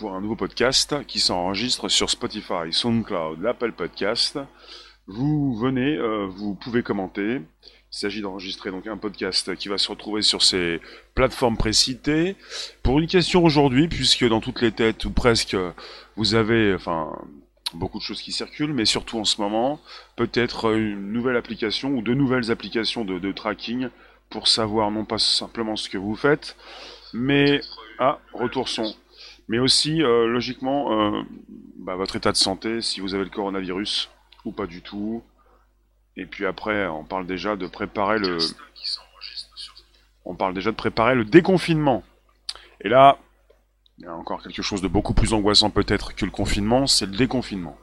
pour 0.00 0.14
un 0.14 0.22
nouveau 0.22 0.34
podcast 0.34 1.04
qui 1.06 1.20
s'enregistre 1.20 1.90
sur 1.90 2.08
Spotify, 2.08 2.72
SoundCloud, 2.72 3.42
l'Apple 3.42 3.72
Podcast. 3.72 4.38
Vous 5.06 5.54
venez, 5.54 5.94
euh, 5.94 6.26
vous 6.26 6.54
pouvez 6.54 6.82
commenter. 6.82 7.34
Il 7.34 7.42
s'agit 7.90 8.22
d'enregistrer 8.22 8.70
donc 8.70 8.86
un 8.86 8.96
podcast 8.96 9.54
qui 9.56 9.68
va 9.68 9.76
se 9.76 9.90
retrouver 9.90 10.22
sur 10.22 10.42
ces 10.42 10.80
plateformes 11.14 11.58
précitées. 11.58 12.36
Pour 12.82 12.98
une 12.98 13.08
question 13.08 13.44
aujourd'hui, 13.44 13.88
puisque 13.88 14.26
dans 14.26 14.40
toutes 14.40 14.62
les 14.62 14.72
têtes 14.72 15.04
ou 15.04 15.10
presque, 15.10 15.54
vous 16.16 16.34
avez, 16.34 16.74
enfin, 16.74 17.14
beaucoup 17.74 17.98
de 17.98 18.02
choses 18.02 18.22
qui 18.22 18.32
circulent, 18.32 18.72
mais 18.72 18.86
surtout 18.86 19.18
en 19.18 19.26
ce 19.26 19.38
moment, 19.38 19.82
peut-être 20.16 20.74
une 20.74 21.12
nouvelle 21.12 21.36
application 21.36 21.90
ou 21.90 22.00
de 22.00 22.14
nouvelles 22.14 22.50
applications 22.50 23.04
de, 23.04 23.18
de 23.18 23.32
tracking 23.32 23.90
pour 24.30 24.48
savoir 24.48 24.90
non 24.90 25.04
pas 25.04 25.18
simplement 25.18 25.76
ce 25.76 25.90
que 25.90 25.98
vous 25.98 26.16
faites, 26.16 26.56
mais 27.12 27.60
ah, 27.98 28.18
retour 28.32 28.66
son, 28.70 28.94
mais 29.50 29.58
aussi 29.58 30.00
euh, 30.00 30.28
logiquement 30.28 30.92
euh, 30.92 31.22
bah, 31.76 31.96
votre 31.96 32.14
état 32.14 32.30
de 32.30 32.36
santé, 32.36 32.80
si 32.80 33.00
vous 33.00 33.14
avez 33.14 33.24
le 33.24 33.30
coronavirus 33.30 34.08
ou 34.44 34.52
pas 34.52 34.66
du 34.66 34.80
tout. 34.80 35.24
Et 36.16 36.24
puis 36.24 36.46
après, 36.46 36.86
on 36.86 37.02
parle 37.02 37.26
déjà 37.26 37.56
de 37.56 37.66
préparer 37.66 38.20
le, 38.20 38.38
on 40.24 40.36
parle 40.36 40.54
déjà 40.54 40.70
de 40.70 40.76
préparer 40.76 41.16
le 41.16 41.24
déconfinement. 41.24 42.04
Et 42.80 42.88
là, 42.88 43.18
il 43.98 44.04
y 44.04 44.06
a 44.06 44.14
encore 44.14 44.40
quelque 44.40 44.62
chose 44.62 44.82
de 44.82 44.88
beaucoup 44.88 45.14
plus 45.14 45.34
angoissant 45.34 45.70
peut-être 45.70 46.14
que 46.14 46.24
le 46.24 46.30
confinement, 46.30 46.86
c'est 46.86 47.06
le 47.06 47.16
déconfinement. 47.16 47.76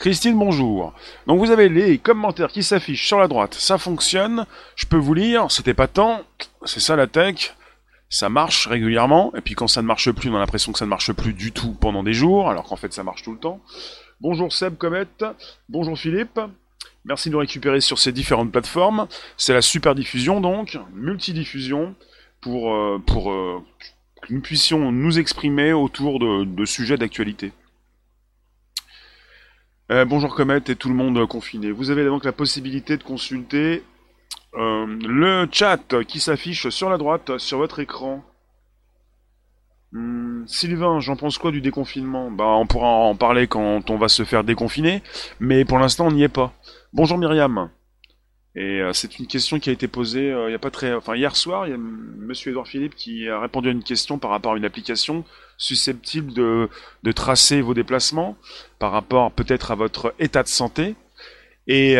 Christine, 0.00 0.36
bonjour. 0.36 0.92
Donc 1.28 1.38
vous 1.38 1.52
avez 1.52 1.68
les 1.68 1.98
commentaires 1.98 2.50
qui 2.50 2.64
s'affichent 2.64 3.06
sur 3.06 3.20
la 3.20 3.28
droite, 3.28 3.54
ça 3.54 3.78
fonctionne. 3.78 4.44
Je 4.74 4.86
peux 4.86 4.96
vous 4.96 5.14
lire, 5.14 5.52
c'était 5.52 5.72
pas 5.72 5.86
tant, 5.86 6.22
c'est 6.64 6.80
ça 6.80 6.96
la 6.96 7.06
tech. 7.06 7.54
Ça 8.12 8.28
marche 8.28 8.66
régulièrement, 8.66 9.32
et 9.34 9.40
puis 9.40 9.54
quand 9.54 9.68
ça 9.68 9.80
ne 9.80 9.86
marche 9.86 10.12
plus, 10.12 10.28
on 10.28 10.36
a 10.36 10.38
l'impression 10.38 10.70
que 10.70 10.78
ça 10.78 10.84
ne 10.84 10.90
marche 10.90 11.10
plus 11.14 11.32
du 11.32 11.50
tout 11.50 11.72
pendant 11.72 12.02
des 12.02 12.12
jours, 12.12 12.50
alors 12.50 12.64
qu'en 12.64 12.76
fait 12.76 12.92
ça 12.92 13.02
marche 13.02 13.22
tout 13.22 13.32
le 13.32 13.38
temps. 13.38 13.58
Bonjour 14.20 14.52
Seb 14.52 14.76
Comet, 14.76 15.06
bonjour 15.70 15.98
Philippe. 15.98 16.38
Merci 17.06 17.30
de 17.30 17.32
nous 17.32 17.38
récupérer 17.38 17.80
sur 17.80 17.98
ces 17.98 18.12
différentes 18.12 18.52
plateformes. 18.52 19.08
C'est 19.38 19.54
la 19.54 19.62
super 19.62 19.94
diffusion 19.94 20.42
donc, 20.42 20.78
multidiffusion, 20.92 21.94
pour, 22.42 22.74
euh, 22.74 22.98
pour 22.98 23.32
euh, 23.32 23.64
que 24.20 24.34
nous 24.34 24.42
puissions 24.42 24.92
nous 24.92 25.18
exprimer 25.18 25.72
autour 25.72 26.18
de, 26.18 26.64
sujets 26.66 26.98
d'actualité. 26.98 27.52
Euh, 29.90 30.04
bonjour 30.04 30.34
Comet 30.34 30.60
et 30.66 30.76
tout 30.76 30.90
le 30.90 30.94
monde 30.94 31.26
confiné. 31.26 31.70
Vous 31.70 31.88
avez 31.88 32.04
donc 32.04 32.26
la 32.26 32.32
possibilité 32.32 32.98
de 32.98 33.04
consulter 33.04 33.82
euh, 34.54 34.86
le 34.86 35.48
chat 35.50 36.04
qui 36.06 36.20
s'affiche 36.20 36.68
sur 36.68 36.90
la 36.90 36.98
droite 36.98 37.38
sur 37.38 37.58
votre 37.58 37.80
écran. 37.80 38.22
Hmm, 39.92 40.46
Sylvain, 40.46 41.00
j'en 41.00 41.16
pense 41.16 41.38
quoi 41.38 41.50
du 41.50 41.60
déconfinement? 41.60 42.30
Bah, 42.30 42.46
on 42.46 42.66
pourra 42.66 42.88
en 42.88 43.14
parler 43.14 43.46
quand 43.46 43.90
on 43.90 43.98
va 43.98 44.08
se 44.08 44.24
faire 44.24 44.44
déconfiner, 44.44 45.02
mais 45.40 45.64
pour 45.64 45.78
l'instant, 45.78 46.06
on 46.06 46.12
n'y 46.12 46.22
est 46.22 46.28
pas. 46.28 46.52
Bonjour 46.92 47.18
Myriam. 47.18 47.70
Et 48.54 48.80
euh, 48.82 48.92
c'est 48.92 49.18
une 49.18 49.26
question 49.26 49.58
qui 49.58 49.70
a 49.70 49.72
été 49.72 49.88
posée 49.88 50.30
euh, 50.30 50.50
il 50.50 50.52
y 50.52 50.54
a 50.54 50.58
pas 50.58 50.70
très, 50.70 50.92
enfin 50.92 51.16
hier 51.16 51.34
soir, 51.36 51.66
il 51.66 51.70
y 51.70 51.74
a 51.74 51.78
Monsieur 51.78 52.50
Edouard 52.50 52.66
Philippe 52.66 52.94
qui 52.94 53.26
a 53.26 53.40
répondu 53.40 53.68
à 53.68 53.72
une 53.72 53.82
question 53.82 54.18
par 54.18 54.30
rapport 54.30 54.52
à 54.52 54.56
une 54.58 54.66
application 54.66 55.24
susceptible 55.56 56.34
de, 56.34 56.68
de 57.02 57.12
tracer 57.12 57.62
vos 57.62 57.72
déplacements 57.72 58.36
par 58.78 58.92
rapport 58.92 59.32
peut-être 59.32 59.70
à 59.70 59.74
votre 59.74 60.14
état 60.18 60.42
de 60.42 60.48
santé. 60.48 60.94
Et, 61.66 61.96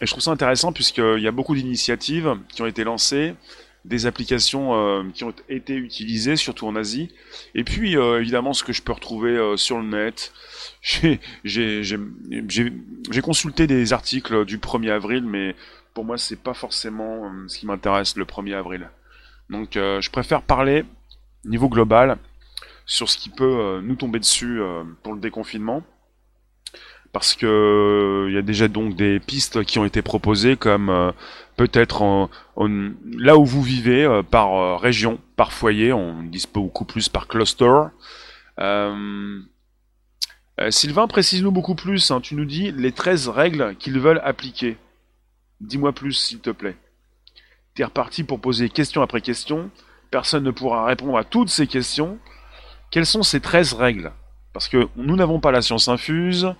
et 0.00 0.06
je 0.06 0.10
trouve 0.10 0.22
ça 0.22 0.30
intéressant 0.30 0.72
puisqu'il 0.72 1.20
y 1.20 1.28
a 1.28 1.32
beaucoup 1.32 1.54
d'initiatives 1.54 2.36
qui 2.48 2.62
ont 2.62 2.66
été 2.66 2.84
lancées 2.84 3.34
des 3.84 4.06
applications 4.06 4.74
euh, 4.74 5.02
qui 5.12 5.24
ont 5.24 5.32
été 5.48 5.74
utilisées, 5.74 6.36
surtout 6.36 6.66
en 6.66 6.76
Asie. 6.76 7.10
Et 7.54 7.64
puis, 7.64 7.96
euh, 7.96 8.20
évidemment, 8.20 8.52
ce 8.52 8.62
que 8.62 8.72
je 8.72 8.82
peux 8.82 8.92
retrouver 8.92 9.30
euh, 9.30 9.56
sur 9.56 9.78
le 9.78 9.84
net. 9.84 10.32
J'ai 11.44 11.98
consulté 13.22 13.66
des 13.66 13.92
articles 13.92 14.44
du 14.44 14.58
1er 14.58 14.90
avril, 14.90 15.24
mais 15.24 15.56
pour 15.94 16.04
moi, 16.04 16.18
c'est 16.18 16.40
pas 16.40 16.54
forcément 16.54 17.32
ce 17.48 17.58
qui 17.58 17.66
m'intéresse 17.66 18.16
le 18.16 18.24
1er 18.24 18.54
avril. 18.54 18.90
Donc, 19.50 19.70
je 19.74 20.10
préfère 20.10 20.42
parler 20.42 20.84
niveau 21.44 21.68
global 21.68 22.18
sur 22.86 23.08
ce 23.08 23.18
qui 23.18 23.30
peut 23.30 23.80
nous 23.82 23.96
tomber 23.96 24.20
dessus 24.20 24.60
pour 25.02 25.14
le 25.14 25.20
déconfinement 25.20 25.82
parce 27.12 27.34
que 27.34 28.26
il 28.28 28.34
y 28.34 28.38
a 28.38 28.42
déjà 28.42 28.68
donc 28.68 28.94
des 28.94 29.20
pistes 29.20 29.64
qui 29.64 29.78
ont 29.78 29.84
été 29.84 30.02
proposées 30.02 30.56
comme 30.56 30.90
euh, 30.90 31.10
peut-être 31.56 32.28
là 32.56 33.36
où 33.36 33.44
vous 33.44 33.62
vivez 33.62 34.04
euh, 34.04 34.22
par 34.22 34.54
euh, 34.54 34.76
région, 34.76 35.18
par 35.36 35.52
foyer, 35.52 35.92
on 35.92 36.22
dit 36.22 36.46
beaucoup 36.52 36.84
plus 36.84 37.08
par 37.08 37.26
cluster. 37.28 37.86
Sylvain, 40.70 41.06
précise-nous 41.06 41.52
beaucoup 41.52 41.76
plus. 41.76 42.10
Hein. 42.10 42.20
tu 42.20 42.34
nous 42.34 42.44
dis 42.44 42.72
les 42.72 42.90
13 42.90 43.28
règles 43.28 43.76
qu'ils 43.76 44.00
veulent 44.00 44.20
appliquer. 44.24 44.76
Dis-moi 45.60 45.92
plus, 45.92 46.12
s'il 46.12 46.40
te 46.40 46.50
plaît. 46.50 46.76
Tu 47.74 47.82
es 47.82 47.84
reparti 47.84 48.24
pour 48.24 48.40
poser 48.40 48.68
question 48.68 49.02
après 49.02 49.20
question. 49.20 49.70
Personne 50.10 50.42
ne 50.42 50.50
pourra 50.50 50.84
répondre 50.84 51.16
à 51.16 51.22
toutes 51.22 51.48
ces 51.48 51.68
questions. 51.68 52.18
Quelles 52.90 53.06
sont 53.06 53.22
ces 53.22 53.40
13 53.40 53.74
règles? 53.74 54.12
Parce 54.52 54.68
que 54.68 54.88
nous 54.96 55.16
n'avons 55.16 55.40
pas 55.40 55.50
la 55.50 55.62
science 55.62 55.88
infuse, 55.88 56.52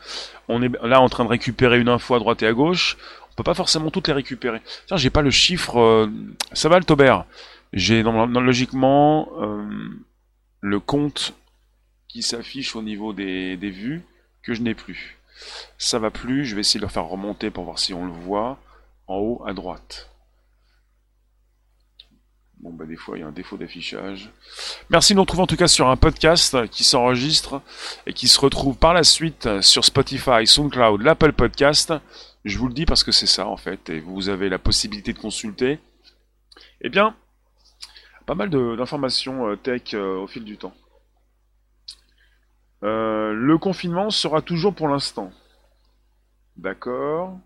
on 0.48 0.62
est 0.62 0.70
là 0.82 1.00
en 1.00 1.08
train 1.08 1.24
de 1.24 1.30
récupérer 1.30 1.78
une 1.78 1.88
info 1.88 2.14
à 2.14 2.18
droite 2.18 2.42
et 2.42 2.46
à 2.46 2.52
gauche, 2.52 2.96
on 3.30 3.34
peut 3.34 3.42
pas 3.42 3.54
forcément 3.54 3.90
toutes 3.90 4.08
les 4.08 4.14
récupérer. 4.14 4.60
Tiens, 4.86 4.96
j'ai 4.96 5.10
pas 5.10 5.22
le 5.22 5.30
chiffre. 5.30 5.78
Euh, 5.78 6.10
ça 6.52 6.68
va 6.68 6.78
le 6.78 6.84
Taubert 6.84 7.24
J'ai 7.72 8.02
logiquement 8.02 9.28
euh, 9.40 9.64
le 10.60 10.80
compte 10.80 11.34
qui 12.08 12.22
s'affiche 12.22 12.74
au 12.74 12.82
niveau 12.82 13.12
des, 13.12 13.56
des 13.56 13.70
vues 13.70 14.02
que 14.42 14.54
je 14.54 14.62
n'ai 14.62 14.74
plus. 14.74 15.18
Ça 15.76 15.98
va 15.98 16.10
plus, 16.10 16.44
je 16.44 16.54
vais 16.54 16.62
essayer 16.62 16.80
de 16.80 16.84
le 16.84 16.90
faire 16.90 17.04
remonter 17.04 17.50
pour 17.50 17.64
voir 17.64 17.78
si 17.78 17.94
on 17.94 18.06
le 18.06 18.12
voit 18.12 18.58
en 19.06 19.16
haut 19.16 19.42
à 19.46 19.52
droite. 19.52 20.07
Bon, 22.60 22.72
bah, 22.72 22.86
des 22.86 22.96
fois, 22.96 23.16
il 23.16 23.20
y 23.20 23.24
a 23.24 23.26
un 23.26 23.32
défaut 23.32 23.56
d'affichage. 23.56 24.30
Merci 24.90 25.12
de 25.12 25.16
nous 25.16 25.22
retrouver 25.22 25.42
en 25.42 25.46
tout 25.46 25.56
cas 25.56 25.68
sur 25.68 25.88
un 25.88 25.96
podcast 25.96 26.68
qui 26.70 26.82
s'enregistre 26.82 27.62
et 28.06 28.12
qui 28.12 28.26
se 28.26 28.40
retrouve 28.40 28.76
par 28.76 28.94
la 28.94 29.04
suite 29.04 29.60
sur 29.60 29.84
Spotify, 29.84 30.46
SoundCloud, 30.46 31.02
l'Apple 31.02 31.32
Podcast. 31.32 31.92
Je 32.44 32.58
vous 32.58 32.66
le 32.66 32.74
dis 32.74 32.84
parce 32.84 33.04
que 33.04 33.12
c'est 33.12 33.26
ça, 33.26 33.46
en 33.46 33.56
fait, 33.56 33.90
et 33.90 34.00
vous 34.00 34.28
avez 34.28 34.48
la 34.48 34.58
possibilité 34.58 35.12
de 35.12 35.18
consulter. 35.18 35.78
Eh 36.80 36.88
bien, 36.88 37.14
pas 38.26 38.34
mal 38.34 38.50
d'informations 38.50 39.48
euh, 39.48 39.56
tech 39.56 39.94
euh, 39.94 40.18
au 40.18 40.26
fil 40.26 40.44
du 40.44 40.58
temps. 40.58 40.74
Euh, 42.82 43.32
le 43.32 43.56
confinement 43.56 44.10
sera 44.10 44.42
toujours 44.42 44.74
pour 44.74 44.88
l'instant. 44.88 45.32
D'accord. 46.56 47.38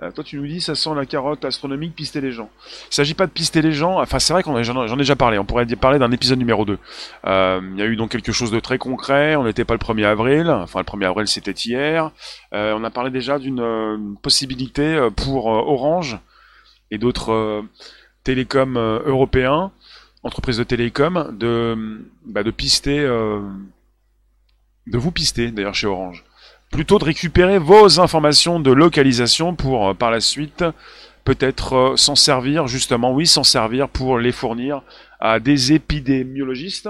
Euh, 0.00 0.10
toi, 0.10 0.24
tu 0.24 0.38
nous 0.38 0.46
dis, 0.46 0.60
ça 0.60 0.74
sent 0.74 0.90
la 0.96 1.04
carotte 1.04 1.44
astronomique, 1.44 1.94
pister 1.94 2.20
les 2.20 2.32
gens. 2.32 2.50
Il 2.90 2.94
s'agit 2.94 3.14
pas 3.14 3.26
de 3.26 3.30
pister 3.30 3.60
les 3.60 3.72
gens. 3.72 4.00
Enfin, 4.00 4.18
c'est 4.18 4.32
vrai 4.32 4.42
qu'on 4.42 4.60
j'en 4.62 4.86
ai 4.86 4.96
déjà 4.96 5.16
parlé. 5.16 5.38
On 5.38 5.44
pourrait 5.44 5.66
parler 5.66 5.98
d'un 5.98 6.10
épisode 6.10 6.38
numéro 6.38 6.64
2. 6.64 6.78
Euh, 7.26 7.60
il 7.74 7.78
y 7.78 7.82
a 7.82 7.86
eu 7.86 7.96
donc 7.96 8.10
quelque 8.10 8.32
chose 8.32 8.50
de 8.50 8.58
très 8.58 8.78
concret. 8.78 9.36
On 9.36 9.44
n'était 9.44 9.64
pas 9.64 9.74
le 9.74 9.80
1er 9.80 10.06
avril. 10.06 10.48
Enfin, 10.50 10.80
le 10.80 10.84
1er 10.84 11.06
avril, 11.06 11.28
c'était 11.28 11.52
hier. 11.52 12.10
Euh, 12.54 12.74
on 12.76 12.84
a 12.84 12.90
parlé 12.90 13.10
déjà 13.10 13.38
d'une 13.38 14.16
possibilité 14.22 15.08
pour 15.14 15.46
Orange 15.46 16.18
et 16.90 16.98
d'autres 16.98 17.62
télécoms 18.24 18.76
européens, 18.76 19.72
entreprises 20.22 20.58
de 20.58 20.64
télécom, 20.64 21.36
de, 21.38 22.04
bah, 22.26 22.42
de 22.42 22.50
pister, 22.50 23.00
de 23.02 24.98
vous 24.98 25.10
pister 25.10 25.50
d'ailleurs 25.50 25.74
chez 25.74 25.86
Orange 25.86 26.24
plutôt 26.72 26.98
de 26.98 27.04
récupérer 27.04 27.58
vos 27.58 28.00
informations 28.00 28.58
de 28.58 28.72
localisation 28.72 29.54
pour 29.54 29.90
euh, 29.90 29.94
par 29.94 30.10
la 30.10 30.20
suite 30.20 30.64
peut-être 31.24 31.74
euh, 31.74 31.96
s'en 31.96 32.16
servir, 32.16 32.66
justement, 32.66 33.12
oui, 33.12 33.26
s'en 33.26 33.44
servir 33.44 33.88
pour 33.88 34.18
les 34.18 34.32
fournir 34.32 34.82
à 35.20 35.38
des 35.38 35.72
épidémiologistes. 35.72 36.88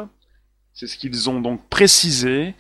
C'est 0.73 0.87
ce 0.87 0.97
qu'ils 0.97 1.29
ont 1.29 1.41
donc 1.41 1.69
précisé 1.69 2.55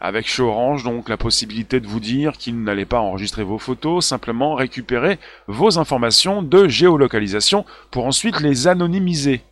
avec 0.00 0.26
chez 0.26 0.42
Orange, 0.42 0.84
donc 0.84 1.10
la 1.10 1.18
possibilité 1.18 1.80
de 1.80 1.86
vous 1.86 2.00
dire 2.00 2.32
qu'ils 2.32 2.62
n'allaient 2.62 2.86
pas 2.86 3.00
enregistrer 3.00 3.42
vos 3.42 3.58
photos, 3.58 4.06
simplement 4.06 4.54
récupérer 4.54 5.18
vos 5.48 5.78
informations 5.78 6.42
de 6.42 6.66
géolocalisation 6.66 7.66
pour 7.90 8.06
ensuite 8.06 8.40
les 8.40 8.68
anonymiser. 8.68 9.42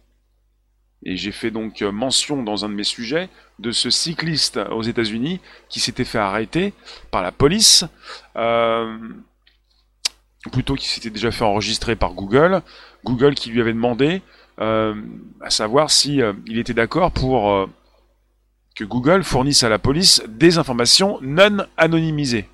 Et 1.08 1.16
j'ai 1.16 1.30
fait 1.30 1.52
donc 1.52 1.82
euh, 1.82 1.92
mention 1.92 2.42
dans 2.42 2.64
un 2.64 2.68
de 2.68 2.74
mes 2.74 2.82
sujets 2.82 3.28
de 3.60 3.70
ce 3.70 3.90
cycliste 3.90 4.58
aux 4.72 4.82
États-Unis 4.82 5.40
qui 5.68 5.78
s'était 5.78 6.04
fait 6.04 6.18
arrêter 6.18 6.74
par 7.12 7.22
la 7.22 7.30
police, 7.30 7.84
euh, 8.34 8.98
plutôt 10.50 10.74
qui 10.74 10.88
s'était 10.88 11.10
déjà 11.10 11.30
fait 11.30 11.44
enregistrer 11.44 11.94
par 11.94 12.12
Google. 12.12 12.60
Google 13.04 13.36
qui 13.36 13.50
lui 13.50 13.60
avait 13.60 13.72
demandé 13.72 14.20
euh, 14.58 15.00
à 15.40 15.50
savoir 15.50 15.92
si 15.92 16.20
il 16.46 16.58
était 16.58 16.74
d'accord 16.74 17.12
pour 17.12 17.68
que 18.74 18.82
Google 18.82 19.22
fournisse 19.22 19.62
à 19.62 19.68
la 19.68 19.78
police 19.78 20.24
des 20.26 20.58
informations 20.58 21.20
non 21.22 21.58
anonymisées. 21.76 22.48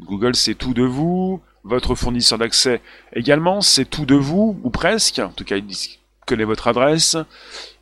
Google 0.00 0.36
sait 0.36 0.54
tout 0.54 0.74
de 0.74 0.82
vous, 0.82 1.40
votre 1.62 1.94
fournisseur 1.94 2.38
d'accès 2.38 2.82
également 3.14 3.62
sait 3.62 3.86
tout 3.86 4.04
de 4.04 4.16
vous, 4.16 4.60
ou 4.62 4.68
presque, 4.68 5.18
en 5.18 5.30
tout 5.30 5.44
cas 5.44 5.56
ils 5.56 5.66
disent 5.66 5.98
connaît 6.26 6.44
votre 6.44 6.68
adresse, 6.68 7.16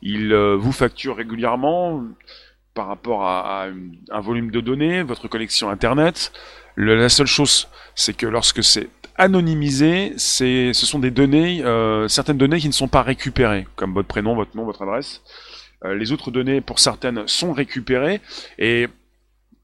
il 0.03 0.33
euh, 0.33 0.57
vous 0.57 0.73
facture 0.73 1.17
régulièrement. 1.17 2.05
par 2.75 2.87
rapport 2.87 3.25
à, 3.25 3.67
un 4.11 4.21
volume 4.21 4.51
de 4.51 4.61
données, 4.61 5.03
votre 5.03 5.29
connexion 5.29 5.69
Internet. 5.69 6.33
la 6.77 7.11
seule 7.11 7.27
chose, 7.27 7.69
c'est 7.95 8.17
que 8.17 8.27
lorsque 8.27 8.65
c'est 8.65 8.89
anonymisé, 9.17 10.15
c'est, 10.17 10.73
ce 10.73 10.87
sont 10.87 10.99
des 10.99 11.11
données, 11.11 11.63
euh, 11.65 12.09
certaines 12.09 12.39
données 12.39 12.61
qui 12.61 12.69
ne 12.69 12.73
sont 12.73 12.89
pas 12.89 13.03
récupérées, 13.03 13.67
comme 13.77 13.93
votre 13.93 14.09
prénom, 14.09 14.35
votre 14.35 14.57
nom, 14.57 14.65
votre 14.65 14.83
adresse. 14.83 15.21
Euh, 15.85 15.95
les 15.95 16.13
autres 16.13 16.31
données, 16.31 16.63
pour 16.63 16.79
certaines, 16.79 17.29
sont 17.29 17.53
récupérées. 17.53 18.23
Et 18.59 18.89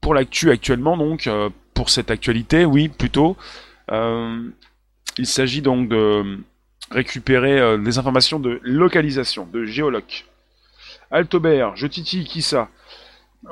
pour 0.01 0.13
l'actu 0.13 0.51
actuellement, 0.51 0.95
donc, 0.95 1.27
pour 1.73 1.89
cette 1.89 2.11
actualité, 2.11 2.63
oui, 2.63 2.89
plutôt, 2.89 3.37
il 3.91 5.25
s'agit 5.25 5.61
donc 5.61 5.89
de 5.89 6.37
récupérer 6.91 7.77
des 7.77 7.97
informations 7.97 8.39
de 8.39 8.59
localisation, 8.63 9.47
de 9.51 9.65
géoloc. 9.65 10.25
Altobert, 11.11 11.75
je 11.75 11.87
titille, 11.87 12.25
qui 12.25 12.41
ça? 12.41 12.69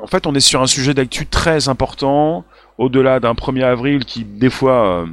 En 0.01 0.07
fait, 0.07 0.27
on 0.27 0.35
est 0.35 0.41
sur 0.41 0.61
un 0.61 0.67
sujet 0.67 0.93
d'actu 0.93 1.25
très 1.25 1.69
important, 1.69 2.45
au-delà 2.77 3.19
d'un 3.19 3.33
1er 3.33 3.63
avril 3.63 4.05
qui, 4.05 4.23
des 4.23 4.49
fois, 4.49 5.01
euh, 5.01 5.05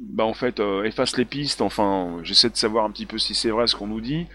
bah, 0.00 0.24
en 0.24 0.34
fait, 0.34 0.60
euh, 0.60 0.84
efface 0.84 1.16
les 1.16 1.24
pistes. 1.24 1.62
Enfin, 1.62 2.18
j'essaie 2.22 2.50
de 2.50 2.56
savoir 2.56 2.84
un 2.84 2.90
petit 2.90 3.06
peu 3.06 3.18
si 3.18 3.34
c'est 3.34 3.50
vrai 3.50 3.66
ce 3.66 3.74
qu'on 3.74 3.86
nous 3.86 4.00
dit. 4.00 4.26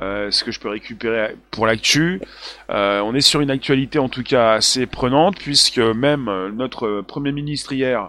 Euh, 0.00 0.30
ce 0.30 0.44
que 0.44 0.52
je 0.52 0.60
peux 0.60 0.68
récupérer 0.68 1.34
pour 1.50 1.66
l'actu. 1.66 2.20
on 2.68 3.14
est 3.16 3.20
sur 3.20 3.40
une 3.40 3.50
actualité 3.50 3.98
en 3.98 4.08
tout 4.08 4.22
cas 4.22 4.52
assez 4.52 4.86
prenante 4.86 5.36
puisque 5.36 5.78
même 5.80 6.30
notre 6.54 7.00
Premier 7.00 7.32
ministre 7.32 7.72
hier 7.72 8.08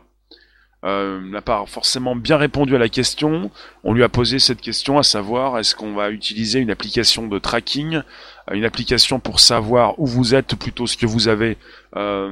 euh, 0.86 1.20
n'a 1.20 1.42
pas 1.42 1.66
forcément 1.66 2.16
bien 2.16 2.38
répondu 2.38 2.74
à 2.74 2.80
la 2.80 2.88
question. 2.88 3.52
On 3.84 3.94
lui 3.94 4.04
a 4.04 4.10
posé 4.10 4.40
cette 4.40 4.62
question, 4.62 4.98
à 4.98 5.04
savoir 5.04 5.60
est-ce 5.60 5.76
qu'on 5.76 5.94
va 5.94 6.10
utiliser 6.10 6.60
une 6.60 6.72
application 6.72 7.28
de 7.28 7.38
tracking, 7.38 7.96
euh, 7.96 8.54
une 8.54 8.64
application 8.64 9.20
pour 9.20 9.42
savoir 9.42 10.00
où 10.00 10.06
vous 10.06 10.36
êtes 10.36 10.56
plutôt 10.56 10.88
ce 10.88 10.96
que 10.96 11.06
vous 11.06 11.28
avez, 11.28 11.58
euh, 11.98 12.32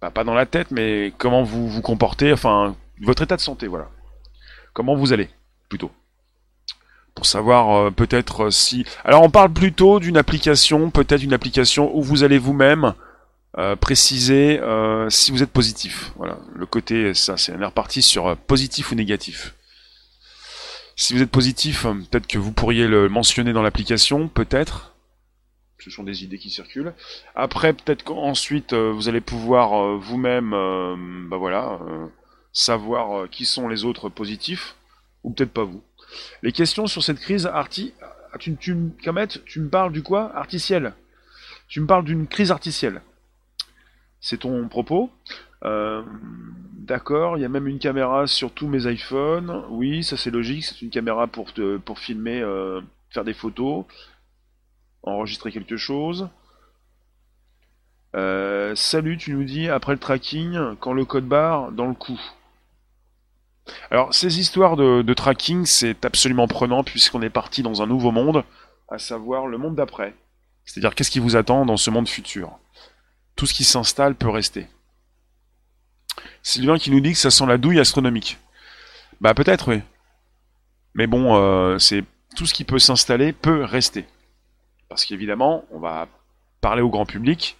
bah, 0.00 0.10
pas 0.10 0.24
dans 0.24 0.32
la 0.32 0.46
tête, 0.46 0.70
mais 0.70 1.12
comment 1.18 1.42
vous 1.42 1.68
vous 1.68 1.82
comportez, 1.82 2.32
enfin 2.32 2.74
votre 3.02 3.22
état 3.22 3.36
de 3.36 3.42
santé, 3.42 3.66
voilà. 3.66 3.90
Comment 4.72 4.94
vous 4.94 5.12
allez, 5.12 5.28
plutôt. 5.68 5.90
Pour 7.14 7.26
savoir 7.26 7.92
peut-être 7.92 8.50
si. 8.50 8.84
Alors 9.04 9.22
on 9.22 9.30
parle 9.30 9.52
plutôt 9.52 10.00
d'une 10.00 10.16
application, 10.16 10.90
peut-être 10.90 11.22
une 11.22 11.32
application 11.32 11.96
où 11.96 12.02
vous 12.02 12.24
allez 12.24 12.38
vous-même 12.38 12.94
euh, 13.56 13.76
préciser 13.76 14.58
euh, 14.60 15.08
si 15.10 15.30
vous 15.30 15.42
êtes 15.42 15.52
positif. 15.52 16.12
Voilà, 16.16 16.38
le 16.54 16.66
côté, 16.66 17.14
ça, 17.14 17.36
c'est 17.36 17.52
un 17.52 17.66
reparti 17.66 18.02
sur 18.02 18.26
euh, 18.26 18.34
positif 18.34 18.90
ou 18.90 18.94
négatif. 18.94 19.54
Si 20.96 21.14
vous 21.14 21.22
êtes 21.22 21.30
positif, 21.30 21.82
peut-être 21.82 22.26
que 22.26 22.38
vous 22.38 22.52
pourriez 22.52 22.86
le 22.86 23.08
mentionner 23.08 23.52
dans 23.52 23.62
l'application, 23.62 24.28
peut-être. 24.28 24.94
Ce 25.78 25.90
sont 25.90 26.04
des 26.04 26.24
idées 26.24 26.38
qui 26.38 26.50
circulent. 26.50 26.94
Après, 27.34 27.72
peut-être 27.72 28.04
qu'ensuite, 28.04 28.72
vous 28.72 29.08
allez 29.08 29.20
pouvoir 29.20 29.98
vous-même, 29.98 30.50
bah 31.28 31.36
voilà, 31.36 31.80
savoir 32.52 33.28
qui 33.28 33.44
sont 33.44 33.68
les 33.68 33.84
autres 33.84 34.08
positifs, 34.08 34.76
ou 35.24 35.32
peut-être 35.32 35.52
pas 35.52 35.64
vous. 35.64 35.82
Les 36.42 36.52
questions 36.52 36.86
sur 36.86 37.02
cette 37.02 37.18
crise 37.18 37.46
arti... 37.46 37.92
Tu, 38.38 38.56
tu, 38.56 38.76
tu 39.46 39.60
me 39.60 39.68
parles 39.68 39.92
du 39.92 40.02
quoi? 40.02 40.34
Artificiel. 40.36 40.94
Tu 41.68 41.80
me 41.80 41.86
parles 41.86 42.04
d'une 42.04 42.26
crise 42.26 42.50
artificielle. 42.50 43.00
C'est 44.24 44.38
ton 44.38 44.68
propos. 44.68 45.10
Euh, 45.66 46.02
d'accord, 46.78 47.36
il 47.36 47.42
y 47.42 47.44
a 47.44 47.48
même 47.50 47.68
une 47.68 47.78
caméra 47.78 48.26
sur 48.26 48.52
tous 48.52 48.66
mes 48.66 48.90
iPhones. 48.90 49.66
Oui, 49.68 50.02
ça 50.02 50.16
c'est 50.16 50.30
logique, 50.30 50.64
c'est 50.64 50.80
une 50.80 50.88
caméra 50.88 51.26
pour, 51.26 51.50
filmer, 51.98 52.40
euh, 52.40 52.80
faire 53.10 53.22
des 53.24 53.34
photos, 53.34 53.84
enregistrer 55.02 55.52
quelque 55.52 55.76
chose. 55.76 56.30
Euh, 58.16 58.74
salut, 58.74 59.18
tu 59.18 59.34
nous 59.34 59.44
dis 59.44 59.68
après 59.68 59.92
le 59.92 59.98
tracking, 59.98 60.58
quand 60.80 60.94
le 60.94 61.04
code 61.04 61.26
barre 61.26 61.70
dans 61.70 61.86
le 61.86 61.94
coup. 61.94 62.18
Alors, 63.90 64.14
ces 64.14 64.40
histoires 64.40 64.76
de 64.76 65.12
tracking, 65.12 65.66
c'est 65.66 66.02
absolument 66.06 66.48
prenant 66.48 66.82
puisqu'on 66.82 67.20
est 67.20 67.28
parti 67.28 67.62
dans 67.62 67.82
un 67.82 67.86
nouveau 67.86 68.10
monde, 68.10 68.42
à 68.88 68.98
savoir 68.98 69.48
le 69.48 69.58
monde 69.58 69.74
d'après. 69.74 70.14
C'est-à-dire 70.64 70.94
qu'est-ce 70.94 71.10
qui 71.10 71.18
vous 71.18 71.36
attend 71.36 71.66
dans 71.66 71.76
ce 71.76 71.90
monde 71.90 72.08
futur? 72.08 72.58
Tout 73.36 73.46
ce 73.46 73.54
qui 73.54 73.64
s'installe 73.64 74.14
peut 74.14 74.28
rester. 74.28 74.68
Sylvain 76.42 76.78
qui 76.78 76.90
nous 76.90 77.00
dit 77.00 77.12
que 77.12 77.18
ça 77.18 77.30
sent 77.30 77.46
la 77.46 77.58
douille 77.58 77.80
astronomique. 77.80 78.38
Bah 79.20 79.34
peut-être 79.34 79.70
oui. 79.70 79.80
Mais 80.94 81.06
bon, 81.06 81.36
euh, 81.36 81.78
c'est 81.78 82.04
tout 82.36 82.46
ce 82.46 82.54
qui 82.54 82.64
peut 82.64 82.78
s'installer 82.78 83.32
peut 83.32 83.64
rester. 83.64 84.04
Parce 84.88 85.04
qu'évidemment, 85.04 85.64
on 85.70 85.80
va 85.80 86.08
parler 86.60 86.82
au 86.82 86.88
grand 86.88 87.06
public, 87.06 87.56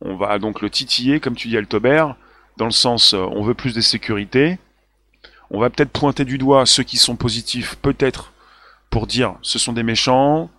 on 0.00 0.16
va 0.16 0.38
donc 0.38 0.60
le 0.60 0.70
titiller, 0.70 1.20
comme 1.20 1.36
tu 1.36 1.48
dis 1.48 1.56
Altobert, 1.56 2.16
dans 2.56 2.64
le 2.64 2.70
sens 2.70 3.14
euh, 3.14 3.18
on 3.18 3.42
veut 3.42 3.54
plus 3.54 3.74
de 3.74 3.80
sécurité. 3.80 4.58
On 5.50 5.60
va 5.60 5.70
peut-être 5.70 5.92
pointer 5.92 6.24
du 6.24 6.38
doigt 6.38 6.66
ceux 6.66 6.82
qui 6.82 6.96
sont 6.96 7.16
positifs, 7.16 7.76
peut-être 7.76 8.32
pour 8.90 9.06
dire 9.06 9.36
ce 9.42 9.58
sont 9.58 9.72
des 9.72 9.82
méchants, 9.82 10.50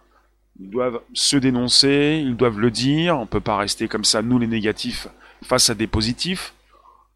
ils 0.60 0.70
doivent 0.70 1.02
se 1.14 1.38
dénoncer, 1.38 2.22
ils 2.24 2.36
doivent 2.36 2.60
le 2.60 2.72
dire. 2.72 3.18
On 3.20 3.28
peut 3.28 3.42
pas 3.42 3.58
rester 3.58 3.88
comme 3.88 4.06
ça, 4.06 4.22
nous 4.22 4.40
les 4.40 4.48
négatifs, 4.48 5.08
face 5.44 5.70
à 5.70 5.76
des 5.76 5.88
positifs. 5.88 6.54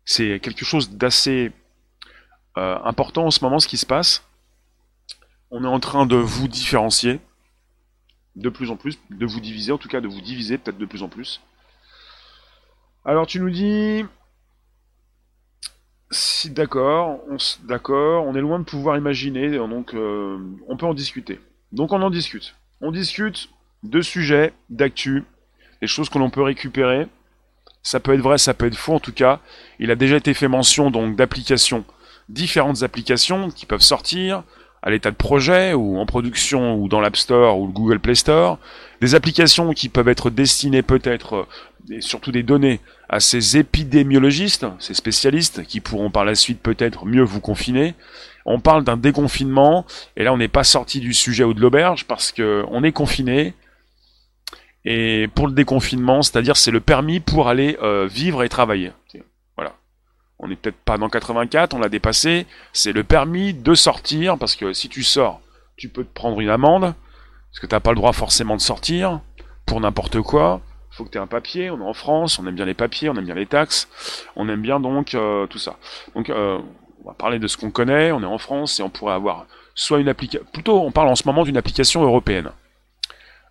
C'est 0.06 0.40
quelque 0.40 0.66
chose 0.66 0.92
d'assez 0.92 1.52
euh, 2.58 2.78
important 2.84 3.26
en 3.26 3.32
ce 3.32 3.44
moment, 3.44 3.60
ce 3.60 3.68
qui 3.68 3.78
se 3.78 3.86
passe. 3.86 4.24
On 5.50 5.64
est 5.64 5.68
en 5.68 5.80
train 5.80 6.06
de 6.06 6.16
vous 6.16 6.48
différencier 6.48 7.20
de 8.36 8.50
plus 8.50 8.72
en 8.72 8.78
plus, 8.78 8.98
de 9.10 9.26
vous 9.26 9.42
diviser, 9.42 9.72
en 9.72 9.78
tout 9.78 9.90
cas 9.90 10.02
de 10.02 10.08
vous 10.08 10.22
diviser 10.22 10.58
peut-être 10.58 10.78
de 10.78 10.86
plus 10.86 11.04
en 11.04 11.10
plus. 11.10 11.42
Alors 13.04 13.28
tu 13.28 13.40
nous 13.40 13.50
dis, 13.50 14.06
si 16.12 16.50
d'accord, 16.50 17.20
on, 17.30 17.38
d'accord, 17.66 18.26
on 18.26 18.36
est 18.36 18.42
loin 18.42 18.60
de 18.60 18.64
pouvoir 18.64 18.98
imaginer, 18.98 19.50
donc 19.58 19.94
euh, 19.94 20.38
on 20.68 20.78
peut 20.78 20.86
en 20.86 20.94
discuter. 20.94 21.40
Donc 21.72 21.92
on 21.92 22.02
en 22.02 22.10
discute. 22.10 22.56
On 22.82 22.92
discute 22.92 23.50
de 23.84 24.02
sujets, 24.02 24.54
d'actu, 24.70 25.24
des 25.82 25.88
choses 25.88 26.10
que 26.10 26.18
l'on 26.18 26.32
peut 26.32 26.42
récupérer. 26.42 27.06
Ça 27.84 28.00
peut 28.00 28.14
être 28.14 28.22
vrai, 28.22 28.40
ça 28.40 28.56
peut 28.56 28.66
être 28.66 28.78
faux 28.78 28.96
en 28.96 29.00
tout 29.00 29.14
cas. 29.14 29.40
Il 29.80 29.92
a 29.92 29.96
déjà 29.96 30.18
été 30.18 30.34
fait 30.34 30.48
mention 30.48 30.90
donc 30.90 31.16
d'applications, 31.16 31.86
différentes 32.28 32.82
applications 32.82 33.52
qui 33.52 33.68
peuvent 33.68 33.82
sortir 33.82 34.44
à 34.82 34.90
l'état 34.90 35.12
de 35.12 35.16
projet 35.16 35.74
ou 35.74 36.00
en 36.00 36.08
production 36.08 36.76
ou 36.76 36.88
dans 36.88 37.02
l'App 37.02 37.18
Store 37.18 37.60
ou 37.60 37.68
le 37.68 37.72
Google 37.72 38.00
Play 38.00 38.16
Store. 38.16 38.58
Des 39.00 39.14
applications 39.14 39.74
qui 39.74 39.90
peuvent 39.90 40.08
être 40.08 40.32
destinées 40.32 40.82
peut-être, 40.82 41.48
et 41.90 42.02
surtout 42.02 42.32
des 42.32 42.44
données, 42.44 42.80
à 43.10 43.20
ces 43.20 43.58
épidémiologistes, 43.58 44.66
ces 44.80 44.94
spécialistes 44.94 45.66
qui 45.66 45.82
pourront 45.82 46.10
par 46.10 46.26
la 46.26 46.34
suite 46.34 46.62
peut-être 46.62 47.06
mieux 47.06 47.24
vous 47.24 47.42
confiner 47.42 47.94
on 48.46 48.60
parle 48.60 48.84
d'un 48.84 48.98
déconfinement, 48.98 49.86
et 50.16 50.24
là 50.24 50.34
on 50.34 50.38
n'est 50.38 50.48
pas 50.48 50.64
sorti 50.64 51.00
du 51.00 51.14
sujet 51.14 51.44
ou 51.44 51.54
de 51.54 51.62
l'auberge 51.62 52.06
parce 52.06 52.32
qu'on 52.32 52.84
est 52.84 52.92
confiné. 52.92 53.54
Et 54.84 55.28
pour 55.36 55.48
le 55.48 55.54
déconfinement, 55.54 56.22
c'est-à-dire 56.22 56.58
c'est 56.58 56.72
le 56.72 56.80
permis 56.80 57.20
pour 57.20 57.48
aller 57.48 57.78
euh, 57.84 58.08
vivre 58.08 58.44
et 58.44 58.50
travailler. 58.50 58.92
Voilà. 59.56 59.76
On 60.40 60.48
n'est 60.48 60.56
peut-être 60.56 60.78
pas 60.78 60.98
dans 60.98 61.10
84, 61.10 61.76
on 61.76 61.80
l'a 61.80 61.90
dépassé. 61.90 62.48
C'est 62.74 62.94
le 62.94 63.04
permis 63.04 63.54
de 63.54 63.76
sortir, 63.76 64.38
parce 64.40 64.56
que 64.56 64.74
si 64.74 64.90
tu 64.90 65.04
sors, 65.04 65.40
tu 65.78 65.88
peux 65.88 66.04
te 66.04 66.14
prendre 66.14 66.40
une 66.42 66.50
amende, 66.50 66.82
parce 67.52 67.60
que 67.60 67.68
tu 67.68 67.76
n'as 67.76 67.80
pas 67.80 67.92
le 67.92 67.98
droit 67.98 68.14
forcément 68.14 68.56
de 68.56 68.62
sortir, 68.62 69.20
pour 69.66 69.80
n'importe 69.82 70.22
quoi. 70.22 70.62
Faut 70.90 71.06
que 71.06 71.10
tu 71.10 71.18
aies 71.18 71.22
un 71.22 71.28
papier, 71.28 71.70
on 71.70 71.80
est 71.80 71.88
en 71.88 71.94
France, 71.94 72.40
on 72.40 72.48
aime 72.48 72.56
bien 72.56 72.66
les 72.66 72.74
papiers, 72.74 73.10
on 73.10 73.16
aime 73.16 73.26
bien 73.26 73.36
les 73.36 73.46
taxes, 73.46 73.88
on 74.36 74.50
aime 74.50 74.62
bien 74.62 74.80
donc 74.80 75.16
euh, 75.16 75.48
tout 75.48 75.60
ça. 75.60 75.78
Donc 76.16 76.30
euh, 76.30 76.60
on 77.04 77.10
va 77.10 77.14
parler 77.14 77.40
de 77.40 77.48
ce 77.48 77.58
qu'on 77.58 77.72
connaît, 77.72 78.12
on 78.12 78.22
est 78.22 78.26
en 78.26 78.38
France 78.38 78.80
et 78.80 78.84
on 78.84 78.90
pourrait 78.90 79.14
avoir 79.14 79.46
soit 79.74 80.00
une 80.00 80.10
application, 80.10 80.46
plutôt 80.52 80.82
on 80.82 80.92
parle 80.92 81.08
en 81.08 81.16
ce 81.16 81.24
moment 81.26 81.44
d'une 81.44 81.58
application 81.58 82.04
européenne. 82.04 82.52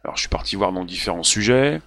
Alors 0.05 0.17
je 0.17 0.21
suis 0.21 0.29
parti 0.29 0.57
voir 0.57 0.73
dans 0.73 0.85
différents 0.85 1.23
sujets, 1.23 1.81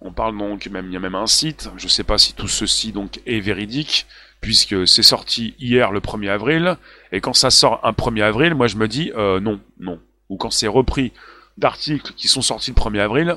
on 0.00 0.12
parle 0.12 0.36
donc 0.36 0.66
même, 0.66 0.86
il 0.86 0.92
y 0.92 0.96
a 0.96 1.00
même 1.00 1.14
un 1.14 1.26
site, 1.26 1.70
je 1.76 1.84
ne 1.84 1.90
sais 1.90 2.04
pas 2.04 2.18
si 2.18 2.34
tout 2.34 2.48
ceci 2.48 2.92
donc 2.92 3.20
est 3.26 3.40
véridique, 3.40 4.06
puisque 4.40 4.86
c'est 4.86 5.02
sorti 5.02 5.54
hier 5.58 5.90
le 5.90 6.00
1er 6.00 6.28
avril, 6.28 6.76
et 7.12 7.20
quand 7.20 7.32
ça 7.32 7.50
sort 7.50 7.80
un 7.84 7.92
1er 7.92 8.22
avril, 8.22 8.54
moi 8.54 8.66
je 8.66 8.76
me 8.76 8.86
dis 8.86 9.10
euh, 9.16 9.40
non, 9.40 9.60
non. 9.80 10.00
Ou 10.28 10.36
quand 10.36 10.50
c'est 10.50 10.66
repris 10.66 11.12
d'articles 11.56 12.12
qui 12.14 12.28
sont 12.28 12.42
sortis 12.42 12.72
le 12.76 12.80
1er 12.80 13.00
avril, 13.00 13.36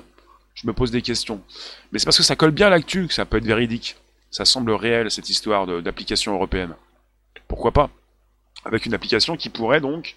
je 0.55 0.67
me 0.67 0.73
pose 0.73 0.91
des 0.91 1.01
questions. 1.01 1.41
Mais 1.91 1.99
c'est 1.99 2.05
parce 2.05 2.17
que 2.17 2.23
ça 2.23 2.35
colle 2.35 2.51
bien 2.51 2.67
à 2.67 2.71
l'actu 2.71 3.07
que 3.07 3.13
ça 3.13 3.25
peut 3.25 3.37
être 3.37 3.45
véridique. 3.45 3.95
Ça 4.31 4.43
semble 4.43 4.71
réel 4.71 5.09
cette 5.09 5.29
histoire 5.29 5.65
d'application 5.81 6.33
européenne 6.33 6.73
pourquoi 7.49 7.71
pas 7.71 7.89
Avec 8.63 8.85
une 8.85 8.93
application 8.93 9.35
qui 9.35 9.49
pourrait 9.49 9.81
donc, 9.81 10.15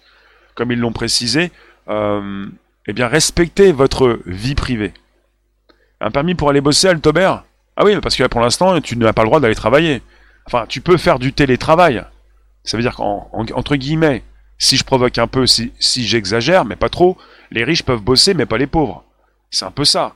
comme 0.55 0.71
ils 0.71 0.79
l'ont 0.79 0.93
précisé, 0.93 1.51
euh, 1.89 2.47
eh 2.87 2.93
bien 2.93 3.07
respecter 3.07 3.73
votre 3.73 4.21
vie 4.25 4.55
privée. 4.55 4.93
Un 5.99 6.11
permis 6.11 6.35
pour 6.35 6.49
aller 6.49 6.61
bosser 6.61 6.87
Altobert 6.87 7.43
Ah 7.75 7.83
oui, 7.83 7.99
parce 8.01 8.15
que 8.15 8.23
pour 8.27 8.39
l'instant, 8.39 8.79
tu 8.79 8.95
n'as 8.95 9.13
pas 9.13 9.23
le 9.23 9.27
droit 9.27 9.41
d'aller 9.41 9.55
travailler. 9.55 10.01
Enfin, 10.45 10.65
tu 10.67 10.79
peux 10.79 10.97
faire 10.97 11.19
du 11.19 11.33
télétravail. 11.33 12.05
Ça 12.63 12.77
veut 12.77 12.83
dire 12.83 12.95
qu'entre 12.95 13.75
guillemets, 13.75 14.23
si 14.57 14.77
je 14.77 14.83
provoque 14.83 15.17
un 15.17 15.27
peu, 15.27 15.45
si, 15.47 15.71
j'exagère, 15.79 16.65
mais 16.65 16.75
pas 16.75 16.89
trop, 16.89 17.17
les 17.51 17.63
riches 17.63 17.83
peuvent 17.83 18.01
bosser, 18.01 18.33
mais 18.33 18.45
pas 18.45 18.57
les 18.57 18.67
pauvres. 18.67 19.03
C'est 19.49 19.65
un 19.65 19.71
peu 19.71 19.85
ça. 19.85 20.15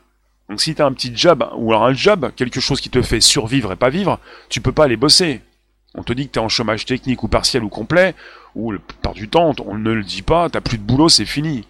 Donc 0.49 0.61
si 0.61 0.75
tu 0.75 0.81
as 0.81 0.85
un 0.85 0.93
petit 0.93 1.15
job, 1.15 1.45
ou 1.57 1.73
un 1.73 1.93
job, 1.93 2.31
quelque 2.35 2.61
chose 2.61 2.79
qui 2.79 2.89
te 2.89 3.01
fait 3.01 3.21
survivre 3.21 3.71
et 3.73 3.75
pas 3.75 3.89
vivre, 3.89 4.19
tu 4.49 4.61
peux 4.61 4.71
pas 4.71 4.85
aller 4.85 4.95
bosser. 4.95 5.41
On 5.97 6.03
te 6.03 6.13
dit 6.13 6.27
que 6.27 6.33
tu 6.33 6.39
es 6.39 6.41
en 6.41 6.49
chômage 6.49 6.85
technique 6.85 7.23
ou 7.23 7.27
partiel 7.27 7.63
ou 7.63 7.69
complet, 7.69 8.15
ou 8.55 8.71
la 8.71 8.79
plupart 8.79 9.13
du 9.13 9.27
temps, 9.27 9.53
on 9.65 9.77
ne 9.77 9.91
le 9.91 10.03
dit 10.03 10.21
pas, 10.21 10.49
t'as 10.49 10.61
plus 10.61 10.77
de 10.77 10.83
boulot, 10.83 11.09
c'est 11.09 11.25
fini. 11.25 11.67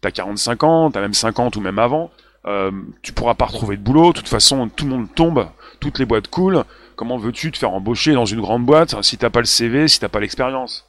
T'as 0.00 0.10
45 0.10 0.64
ans, 0.64 0.90
t'as 0.90 1.00
même 1.00 1.14
50 1.14 1.56
ou 1.56 1.60
même 1.60 1.78
avant, 1.78 2.10
euh, 2.46 2.70
tu 3.02 3.12
pourras 3.12 3.34
pas 3.34 3.44
retrouver 3.44 3.76
de 3.76 3.82
boulot, 3.82 4.12
de 4.12 4.18
toute 4.18 4.28
façon 4.28 4.68
tout 4.68 4.84
le 4.84 4.92
monde 4.92 5.08
tombe, 5.14 5.48
toutes 5.80 5.98
les 5.98 6.06
boîtes 6.06 6.28
coulent, 6.28 6.64
comment 6.96 7.18
veux-tu 7.18 7.52
te 7.52 7.58
faire 7.58 7.72
embaucher 7.72 8.14
dans 8.14 8.24
une 8.24 8.40
grande 8.40 8.64
boîte 8.64 9.02
si 9.02 9.18
t'as 9.18 9.30
pas 9.30 9.40
le 9.40 9.46
CV, 9.46 9.86
si 9.86 10.00
t'as 10.00 10.08
pas 10.08 10.20
l'expérience? 10.20 10.86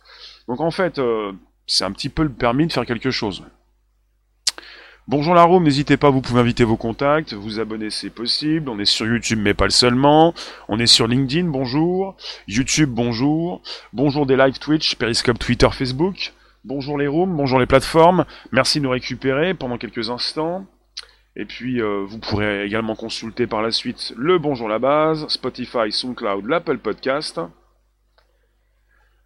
Donc 0.47 0.61
en 0.61 0.71
fait, 0.71 0.99
euh, 0.99 1.33
c'est 1.67 1.83
un 1.83 1.91
petit 1.91 2.09
peu 2.09 2.23
le 2.23 2.29
permis 2.29 2.67
de 2.67 2.71
faire 2.71 2.85
quelque 2.85 3.11
chose. 3.11 3.43
Bonjour 5.09 5.33
la 5.33 5.47
n'hésitez 5.47 5.97
pas, 5.97 6.11
vous 6.11 6.21
pouvez 6.21 6.39
inviter 6.39 6.63
vos 6.63 6.77
contacts, 6.77 7.33
vous 7.33 7.59
abonner 7.59 7.89
c'est 7.89 8.11
possible, 8.11 8.69
on 8.69 8.77
est 8.77 8.85
sur 8.85 9.07
YouTube 9.07 9.39
mais 9.41 9.55
pas 9.55 9.63
le 9.63 9.71
seulement, 9.71 10.35
on 10.67 10.77
est 10.77 10.85
sur 10.85 11.07
LinkedIn, 11.07 11.47
bonjour, 11.47 12.15
YouTube, 12.47 12.91
bonjour, 12.91 13.63
bonjour 13.91 14.27
des 14.27 14.37
live 14.37 14.59
Twitch, 14.59 14.97
Periscope, 14.97 15.39
Twitter, 15.39 15.67
Facebook, 15.71 16.31
bonjour 16.63 16.95
les 16.95 17.07
rooms, 17.07 17.35
bonjour 17.35 17.59
les 17.59 17.65
plateformes, 17.65 18.23
merci 18.51 18.77
de 18.77 18.83
nous 18.83 18.91
récupérer 18.91 19.55
pendant 19.55 19.79
quelques 19.79 20.11
instants, 20.11 20.67
et 21.35 21.45
puis 21.45 21.81
euh, 21.81 22.05
vous 22.07 22.19
pourrez 22.19 22.63
également 22.63 22.95
consulter 22.95 23.47
par 23.47 23.63
la 23.63 23.71
suite 23.71 24.13
le 24.15 24.37
Bonjour 24.37 24.69
la 24.69 24.77
base, 24.77 25.27
Spotify, 25.27 25.91
SoundCloud, 25.91 26.45
l'Apple 26.45 26.77
Podcast. 26.77 27.41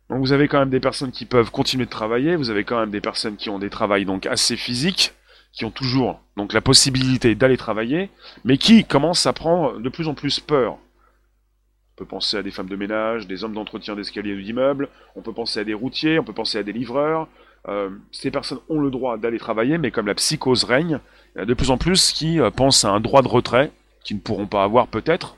Donc 0.09 0.19
vous 0.21 0.31
avez 0.31 0.47
quand 0.47 0.59
même 0.59 0.69
des 0.69 0.79
personnes 0.79 1.11
qui 1.11 1.25
peuvent 1.25 1.51
continuer 1.51 1.83
de 1.83 1.89
travailler, 1.89 2.37
vous 2.37 2.49
avez 2.49 2.63
quand 2.63 2.79
même 2.79 2.91
des 2.91 3.01
personnes 3.01 3.35
qui 3.35 3.49
ont 3.49 3.59
des 3.59 3.69
travails 3.69 4.05
donc 4.05 4.27
assez 4.27 4.55
physiques, 4.55 5.13
qui 5.53 5.65
ont 5.65 5.71
toujours 5.71 6.19
donc 6.35 6.51
la 6.51 6.61
possibilité 6.61 7.35
d'aller 7.35 7.57
travailler, 7.57 8.09
mais 8.43 8.57
qui 8.57 8.83
commencent 8.83 9.27
à 9.27 9.33
prendre 9.33 9.79
de 9.79 9.89
plus 9.89 10.07
en 10.07 10.15
plus 10.15 10.39
peur. 10.39 10.73
On 10.73 11.97
peut 11.97 12.05
penser 12.05 12.37
à 12.37 12.43
des 12.43 12.49
femmes 12.49 12.67
de 12.67 12.75
ménage, 12.75 13.27
des 13.27 13.43
hommes 13.43 13.53
d'entretien 13.53 13.95
d'escalier 13.95 14.35
d'immeubles, 14.41 14.89
on 15.15 15.21
peut 15.21 15.31
penser 15.31 15.59
à 15.59 15.63
des 15.63 15.75
routiers, 15.75 16.17
on 16.17 16.23
peut 16.23 16.33
penser 16.33 16.57
à 16.57 16.63
des 16.63 16.73
livreurs. 16.73 17.27
Euh, 17.67 17.89
ces 18.11 18.31
personnes 18.31 18.59
ont 18.67 18.81
le 18.81 18.89
droit 18.89 19.17
d'aller 19.17 19.37
travailler, 19.37 19.77
mais 19.77 19.91
comme 19.91 20.07
la 20.07 20.15
psychose 20.15 20.63
règne, 20.63 20.99
il 21.35 21.39
y 21.39 21.41
a 21.41 21.45
de 21.45 21.53
plus 21.53 21.69
en 21.69 21.77
plus 21.77 22.11
qui 22.11 22.39
euh, 22.39 22.49
pensent 22.49 22.83
à 22.83 22.89
un 22.89 22.99
droit 22.99 23.21
de 23.21 23.27
retrait, 23.27 23.71
qui 24.03 24.15
ne 24.15 24.19
pourront 24.19 24.47
pas 24.47 24.63
avoir 24.63 24.87
peut-être, 24.87 25.37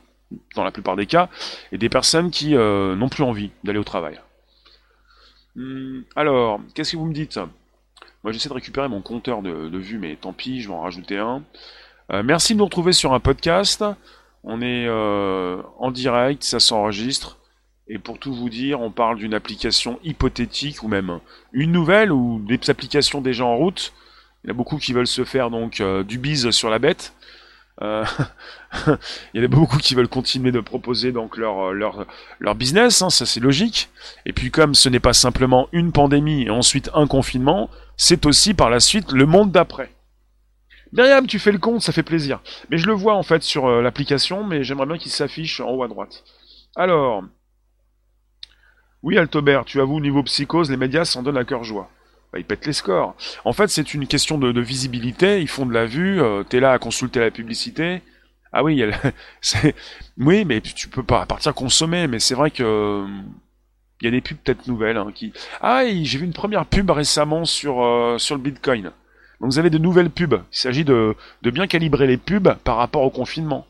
dans 0.56 0.64
la 0.64 0.72
plupart 0.72 0.96
des 0.96 1.06
cas, 1.06 1.30
et 1.74 1.78
des 1.78 1.90
personnes 1.90 2.32
qui 2.32 2.56
euh, 2.56 2.96
n'ont 2.96 3.10
plus 3.10 3.24
envie 3.24 3.52
d'aller 3.66 3.80
au 3.80 3.84
travail. 3.84 4.20
Hum, 5.58 6.04
alors, 6.16 6.62
qu'est-ce 6.74 6.94
que 6.94 6.98
vous 6.98 7.06
me 7.06 7.14
dites? 7.14 7.38
Moi, 8.26 8.32
j'essaie 8.32 8.50
de 8.50 8.56
récupérer 8.56 8.88
mon 8.88 9.02
compteur 9.02 9.44
de, 9.44 9.78
vues, 9.78 10.00
mais 10.00 10.16
tant 10.16 10.34
pis, 10.34 10.60
je 10.60 10.68
vais 10.68 10.74
en 10.74 10.82
rajouter 10.82 11.20
un. 11.20 11.44
Euh, 12.12 12.24
merci 12.24 12.54
de 12.54 12.58
nous 12.58 12.66
retrouver 12.66 12.92
sur 12.92 13.14
un 13.14 13.20
podcast. 13.20 13.86
On 14.44 14.64
est 14.64 14.88
euh, 14.88 15.62
en 15.78 15.92
direct, 15.92 16.44
ça 16.44 16.60
s'enregistre. 16.60 17.38
Et 17.88 18.00
pour 18.00 18.18
tout 18.18 18.34
vous 18.34 18.50
dire, 18.50 18.82
on 18.82 18.90
parle 18.90 19.20
d'une 19.20 19.36
application 19.36 20.00
hypothétique 20.04 20.82
ou 20.82 20.88
même 20.88 21.20
une 21.54 21.72
nouvelle 21.72 22.12
ou 22.12 22.42
des 22.44 22.60
applications 22.68 23.22
déjà 23.22 23.46
en 23.46 23.58
route. 23.58 23.94
Il 24.44 24.48
y 24.48 24.50
a 24.50 24.56
beaucoup 24.56 24.78
qui 24.78 24.92
veulent 24.92 25.06
se 25.06 25.24
faire 25.24 25.52
donc 25.52 25.80
euh, 25.80 26.04
du 26.04 26.18
bise 26.18 26.50
sur 26.50 26.72
la 26.72 26.80
bête. 26.80 27.14
Il 27.82 27.86
y 29.36 29.40
en 29.40 29.44
a 29.44 29.48
beaucoup 29.48 29.78
qui 29.78 29.94
veulent 29.94 30.08
continuer 30.08 30.52
de 30.52 30.62
proposer 30.62 31.12
donc 31.12 31.36
leur 31.36 31.74
leur 31.74 32.08
leur 32.40 32.56
business, 32.56 33.02
hein, 33.02 33.10
ça 33.10 33.26
c'est 33.26 33.42
logique. 33.42 33.90
Et 34.26 34.32
puis 34.32 34.50
comme 34.50 34.74
ce 34.76 34.88
n'est 34.88 35.02
pas 35.02 35.14
simplement 35.14 35.68
une 35.74 35.92
pandémie 35.92 36.44
et 36.44 36.50
ensuite 36.50 36.90
un 36.94 37.06
confinement, 37.06 37.70
c'est 37.98 38.26
aussi 38.26 38.54
par 38.54 38.70
la 38.70 38.80
suite 38.80 39.12
le 39.12 39.26
monde 39.26 39.52
d'après. 39.52 39.92
Myriam, 40.92 41.28
tu 41.28 41.40
fais 41.40 41.52
le 41.52 41.58
compte, 41.58 41.82
ça 41.82 41.92
fait 41.92 42.04
plaisir. 42.04 42.42
Mais 42.70 42.78
je 42.78 42.88
le 42.88 42.94
vois 42.94 43.16
en 43.16 43.24
fait 43.24 43.44
sur 43.44 43.66
euh, 43.66 43.82
l'application, 43.82 44.44
mais 44.44 44.64
j'aimerais 44.64 44.86
bien 44.86 44.98
qu'il 44.98 45.12
s'affiche 45.12 45.60
en 45.60 45.70
haut 45.72 45.84
à 45.84 45.88
droite. 45.88 46.24
Alors, 46.76 47.24
oui 49.04 49.18
Altobert, 49.18 49.66
tu 49.66 49.82
avoues 49.82 50.00
niveau 50.00 50.24
psychose, 50.24 50.72
les 50.72 50.78
médias 50.78 51.06
s'en 51.06 51.22
donnent 51.22 51.38
à 51.38 51.46
cœur 51.46 51.64
joie. 51.64 51.90
Bah, 52.32 52.40
ils 52.40 52.46
pètent 52.46 52.66
les 52.66 52.74
scores. 52.74 53.16
En 53.44 53.54
fait, 53.54 53.68
c'est 53.68 53.94
une 53.94 54.08
question 54.08 54.38
de, 54.38 54.60
visibilité, 54.62 55.42
ils 55.42 55.48
font 55.48 55.66
de 55.66 55.74
la 55.74 55.86
vue, 55.86 56.22
euh, 56.22 56.44
t'es 56.44 56.60
là 56.60 56.72
à 56.72 56.80
consulter 56.80 57.20
la 57.20 57.32
publicité. 57.32 58.02
Ah 58.52 58.64
oui, 58.64 58.82
c'est... 59.42 59.76
oui, 60.18 60.46
mais 60.46 60.62
tu 60.62 60.88
peux 60.88 61.04
pas 61.04 61.26
partir 61.26 61.54
consommer, 61.54 62.08
mais 62.08 62.20
c'est 62.20 62.36
vrai 62.36 62.52
que 62.52 63.06
il 64.02 64.06
y 64.06 64.08
a 64.08 64.12
des 64.12 64.22
pubs 64.22 64.38
peut-être 64.38 64.68
nouvelles 64.68 64.98
hein, 64.98 65.12
qui. 65.14 65.32
Ah, 65.62 65.84
j'ai 65.86 66.18
vu 66.18 66.26
une 66.26 66.34
première 66.34 66.66
pub 66.66 66.90
récemment 66.90 67.46
sur 67.46 67.84
euh, 67.84 68.18
sur 68.18 68.36
le 68.36 68.42
Bitcoin. 68.42 68.92
Donc 69.40 69.52
vous 69.52 69.60
avez 69.60 69.70
de 69.70 69.78
nouvelles 69.78 70.10
pubs. 70.10 70.42
Il 70.52 70.58
s'agit 70.58 70.84
de, 70.84 71.16
bien 71.42 71.68
calibrer 71.68 72.08
les 72.08 72.18
pubs 72.18 72.56
par 72.64 72.78
rapport 72.78 73.04
au 73.04 73.10
confinement 73.10 73.66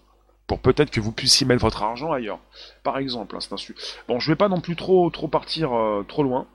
pour 0.48 0.60
peut-être 0.60 0.92
que 0.92 1.00
vous 1.00 1.12
puissiez 1.12 1.46
mettre 1.46 1.62
votre 1.62 1.82
argent 1.82 2.12
ailleurs. 2.12 2.40
Par 2.84 3.00
exemple, 3.00 3.36
hein, 3.36 3.40
c'est 3.40 3.54
un 3.54 3.76
Bon, 4.08 4.20
je 4.20 4.32
vais 4.32 4.36
pas 4.36 4.48
non 4.48 4.62
plus 4.62 4.76
trop 4.76 5.10
trop 5.10 5.28
partir 5.28 5.74
euh, 5.74 6.06
trop 6.08 6.24
loin. 6.24 6.48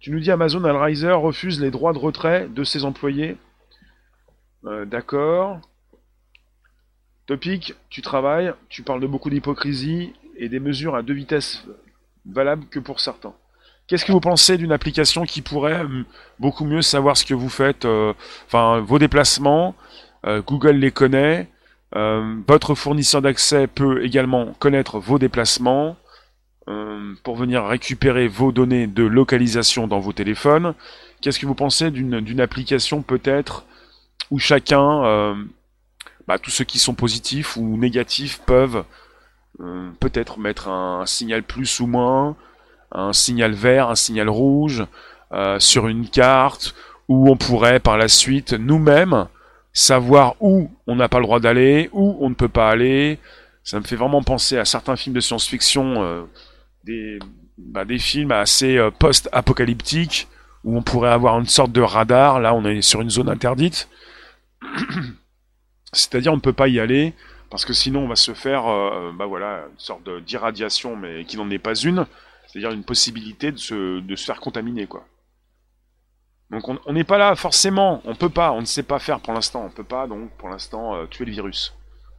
Tu 0.00 0.10
nous 0.10 0.20
dis 0.20 0.30
Amazon 0.30 0.64
Alriser 0.64 1.12
refuse 1.12 1.60
les 1.60 1.70
droits 1.70 1.94
de 1.94 1.98
retrait 1.98 2.46
de 2.48 2.64
ses 2.64 2.84
employés. 2.84 3.36
Euh, 4.66 4.84
d'accord. 4.84 5.60
Topic, 7.26 7.74
tu 7.88 8.02
travailles, 8.02 8.52
tu 8.68 8.82
parles 8.82 9.00
de 9.00 9.06
beaucoup 9.06 9.30
d'hypocrisie 9.30 10.12
et 10.36 10.48
des 10.48 10.60
mesures 10.60 10.94
à 10.94 11.02
deux 11.02 11.14
vitesses 11.14 11.64
valables 12.26 12.66
que 12.66 12.78
pour 12.78 13.00
certains. 13.00 13.34
Qu'est-ce 13.86 14.06
que 14.06 14.12
vous 14.12 14.20
pensez 14.20 14.56
d'une 14.56 14.72
application 14.72 15.24
qui 15.24 15.42
pourrait 15.42 15.80
hum, 15.80 16.04
beaucoup 16.38 16.64
mieux 16.64 16.80
savoir 16.80 17.16
ce 17.16 17.24
que 17.24 17.34
vous 17.34 17.50
faites, 17.50 17.84
euh, 17.84 18.14
enfin 18.46 18.80
vos 18.80 18.98
déplacements, 18.98 19.74
euh, 20.26 20.40
Google 20.40 20.76
les 20.76 20.90
connaît, 20.90 21.48
euh, 21.94 22.36
votre 22.48 22.74
fournisseur 22.74 23.20
d'accès 23.20 23.66
peut 23.66 24.02
également 24.02 24.54
connaître 24.58 24.98
vos 24.98 25.18
déplacements 25.18 25.96
pour 27.24 27.36
venir 27.36 27.62
récupérer 27.66 28.26
vos 28.26 28.50
données 28.50 28.86
de 28.86 29.04
localisation 29.04 29.86
dans 29.86 30.00
vos 30.00 30.14
téléphones. 30.14 30.72
Qu'est-ce 31.20 31.38
que 31.38 31.44
vous 31.44 31.54
pensez 31.54 31.90
d'une 31.90 32.40
application 32.40 33.02
peut-être 33.02 33.66
où 34.30 34.38
chacun, 34.38 35.36
bah, 36.26 36.38
tous 36.38 36.48
ceux 36.48 36.64
qui 36.64 36.78
sont 36.78 36.94
positifs 36.94 37.58
ou 37.58 37.76
négatifs 37.76 38.40
peuvent 38.46 38.84
euh, 39.60 39.90
peut-être 40.00 40.38
mettre 40.38 40.68
un, 40.68 41.06
signal 41.06 41.42
plus 41.42 41.80
ou 41.80 41.86
moins, 41.86 42.36
un 42.90 43.12
signal 43.12 43.52
vert, 43.52 43.88
un 43.88 43.94
signal 43.94 44.28
rouge 44.28 44.84
euh, 45.32 45.58
sur 45.60 45.86
une 45.86 46.08
carte, 46.08 46.74
où 47.08 47.30
on 47.30 47.36
pourrait 47.36 47.80
par 47.80 47.96
la 47.96 48.08
suite 48.08 48.52
nous-mêmes 48.52 49.28
savoir 49.72 50.36
où 50.40 50.70
on 50.86 50.96
n'a 50.96 51.08
pas 51.08 51.18
le 51.18 51.24
droit 51.24 51.40
d'aller, 51.40 51.88
où 51.92 52.16
on 52.20 52.30
ne 52.30 52.34
peut 52.34 52.48
pas 52.48 52.70
aller. 52.70 53.18
Ça 53.62 53.78
me 53.78 53.84
fait 53.84 53.96
vraiment 53.96 54.22
penser 54.22 54.58
à 54.58 54.64
certains 54.64 54.96
films 54.96 55.14
de 55.14 55.20
science-fiction, 55.20 56.26
euh, 56.86 57.18
bah, 57.58 57.84
des 57.84 57.98
films 57.98 58.32
assez 58.32 58.78
post-apocalyptiques, 58.98 60.28
où 60.64 60.76
on 60.76 60.82
pourrait 60.82 61.10
avoir 61.10 61.38
une 61.38 61.46
sorte 61.46 61.72
de 61.72 61.80
radar. 61.80 62.40
Là, 62.40 62.54
on 62.54 62.64
est 62.64 62.82
sur 62.82 63.00
une 63.00 63.10
zone 63.10 63.28
interdite. 63.28 63.88
C'est-à-dire, 65.92 66.32
on 66.32 66.36
ne 66.36 66.40
peut 66.40 66.52
pas 66.52 66.68
y 66.68 66.80
aller 66.80 67.14
parce 67.54 67.64
que 67.64 67.72
sinon 67.72 68.00
on 68.00 68.08
va 68.08 68.16
se 68.16 68.34
faire 68.34 68.66
euh, 68.66 69.12
bah 69.16 69.26
voilà, 69.26 69.66
une 69.70 69.78
sorte 69.78 70.10
d'irradiation, 70.26 70.96
mais 70.96 71.24
qui 71.24 71.36
n'en 71.36 71.48
est 71.50 71.60
pas 71.60 71.76
une, 71.76 72.04
c'est-à-dire 72.48 72.72
une 72.72 72.82
possibilité 72.82 73.52
de 73.52 73.58
se, 73.58 74.00
de 74.00 74.16
se 74.16 74.24
faire 74.24 74.40
contaminer. 74.40 74.88
quoi. 74.88 75.04
Donc 76.50 76.68
on 76.68 76.92
n'est 76.92 77.04
pas 77.04 77.16
là 77.16 77.36
forcément, 77.36 78.02
on 78.06 78.16
peut 78.16 78.28
pas, 78.28 78.50
on 78.50 78.60
ne 78.60 78.66
sait 78.66 78.82
pas 78.82 78.98
faire 78.98 79.20
pour 79.20 79.32
l'instant, 79.32 79.64
on 79.64 79.70
peut 79.70 79.84
pas 79.84 80.08
donc 80.08 80.32
pour 80.36 80.48
l'instant 80.48 80.96
euh, 80.96 81.06
tuer 81.06 81.26
le 81.26 81.30
virus. 81.30 81.72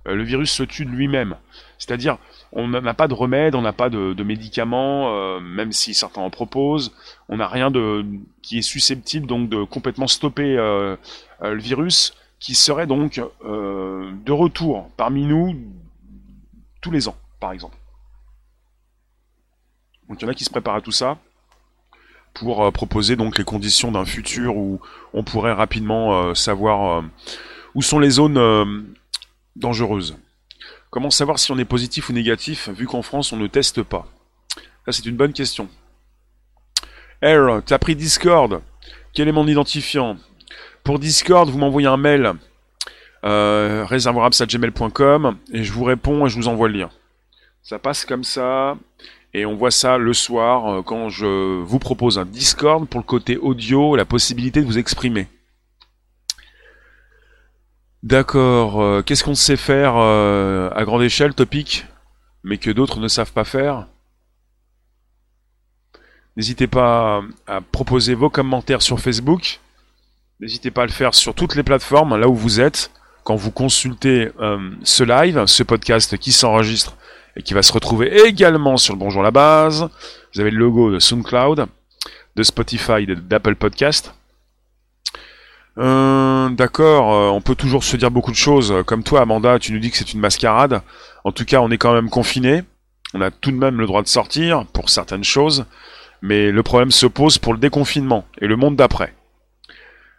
Euh, 0.07 0.15
le 0.15 0.23
virus 0.23 0.53
se 0.53 0.63
tue 0.63 0.85
de 0.85 0.91
lui-même, 0.91 1.35
c'est-à-dire 1.79 2.17
on 2.53 2.69
n'a 2.69 2.93
pas 2.93 3.09
de 3.09 3.13
remède, 3.13 3.55
on 3.55 3.61
n'a 3.61 3.73
pas 3.73 3.89
de, 3.89 4.13
de 4.13 4.23
médicaments, 4.23 5.41
même 5.41 5.73
si 5.73 5.93
certains 5.93 6.21
en 6.21 6.29
proposent, 6.29 6.95
on 7.27 7.35
n'a 7.35 7.49
rien 7.49 7.71
de 7.71 8.05
qui 8.41 8.59
est 8.59 8.61
susceptible 8.61 9.27
donc 9.27 9.49
de 9.49 9.65
complètement 9.65 10.07
stopper 10.07 10.55
le 10.55 11.59
virus 11.59 12.13
qui 12.39 12.55
serait 12.55 12.87
donc 12.87 13.21
euh, 13.43 14.11
de 14.25 14.31
retour 14.31 14.89
parmi 14.97 15.25
nous 15.25 15.55
tous 16.81 16.91
les 16.91 17.07
ans, 17.07 17.17
par 17.39 17.51
exemple. 17.51 17.77
Donc 20.07 20.21
il 20.21 20.25
y 20.25 20.27
en 20.27 20.31
a 20.31 20.35
qui 20.35 20.43
se 20.43 20.49
préparent 20.49 20.75
à 20.75 20.81
tout 20.81 20.91
ça 20.91 21.17
pour 22.33 22.63
euh, 22.63 22.71
proposer 22.71 23.15
donc 23.15 23.37
les 23.37 23.43
conditions 23.43 23.91
d'un 23.91 24.05
futur 24.05 24.55
où 24.57 24.79
on 25.13 25.23
pourrait 25.23 25.53
rapidement 25.53 26.13
euh, 26.13 26.33
savoir 26.33 27.03
où 27.73 27.81
sont 27.81 27.99
les 27.99 28.11
zones 28.11 28.95
dangereuses. 29.55 30.17
Comment 30.89 31.09
savoir 31.09 31.39
si 31.39 31.51
on 31.51 31.57
est 31.57 31.65
positif 31.65 32.09
ou 32.09 32.13
négatif 32.13 32.69
vu 32.69 32.85
qu'en 32.85 33.01
France 33.01 33.33
on 33.33 33.37
ne 33.37 33.47
teste 33.47 33.81
pas? 33.81 34.07
Ça 34.85 34.91
c'est 34.91 35.05
une 35.05 35.17
bonne 35.17 35.33
question. 35.33 35.67
Air, 37.21 37.63
t'as 37.65 37.79
pris 37.79 37.95
Discord 37.95 38.61
Quel 39.13 39.27
est 39.27 39.31
mon 39.31 39.47
identifiant? 39.47 40.17
Pour 40.85 40.99
Discord, 40.99 41.49
vous 41.49 41.57
m'envoyez 41.57 41.87
un 41.87 41.97
mail 41.97 42.33
euh, 43.25 43.85
et 43.89 45.63
je 45.63 45.73
vous 45.73 45.83
réponds 45.83 46.25
et 46.25 46.29
je 46.29 46.35
vous 46.35 46.47
envoie 46.47 46.69
le 46.69 46.77
lien. 46.77 46.89
Ça 47.63 47.79
passe 47.79 48.05
comme 48.05 48.23
ça 48.23 48.77
et 49.33 49.47
on 49.47 49.55
voit 49.55 49.71
ça 49.71 49.97
le 49.97 50.13
soir 50.13 50.67
euh, 50.67 50.81
quand 50.83 51.09
je 51.09 51.59
vous 51.61 51.79
propose 51.79 52.19
un 52.19 52.25
Discord 52.25 52.87
pour 52.87 52.99
le 52.99 53.05
côté 53.05 53.35
audio, 53.35 53.95
la 53.95 54.05
possibilité 54.05 54.61
de 54.61 54.67
vous 54.67 54.77
exprimer. 54.77 55.27
D'accord. 58.03 58.79
euh, 58.79 59.01
Qu'est-ce 59.01 59.23
qu'on 59.23 59.33
sait 59.33 59.57
faire 59.57 59.95
euh, 59.97 60.69
à 60.75 60.85
grande 60.85 61.01
échelle, 61.01 61.33
topic, 61.33 61.87
mais 62.43 62.59
que 62.59 62.69
d'autres 62.69 62.99
ne 62.99 63.07
savent 63.07 63.33
pas 63.33 63.43
faire? 63.43 63.87
N'hésitez 66.37 66.67
pas 66.67 67.23
à 67.47 67.61
proposer 67.61 68.13
vos 68.13 68.29
commentaires 68.29 68.83
sur 68.83 68.99
Facebook. 68.99 69.59
N'hésitez 70.41 70.69
pas 70.69 70.83
à 70.83 70.85
le 70.85 70.91
faire 70.91 71.15
sur 71.15 71.33
toutes 71.33 71.55
les 71.55 71.63
plateformes, 71.63 72.17
là 72.17 72.27
où 72.27 72.35
vous 72.35 72.59
êtes, 72.59 72.91
quand 73.23 73.37
vous 73.37 73.51
consultez 73.51 74.31
euh, 74.41 74.69
ce 74.83 75.05
live, 75.05 75.45
ce 75.45 75.63
podcast 75.63 76.17
qui 76.17 76.33
s'enregistre 76.33 76.97
et 77.37 77.41
qui 77.41 77.53
va 77.53 77.63
se 77.63 77.71
retrouver 77.71 78.27
également 78.27 78.75
sur 78.75 78.93
le 78.93 78.99
Bonjour 78.99 79.23
la 79.23 79.31
base. 79.31 79.87
Vous 80.33 80.41
avez 80.41 80.51
le 80.51 80.57
logo 80.57 80.91
de 80.91 80.99
SoundCloud, 80.99 81.67
de 82.35 82.43
Spotify, 82.43 83.07
d'Apple 83.07 83.55
Podcast. 83.55 84.13
Euh, 85.77 86.49
D'accord, 86.49 87.13
euh, 87.13 87.29
on 87.29 87.39
peut 87.39 87.55
toujours 87.55 87.85
se 87.85 87.95
dire 87.95 88.11
beaucoup 88.11 88.31
de 88.31 88.35
choses. 88.35 88.73
Comme 88.85 89.03
toi, 89.03 89.21
Amanda, 89.21 89.57
tu 89.57 89.71
nous 89.71 89.79
dis 89.79 89.89
que 89.89 89.95
c'est 89.95 90.11
une 90.11 90.19
mascarade. 90.19 90.81
En 91.23 91.31
tout 91.31 91.45
cas, 91.45 91.61
on 91.61 91.71
est 91.71 91.77
quand 91.77 91.93
même 91.93 92.09
confiné. 92.09 92.63
On 93.13 93.21
a 93.21 93.31
tout 93.31 93.51
de 93.51 93.57
même 93.57 93.79
le 93.79 93.87
droit 93.87 94.01
de 94.01 94.09
sortir 94.09 94.65
pour 94.73 94.89
certaines 94.89 95.23
choses. 95.23 95.65
Mais 96.21 96.51
le 96.51 96.61
problème 96.61 96.91
se 96.91 97.05
pose 97.05 97.37
pour 97.37 97.53
le 97.53 97.59
déconfinement 97.59 98.25
et 98.41 98.47
le 98.47 98.57
monde 98.57 98.75
d'après. 98.75 99.13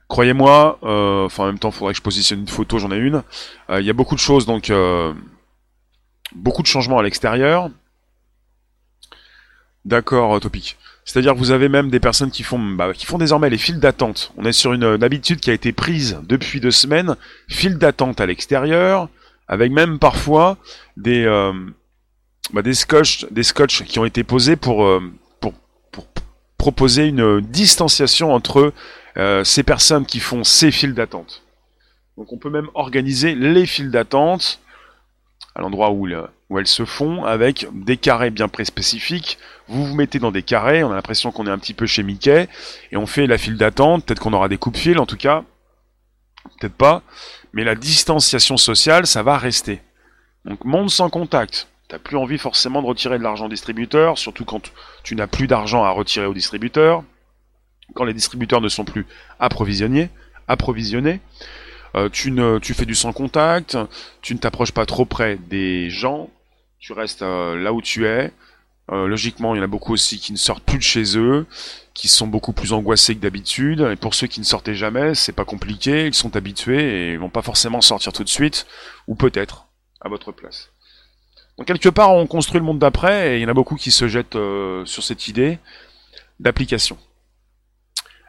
Croyez-moi, 0.08 0.78
euh, 0.84 1.24
enfin 1.24 1.44
en 1.44 1.46
même 1.46 1.58
temps, 1.58 1.70
il 1.70 1.74
faudrait 1.74 1.92
que 1.92 1.98
je 1.98 2.02
positionne 2.02 2.40
une 2.40 2.48
photo, 2.48 2.78
j'en 2.78 2.92
ai 2.92 2.96
une. 2.96 3.22
Euh, 3.70 3.80
Il 3.80 3.86
y 3.86 3.90
a 3.90 3.92
beaucoup 3.92 4.14
de 4.14 4.20
choses, 4.20 4.46
donc 4.46 4.70
euh, 4.70 5.12
beaucoup 6.34 6.62
de 6.62 6.68
changements 6.68 6.98
à 6.98 7.02
l'extérieur. 7.02 7.70
D'accord, 9.84 10.40
Topic. 10.40 10.76
C'est-à-dire 11.04 11.34
que 11.34 11.38
vous 11.38 11.50
avez 11.50 11.68
même 11.68 11.90
des 11.90 12.00
personnes 12.00 12.30
qui 12.30 12.42
font, 12.42 12.58
bah, 12.58 12.92
désormais 13.18 13.50
les 13.50 13.58
files 13.58 13.78
d'attente. 13.78 14.32
On 14.36 14.44
est 14.44 14.52
sur 14.52 14.72
une, 14.72 15.02
habitude 15.02 15.40
qui 15.40 15.50
a 15.50 15.52
été 15.52 15.72
prise 15.72 16.18
depuis 16.24 16.60
deux 16.60 16.72
semaines, 16.72 17.16
files 17.48 17.78
d'attente 17.78 18.20
à 18.20 18.26
l'extérieur, 18.26 19.08
avec 19.46 19.70
même 19.70 20.00
parfois 20.00 20.56
des, 20.96 21.24
bah, 22.52 22.62
des 22.62 22.74
scotch, 22.74 23.26
des 23.30 23.42
qui 23.86 24.00
ont 24.00 24.04
été 24.04 24.24
posés 24.24 24.56
pour, 24.56 24.84
pour 25.40 25.54
proposer 26.58 27.06
une 27.06 27.40
distanciation 27.40 28.34
entre 28.34 28.72
euh, 29.16 29.44
ces 29.44 29.62
personnes 29.62 30.06
qui 30.06 30.20
font 30.20 30.44
ces 30.44 30.70
files 30.70 30.94
d'attente. 30.94 31.42
Donc 32.16 32.32
on 32.32 32.38
peut 32.38 32.50
même 32.50 32.68
organiser 32.74 33.34
les 33.34 33.66
files 33.66 33.90
d'attente 33.90 34.60
à 35.54 35.60
l'endroit 35.60 35.90
où, 35.90 36.06
le- 36.06 36.28
où 36.50 36.58
elles 36.58 36.66
se 36.66 36.84
font 36.84 37.24
avec 37.24 37.66
des 37.72 37.96
carrés 37.96 38.30
bien 38.30 38.48
préspécifiques. 38.48 39.38
Vous 39.68 39.84
vous 39.86 39.94
mettez 39.94 40.18
dans 40.18 40.30
des 40.30 40.42
carrés, 40.42 40.84
on 40.84 40.92
a 40.92 40.94
l'impression 40.94 41.32
qu'on 41.32 41.46
est 41.46 41.50
un 41.50 41.58
petit 41.58 41.74
peu 41.74 41.86
chez 41.86 42.02
Mickey, 42.02 42.48
et 42.92 42.96
on 42.96 43.06
fait 43.06 43.26
la 43.26 43.38
file 43.38 43.56
d'attente, 43.56 44.04
peut-être 44.04 44.20
qu'on 44.20 44.32
aura 44.32 44.48
des 44.48 44.58
coupes-fils 44.58 44.98
en 44.98 45.06
tout 45.06 45.16
cas, 45.16 45.44
peut-être 46.60 46.74
pas, 46.74 47.02
mais 47.52 47.64
la 47.64 47.74
distanciation 47.74 48.56
sociale, 48.56 49.06
ça 49.06 49.22
va 49.22 49.38
rester. 49.38 49.80
Donc 50.44 50.64
monde 50.64 50.90
sans 50.90 51.10
contact. 51.10 51.68
T'as 51.88 51.98
plus 51.98 52.16
envie 52.16 52.38
forcément 52.38 52.82
de 52.82 52.86
retirer 52.86 53.18
de 53.18 53.22
l'argent 53.22 53.46
au 53.46 53.48
distributeur, 53.48 54.18
surtout 54.18 54.44
quand 54.44 54.72
tu 55.04 55.16
n'as 55.16 55.26
plus 55.26 55.46
d'argent 55.46 55.84
à 55.84 55.90
retirer 55.90 56.26
au 56.26 56.34
distributeur, 56.34 57.02
quand 57.96 58.04
les 58.04 58.14
distributeurs 58.14 58.60
ne 58.60 58.68
sont 58.68 58.84
plus 58.84 59.06
approvisionnés, 59.40 60.10
approvisionnés. 60.46 61.20
Euh, 61.96 62.08
tu, 62.08 62.30
ne, 62.30 62.58
tu 62.58 62.74
fais 62.74 62.84
du 62.84 62.94
sans 62.94 63.12
contact, 63.12 63.76
tu 64.20 64.34
ne 64.34 64.38
t'approches 64.38 64.72
pas 64.72 64.86
trop 64.86 65.06
près 65.06 65.36
des 65.48 65.88
gens, 65.88 66.28
tu 66.78 66.92
restes 66.92 67.22
euh, 67.22 67.56
là 67.56 67.72
où 67.72 67.80
tu 67.80 68.06
es. 68.06 68.32
Euh, 68.92 69.08
logiquement, 69.08 69.54
il 69.54 69.58
y 69.58 69.60
en 69.60 69.64
a 69.64 69.68
beaucoup 69.68 69.94
aussi 69.94 70.20
qui 70.20 70.32
ne 70.32 70.36
sortent 70.36 70.62
plus 70.62 70.78
de 70.78 70.82
chez 70.82 71.18
eux, 71.18 71.46
qui 71.94 72.06
sont 72.08 72.26
beaucoup 72.26 72.52
plus 72.52 72.72
angoissés 72.72 73.16
que 73.16 73.20
d'habitude. 73.20 73.80
Et 73.92 73.96
pour 73.96 74.14
ceux 74.14 74.26
qui 74.26 74.40
ne 74.40 74.44
sortaient 74.44 74.74
jamais, 74.74 75.14
c'est 75.14 75.32
pas 75.32 75.44
compliqué, 75.44 76.06
ils 76.06 76.14
sont 76.14 76.36
habitués 76.36 77.08
et 77.08 77.12
ils 77.14 77.18
vont 77.18 77.30
pas 77.30 77.42
forcément 77.42 77.80
sortir 77.80 78.12
tout 78.12 78.22
de 78.22 78.28
suite, 78.28 78.66
ou 79.08 79.14
peut-être 79.14 79.66
à 80.00 80.08
votre 80.08 80.30
place. 80.30 80.70
Donc 81.58 81.66
quelque 81.66 81.88
part, 81.88 82.12
on 82.12 82.26
construit 82.26 82.60
le 82.60 82.66
monde 82.66 82.78
d'après, 82.78 83.32
et 83.32 83.36
il 83.38 83.42
y 83.42 83.46
en 83.46 83.48
a 83.48 83.54
beaucoup 83.54 83.76
qui 83.76 83.90
se 83.90 84.06
jettent 84.06 84.36
euh, 84.36 84.84
sur 84.84 85.02
cette 85.02 85.26
idée 85.28 85.58
d'application. 86.38 86.98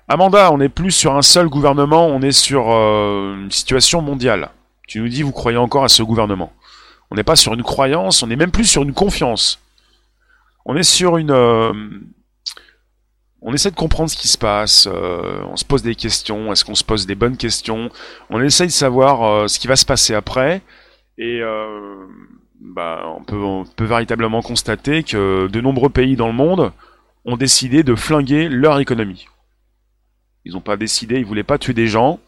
Amanda, 0.09 0.53
on 0.53 0.59
n'est 0.59 0.69
plus 0.69 0.91
sur 0.91 1.17
un 1.17 1.21
seul 1.21 1.49
gouvernement, 1.49 2.07
on 2.07 2.21
est 2.21 2.31
sur 2.31 2.71
euh, 2.71 3.35
une 3.35 3.51
situation 3.51 4.01
mondiale. 4.01 4.51
Tu 4.87 5.01
nous 5.01 5.09
dis, 5.09 5.21
vous 5.21 5.33
croyez 5.33 5.57
encore 5.57 5.83
à 5.83 5.89
ce 5.89 6.01
gouvernement. 6.01 6.53
On 7.11 7.15
n'est 7.15 7.25
pas 7.25 7.35
sur 7.35 7.53
une 7.53 7.63
croyance, 7.63 8.23
on 8.23 8.27
n'est 8.27 8.37
même 8.37 8.51
plus 8.51 8.63
sur 8.63 8.83
une 8.83 8.93
confiance. 8.93 9.59
On 10.65 10.77
est 10.77 10.83
sur 10.83 11.17
une... 11.17 11.31
euh, 11.31 11.73
on 13.41 13.53
essaie 13.53 13.69
de 13.69 13.75
comprendre 13.75 14.09
ce 14.09 14.15
qui 14.15 14.29
se 14.29 14.37
passe, 14.37 14.87
euh, 14.89 15.41
on 15.51 15.57
se 15.57 15.65
pose 15.65 15.83
des 15.83 15.95
questions, 15.95 16.53
est-ce 16.53 16.63
qu'on 16.63 16.75
se 16.75 16.85
pose 16.85 17.05
des 17.05 17.15
bonnes 17.15 17.37
questions, 17.37 17.89
on 18.29 18.41
essaye 18.41 18.67
de 18.67 18.71
savoir 18.71 19.49
ce 19.49 19.59
qui 19.59 19.67
va 19.67 19.75
se 19.75 19.85
passer 19.85 20.15
après, 20.15 20.61
et 21.17 21.41
bah, 22.59 23.03
on 23.05 23.23
peut 23.23 23.85
véritablement 23.85 24.41
constater 24.41 25.03
que 25.03 25.47
de 25.47 25.61
nombreux 25.61 25.89
pays 25.89 26.15
dans 26.15 26.27
le 26.27 26.33
monde 26.33 26.71
ont 27.25 27.37
décidé 27.37 27.83
de 27.83 27.93
flinguer 27.93 28.49
leur 28.49 28.79
économie. 28.79 29.27
Ils 30.47 30.53
n'ont 30.53 30.61
pas 30.61 30.77
décidé, 30.77 31.19
ils 31.19 31.25
voulaient 31.25 31.43
pas 31.43 31.57
tuer 31.57 31.73
des 31.73 31.87
gens. 31.87 32.21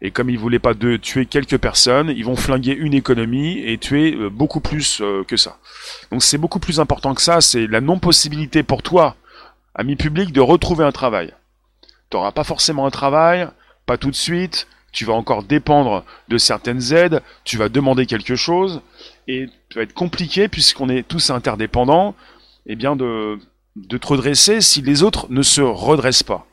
Et 0.00 0.12
comme 0.12 0.30
ils 0.30 0.38
voulaient 0.38 0.60
pas 0.60 0.74
de 0.74 0.96
tuer 0.96 1.26
quelques 1.26 1.58
personnes, 1.58 2.08
ils 2.16 2.24
vont 2.24 2.36
flinguer 2.36 2.72
une 2.72 2.94
économie 2.94 3.58
et 3.58 3.78
tuer 3.78 4.14
euh, 4.14 4.30
beaucoup 4.30 4.60
plus 4.60 5.00
euh, 5.00 5.24
que 5.24 5.36
ça. 5.36 5.58
Donc 6.12 6.22
c'est 6.22 6.38
beaucoup 6.38 6.60
plus 6.60 6.78
important 6.78 7.14
que 7.14 7.20
ça, 7.20 7.40
c'est 7.40 7.66
la 7.66 7.80
non-possibilité 7.80 8.62
pour 8.62 8.82
toi, 8.82 9.16
ami 9.74 9.96
public, 9.96 10.32
de 10.32 10.40
retrouver 10.40 10.84
un 10.84 10.92
travail. 10.92 11.34
Tu 12.10 12.16
n'auras 12.16 12.30
pas 12.30 12.44
forcément 12.44 12.86
un 12.86 12.90
travail, 12.90 13.48
pas 13.86 13.96
tout 13.96 14.10
de 14.10 14.16
suite, 14.16 14.68
tu 14.92 15.04
vas 15.04 15.14
encore 15.14 15.42
dépendre 15.42 16.04
de 16.28 16.38
certaines 16.38 16.92
aides, 16.92 17.20
tu 17.42 17.56
vas 17.56 17.68
demander 17.68 18.06
quelque 18.06 18.36
chose, 18.36 18.82
et 19.26 19.46
ça 19.72 19.80
va 19.80 19.82
être 19.82 19.94
compliqué, 19.94 20.46
puisqu'on 20.46 20.88
est 20.88 21.06
tous 21.06 21.30
interdépendants, 21.30 22.14
eh 22.66 22.76
bien 22.76 22.94
de, 22.94 23.36
de 23.74 23.98
te 23.98 24.06
redresser 24.06 24.60
si 24.60 24.80
les 24.80 25.02
autres 25.02 25.26
ne 25.30 25.42
se 25.42 25.60
redressent 25.60 26.22
pas. 26.22 26.46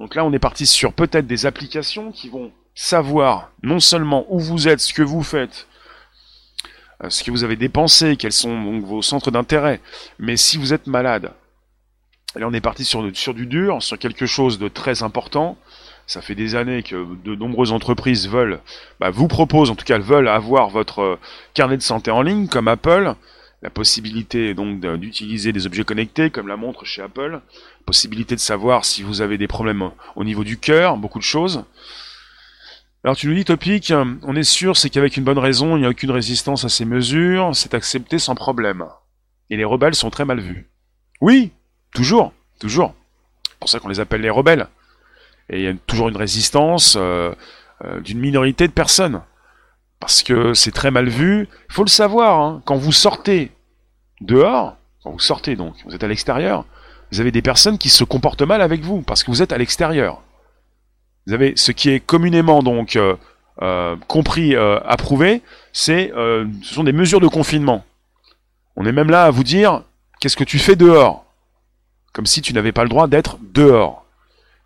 Donc 0.00 0.14
là, 0.14 0.24
on 0.24 0.32
est 0.32 0.38
parti 0.38 0.64
sur 0.64 0.94
peut-être 0.94 1.26
des 1.26 1.44
applications 1.44 2.10
qui 2.10 2.30
vont 2.30 2.50
savoir 2.74 3.50
non 3.62 3.80
seulement 3.80 4.24
où 4.30 4.40
vous 4.40 4.66
êtes, 4.66 4.80
ce 4.80 4.94
que 4.94 5.02
vous 5.02 5.22
faites, 5.22 5.68
euh, 7.04 7.10
ce 7.10 7.22
que 7.22 7.30
vous 7.30 7.44
avez 7.44 7.56
dépensé, 7.56 8.16
quels 8.16 8.32
sont 8.32 8.62
donc 8.62 8.82
vos 8.82 9.02
centres 9.02 9.30
d'intérêt, 9.30 9.78
mais 10.18 10.38
si 10.38 10.56
vous 10.56 10.72
êtes 10.72 10.86
malade. 10.86 11.34
Là, 12.34 12.46
on 12.48 12.54
est 12.54 12.62
parti 12.62 12.84
sur, 12.84 13.02
du 13.34 13.46
dur, 13.46 13.82
sur 13.82 13.98
quelque 13.98 14.24
chose 14.24 14.58
de 14.58 14.68
très 14.68 15.02
important. 15.02 15.58
Ça 16.06 16.22
fait 16.22 16.34
des 16.34 16.54
années 16.54 16.82
que 16.82 17.06
de 17.22 17.34
nombreuses 17.34 17.72
entreprises 17.72 18.26
veulent, 18.26 18.60
bah, 19.00 19.10
vous 19.10 19.28
proposent, 19.28 19.70
en 19.70 19.74
tout 19.74 19.84
cas, 19.84 19.98
veulent 19.98 20.28
avoir 20.28 20.70
votre 20.70 21.00
euh, 21.00 21.18
carnet 21.52 21.76
de 21.76 21.82
santé 21.82 22.10
en 22.10 22.22
ligne, 22.22 22.46
comme 22.46 22.68
Apple. 22.68 23.14
La 23.62 23.68
possibilité 23.68 24.54
donc 24.54 24.80
d'utiliser 24.80 25.52
des 25.52 25.66
objets 25.66 25.84
connectés, 25.84 26.30
comme 26.30 26.48
la 26.48 26.56
montre 26.56 26.86
chez 26.86 27.02
Apple 27.02 27.42
possibilité 27.84 28.34
de 28.34 28.40
savoir 28.40 28.84
si 28.84 29.02
vous 29.02 29.20
avez 29.20 29.38
des 29.38 29.48
problèmes 29.48 29.90
au 30.16 30.24
niveau 30.24 30.44
du 30.44 30.58
cœur, 30.58 30.96
beaucoup 30.96 31.18
de 31.18 31.24
choses. 31.24 31.64
Alors 33.02 33.16
tu 33.16 33.28
nous 33.28 33.34
dis 33.34 33.44
Topic, 33.44 33.92
on 34.22 34.36
est 34.36 34.42
sûr, 34.42 34.76
c'est 34.76 34.90
qu'avec 34.90 35.16
une 35.16 35.24
bonne 35.24 35.38
raison, 35.38 35.76
il 35.76 35.80
n'y 35.80 35.86
a 35.86 35.90
aucune 35.90 36.10
résistance 36.10 36.64
à 36.64 36.68
ces 36.68 36.84
mesures, 36.84 37.50
c'est 37.54 37.74
accepté 37.74 38.18
sans 38.18 38.34
problème. 38.34 38.84
Et 39.48 39.56
les 39.56 39.64
rebelles 39.64 39.94
sont 39.94 40.10
très 40.10 40.24
mal 40.24 40.40
vus. 40.40 40.68
Oui, 41.20 41.50
toujours, 41.94 42.32
toujours. 42.60 42.94
C'est 43.48 43.58
pour 43.58 43.68
ça 43.68 43.78
qu'on 43.80 43.88
les 43.88 44.00
appelle 44.00 44.20
les 44.20 44.30
rebelles. 44.30 44.68
Et 45.48 45.58
il 45.58 45.64
y 45.64 45.66
a 45.66 45.74
toujours 45.86 46.08
une 46.08 46.16
résistance 46.16 46.96
euh, 46.98 47.32
euh, 47.84 48.00
d'une 48.00 48.20
minorité 48.20 48.68
de 48.68 48.72
personnes. 48.72 49.22
Parce 49.98 50.22
que 50.22 50.54
c'est 50.54 50.70
très 50.70 50.90
mal 50.90 51.08
vu. 51.08 51.48
Il 51.68 51.74
faut 51.74 51.84
le 51.84 51.90
savoir, 51.90 52.40
hein, 52.40 52.62
quand 52.64 52.76
vous 52.76 52.92
sortez 52.92 53.50
dehors, 54.20 54.76
quand 55.02 55.10
vous 55.10 55.18
sortez 55.18 55.56
donc, 55.56 55.74
vous 55.84 55.94
êtes 55.94 56.04
à 56.04 56.08
l'extérieur, 56.08 56.64
vous 57.12 57.20
avez 57.20 57.32
des 57.32 57.42
personnes 57.42 57.78
qui 57.78 57.88
se 57.88 58.04
comportent 58.04 58.42
mal 58.42 58.62
avec 58.62 58.82
vous 58.82 59.02
parce 59.02 59.24
que 59.24 59.30
vous 59.30 59.42
êtes 59.42 59.52
à 59.52 59.58
l'extérieur. 59.58 60.22
Vous 61.26 61.34
avez 61.34 61.54
ce 61.56 61.72
qui 61.72 61.90
est 61.90 62.00
communément 62.00 62.62
donc 62.62 62.96
euh, 62.96 63.16
euh, 63.62 63.96
compris, 64.06 64.54
euh, 64.54 64.78
approuvé, 64.84 65.42
c'est 65.72 66.12
ce 66.14 66.74
sont 66.74 66.84
des 66.84 66.92
mesures 66.92 67.20
de 67.20 67.28
confinement. 67.28 67.84
On 68.76 68.86
est 68.86 68.92
même 68.92 69.10
là 69.10 69.24
à 69.24 69.30
vous 69.30 69.44
dire 69.44 69.82
qu'est-ce 70.20 70.36
que 70.36 70.44
tu 70.44 70.58
fais 70.58 70.76
dehors, 70.76 71.24
comme 72.12 72.26
si 72.26 72.42
tu 72.42 72.54
n'avais 72.54 72.72
pas 72.72 72.84
le 72.84 72.88
droit 72.88 73.08
d'être 73.08 73.38
dehors. 73.52 74.06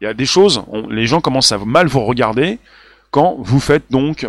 Il 0.00 0.04
y 0.04 0.07
a 0.07 0.14
des 0.14 0.26
choses, 0.26 0.62
les 0.90 1.07
gens 1.07 1.20
commencent 1.20 1.52
à 1.52 1.59
mal 1.59 1.87
vous 1.87 2.04
regarder 2.04 2.59
quand 3.11 3.37
vous 3.38 3.61
faites 3.61 3.90
donc 3.90 4.26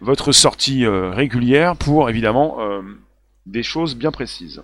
votre 0.00 0.32
sortie 0.32 0.86
régulière 0.86 1.76
pour 1.76 2.08
évidemment 2.08 2.58
des 3.44 3.62
choses 3.62 3.96
bien 3.96 4.12
précises. 4.12 4.62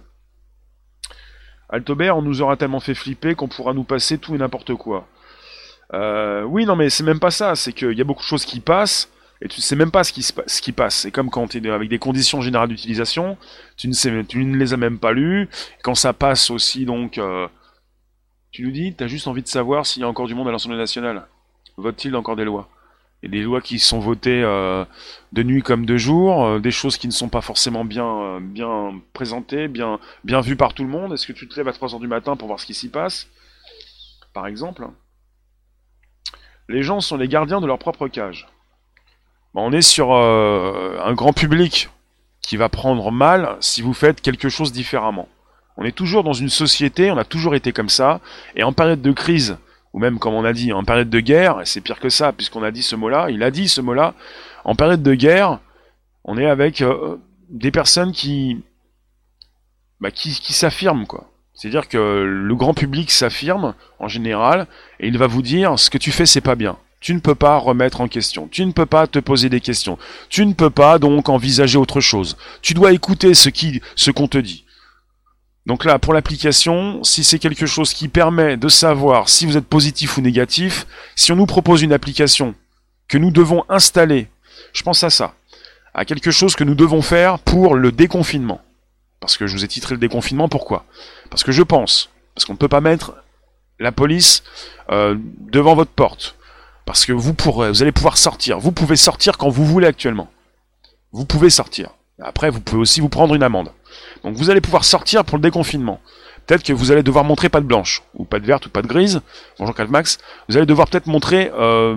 Altobert, 1.71 2.17
on 2.17 2.23
nous 2.23 2.43
aura 2.43 2.57
tellement 2.57 2.81
fait 2.81 2.95
flipper 2.95 3.35
qu'on 3.35 3.49
pourra 3.49 3.73
nous 3.73 3.85
passer 3.85 4.19
tout 4.19 4.35
et 4.35 4.39
n'importe 4.39 4.75
quoi. 4.75 5.07
Euh, 5.93 6.43
oui, 6.43 6.67
non, 6.67 6.77
mais 6.77 6.91
c'est 6.91 7.05
même 7.05 7.21
pas 7.21 7.31
ça. 7.31 7.55
C'est 7.55 7.73
qu'il 7.73 7.97
y 7.97 8.01
a 8.01 8.05
beaucoup 8.05 8.23
de 8.23 8.27
choses 8.27 8.45
qui 8.45 8.61
passent 8.61 9.09
et 9.43 9.49
tu 9.49 9.61
ne 9.61 9.63
sais 9.63 9.77
même 9.77 9.91
pas 9.91 10.05
ce 10.05 10.13
qui, 10.13 10.23
se 10.23 10.33
ce 10.47 10.61
qui 10.61 10.73
passe. 10.73 10.97
C'est 10.97 11.11
comme 11.11 11.31
quand 11.31 11.47
tu 11.49 11.59
es 11.59 11.71
avec 11.71 11.89
des 11.89 11.99
conditions 11.99 12.41
générales 12.41 12.69
d'utilisation, 12.69 13.39
tu 13.77 13.89
ne, 13.89 13.93
sais, 13.93 14.25
tu 14.25 14.45
ne 14.45 14.57
les 14.57 14.75
as 14.75 14.77
même 14.77 14.99
pas 14.99 15.13
lues. 15.13 15.49
Quand 15.83 15.95
ça 15.95 16.13
passe 16.13 16.51
aussi, 16.51 16.85
donc, 16.85 17.19
euh, 17.19 17.49
tu 18.51 18.65
nous 18.65 18.73
dis, 18.73 18.95
tu 18.95 19.05
as 19.05 19.07
juste 19.07 19.29
envie 19.29 19.43
de 19.43 19.49
savoir 19.49 19.87
s'il 19.87 20.03
y 20.03 20.05
a 20.05 20.09
encore 20.09 20.27
du 20.27 20.35
monde 20.35 20.49
à 20.49 20.53
l'Assemblée 20.53 20.79
nationale. 20.79 21.27
Vote-t-il 21.77 22.15
encore 22.17 22.37
des 22.37 22.45
lois? 22.45 22.69
Et 23.23 23.29
des 23.29 23.43
lois 23.43 23.61
qui 23.61 23.79
sont 23.79 23.99
votées 23.99 24.43
euh, 24.43 24.85
de 25.33 25.43
nuit 25.43 25.63
comme 25.63 25.85
de 25.85 25.97
jour, 25.97 26.45
euh, 26.45 26.59
des 26.59 26.71
choses 26.71 26.97
qui 26.97 27.07
ne 27.07 27.13
sont 27.13 27.29
pas 27.29 27.43
forcément 27.43 27.85
bien, 27.85 28.07
euh, 28.07 28.91
présentées, 29.13 29.69
bien, 29.69 29.99
bien 30.25 30.41
vues 30.41 30.57
par 30.57 30.73
tout 30.73 30.85
le 30.85 30.91
monde. 30.91 31.13
Est-ce 31.13 31.27
que 31.27 31.33
tu 31.33 31.47
te 31.47 31.57
lèves 31.57 31.69
à 31.69 31.73
3h 31.73 32.01
du 32.01 32.09
matin 32.09 32.37
pour 32.37 32.49
voir 32.49 32.61
ce 32.61 32.67
qui 32.67 32.75
s'y 32.75 32.89
passe? 32.89 33.29
Par 34.33 34.47
exemple. 34.47 34.89
Les 36.69 36.83
gens 36.83 37.01
sont 37.01 37.17
les 37.17 37.29
gardiens 37.29 37.61
de 37.61 37.67
leur 37.67 37.79
propre 37.79 38.07
cage. 38.09 38.47
on 39.55 39.73
est 39.73 39.83
sur 39.83 40.13
un 40.13 41.13
grand 41.15 41.33
public 41.33 41.89
qui 42.41 42.57
va 42.57 42.69
prendre 42.69 43.11
mal 43.11 43.57
si 43.61 43.83
vous 43.83 43.93
faites 43.93 44.21
quelque 44.21 44.49
chose 44.49 44.71
différemment. 44.71 45.29
On 45.77 45.85
est 45.85 45.93
toujours 45.93 46.23
dans 46.23 46.33
une 46.33 46.49
société, 46.49 47.11
on 47.11 47.19
a 47.19 47.25
toujours 47.25 47.57
été 47.57 47.73
comme 47.73 47.89
ça, 47.89 48.21
et 48.55 48.63
en 48.63 48.73
période 48.73 49.03
de 49.03 49.11
crise, 49.11 49.59
ou 49.93 49.99
même 49.99 50.19
comme 50.19 50.35
on 50.35 50.45
a 50.45 50.53
dit 50.53 50.73
en 50.73 50.85
période 50.85 51.11
de 51.11 51.21
guerre, 51.21 51.61
c'est 51.65 51.81
pire 51.81 52.01
que 52.01 52.09
ça 52.09 52.33
puisqu'on 52.33 52.63
a 52.63 52.71
dit 52.71 52.83
ce 52.83 52.97
mot-là, 52.97 53.31
il 53.31 53.43
a 53.43 53.51
dit 53.51 53.69
ce 53.69 53.81
mot-là, 53.81 54.15
en 54.65 54.75
période 54.75 55.03
de 55.03 55.15
guerre, 55.15 55.61
on 56.25 56.39
est 56.39 56.47
avec 56.47 56.83
euh, 56.83 57.17
des 57.49 57.71
personnes 57.71 58.13
qui, 58.13 58.63
bah, 60.01 60.11
qui, 60.11 60.31
qui 60.31 60.53
s'affirment 60.53 61.07
quoi. 61.07 61.31
C'est-à-dire 61.55 61.89
que 61.89 61.99
le 61.99 62.55
grand 62.55 62.73
public 62.73 63.11
s'affirme 63.11 63.75
en 63.99 64.09
général 64.09 64.67
et 64.99 65.09
il 65.09 65.19
va 65.19 65.27
vous 65.27 65.43
dire 65.43 65.79
ce 65.79 65.91
que 65.91 65.99
tu 65.99 66.11
fais 66.11 66.27
c'est 66.27 66.41
pas 66.41 66.55
bien. 66.55 66.79
Tu 67.01 67.15
ne 67.15 67.21
peux 67.21 67.35
pas 67.35 67.57
remettre 67.57 68.03
en 68.03 68.09
question. 68.09 68.47
Tu 68.49 68.65
ne 68.67 68.73
peux 68.73 68.87
pas 68.87 69.07
te 69.07 69.19
poser 69.19 69.49
des 69.49 69.61
questions. 69.61 69.99
Tu 70.29 70.45
ne 70.45 70.53
peux 70.53 70.69
pas 70.69 70.99
donc 70.99 71.31
envisager 71.31 71.79
autre 71.79 72.01
chose. 72.01 72.37
Tu 72.61 72.75
dois 72.75 72.93
écouter 72.93 73.33
ce 73.33 73.49
qui, 73.49 73.81
ce 73.97 74.11
qu'on 74.11 74.29
te 74.29 74.37
dit. 74.37 74.65
Donc 75.67 75.85
là, 75.85 75.99
pour 75.99 76.15
l'application, 76.15 77.05
si 77.05 77.23
c'est 77.23 77.39
quelque 77.39 77.67
chose 77.67 77.93
qui 77.93 78.09
permet 78.09 78.57
de 78.57 78.69
savoir 78.69 79.29
si 79.29 79.47
vous 79.47 79.57
êtes 79.57 79.67
positif 79.67 80.17
ou 80.17 80.21
négatif, 80.21 80.87
si 81.17 81.33
on 81.33 81.37
nous 81.37 81.47
propose 81.47 81.83
une 81.83 81.93
application 81.93 82.55
que 83.09 83.19
nous 83.19 83.31
devons 83.31 83.65
installer, 83.69 84.29
je 84.73 84.83
pense 84.83 85.05
à 85.05 85.11
ça, 85.11 85.35
à 85.95 86.05
quelque 86.05 86.31
chose 86.31 86.57
que 86.57 86.65
nous 86.65 86.75
devons 86.75 87.03
faire 87.03 87.39
pour 87.39 87.75
le 87.75 87.93
déconfinement. 87.93 88.61
Parce 89.21 89.37
que 89.37 89.47
je 89.47 89.53
vous 89.53 89.65
ai 89.65 89.69
titré 89.69 89.95
le 89.95 90.01
déconfinement, 90.01 90.49
pourquoi? 90.49 90.87
Parce 91.29 91.45
que 91.45 91.53
je 91.53 91.63
pense, 91.63 92.09
parce 92.35 92.47
qu'on 92.47 92.55
ne 92.55 92.59
peut 92.59 92.69
pas 92.69 92.81
mettre 92.81 93.15
la 93.79 93.93
police 93.93 94.43
euh, 94.91 95.17
devant 95.19 95.75
votre 95.75 95.91
porte, 95.91 96.37
parce 96.87 97.05
que 97.05 97.13
vous 97.13 97.35
pourrez, 97.35 97.69
vous 97.69 97.83
allez 97.83 97.93
pouvoir 97.93 98.17
sortir. 98.17 98.59
Vous 98.59 98.73
pouvez 98.73 98.97
sortir 98.97 99.37
quand 99.37 99.51
vous 99.51 99.67
voulez 99.67 99.87
actuellement. 99.87 100.29
Vous 101.13 101.27
pouvez 101.27 101.51
sortir. 101.51 101.91
Après, 102.21 102.51
vous 102.51 102.61
pouvez 102.61 102.81
aussi 102.81 103.01
vous 103.01 103.09
prendre 103.09 103.35
une 103.35 103.43
amende. 103.43 103.73
Donc 104.25 104.37
vous 104.37 104.51
allez 104.51 104.61
pouvoir 104.61 104.85
sortir 104.85 105.25
pour 105.25 105.37
le 105.37 105.43
déconfinement. 105.43 106.01
Peut-être 106.47 106.65
que 106.65 106.73
vous 106.73 106.91
allez 106.91 107.03
devoir 107.03 107.25
montrer 107.25 107.49
pas 107.49 107.61
de 107.61 107.67
blanche, 107.67 108.03
ou 108.15 108.25
pas 108.25 108.41
de 108.41 108.47
verte, 108.47 108.67
ou 108.67 108.71
pas 108.71 108.83
de 108.83 108.89
grise. 108.89 109.21
Bonjour 109.59 109.75
Calmax. 109.75 110.19
Vous 110.49 110.57
allez 110.57 110.67
devoir 110.67 110.89
peut-être 110.89 111.07
montrer 111.07 111.51
euh, 111.55 111.97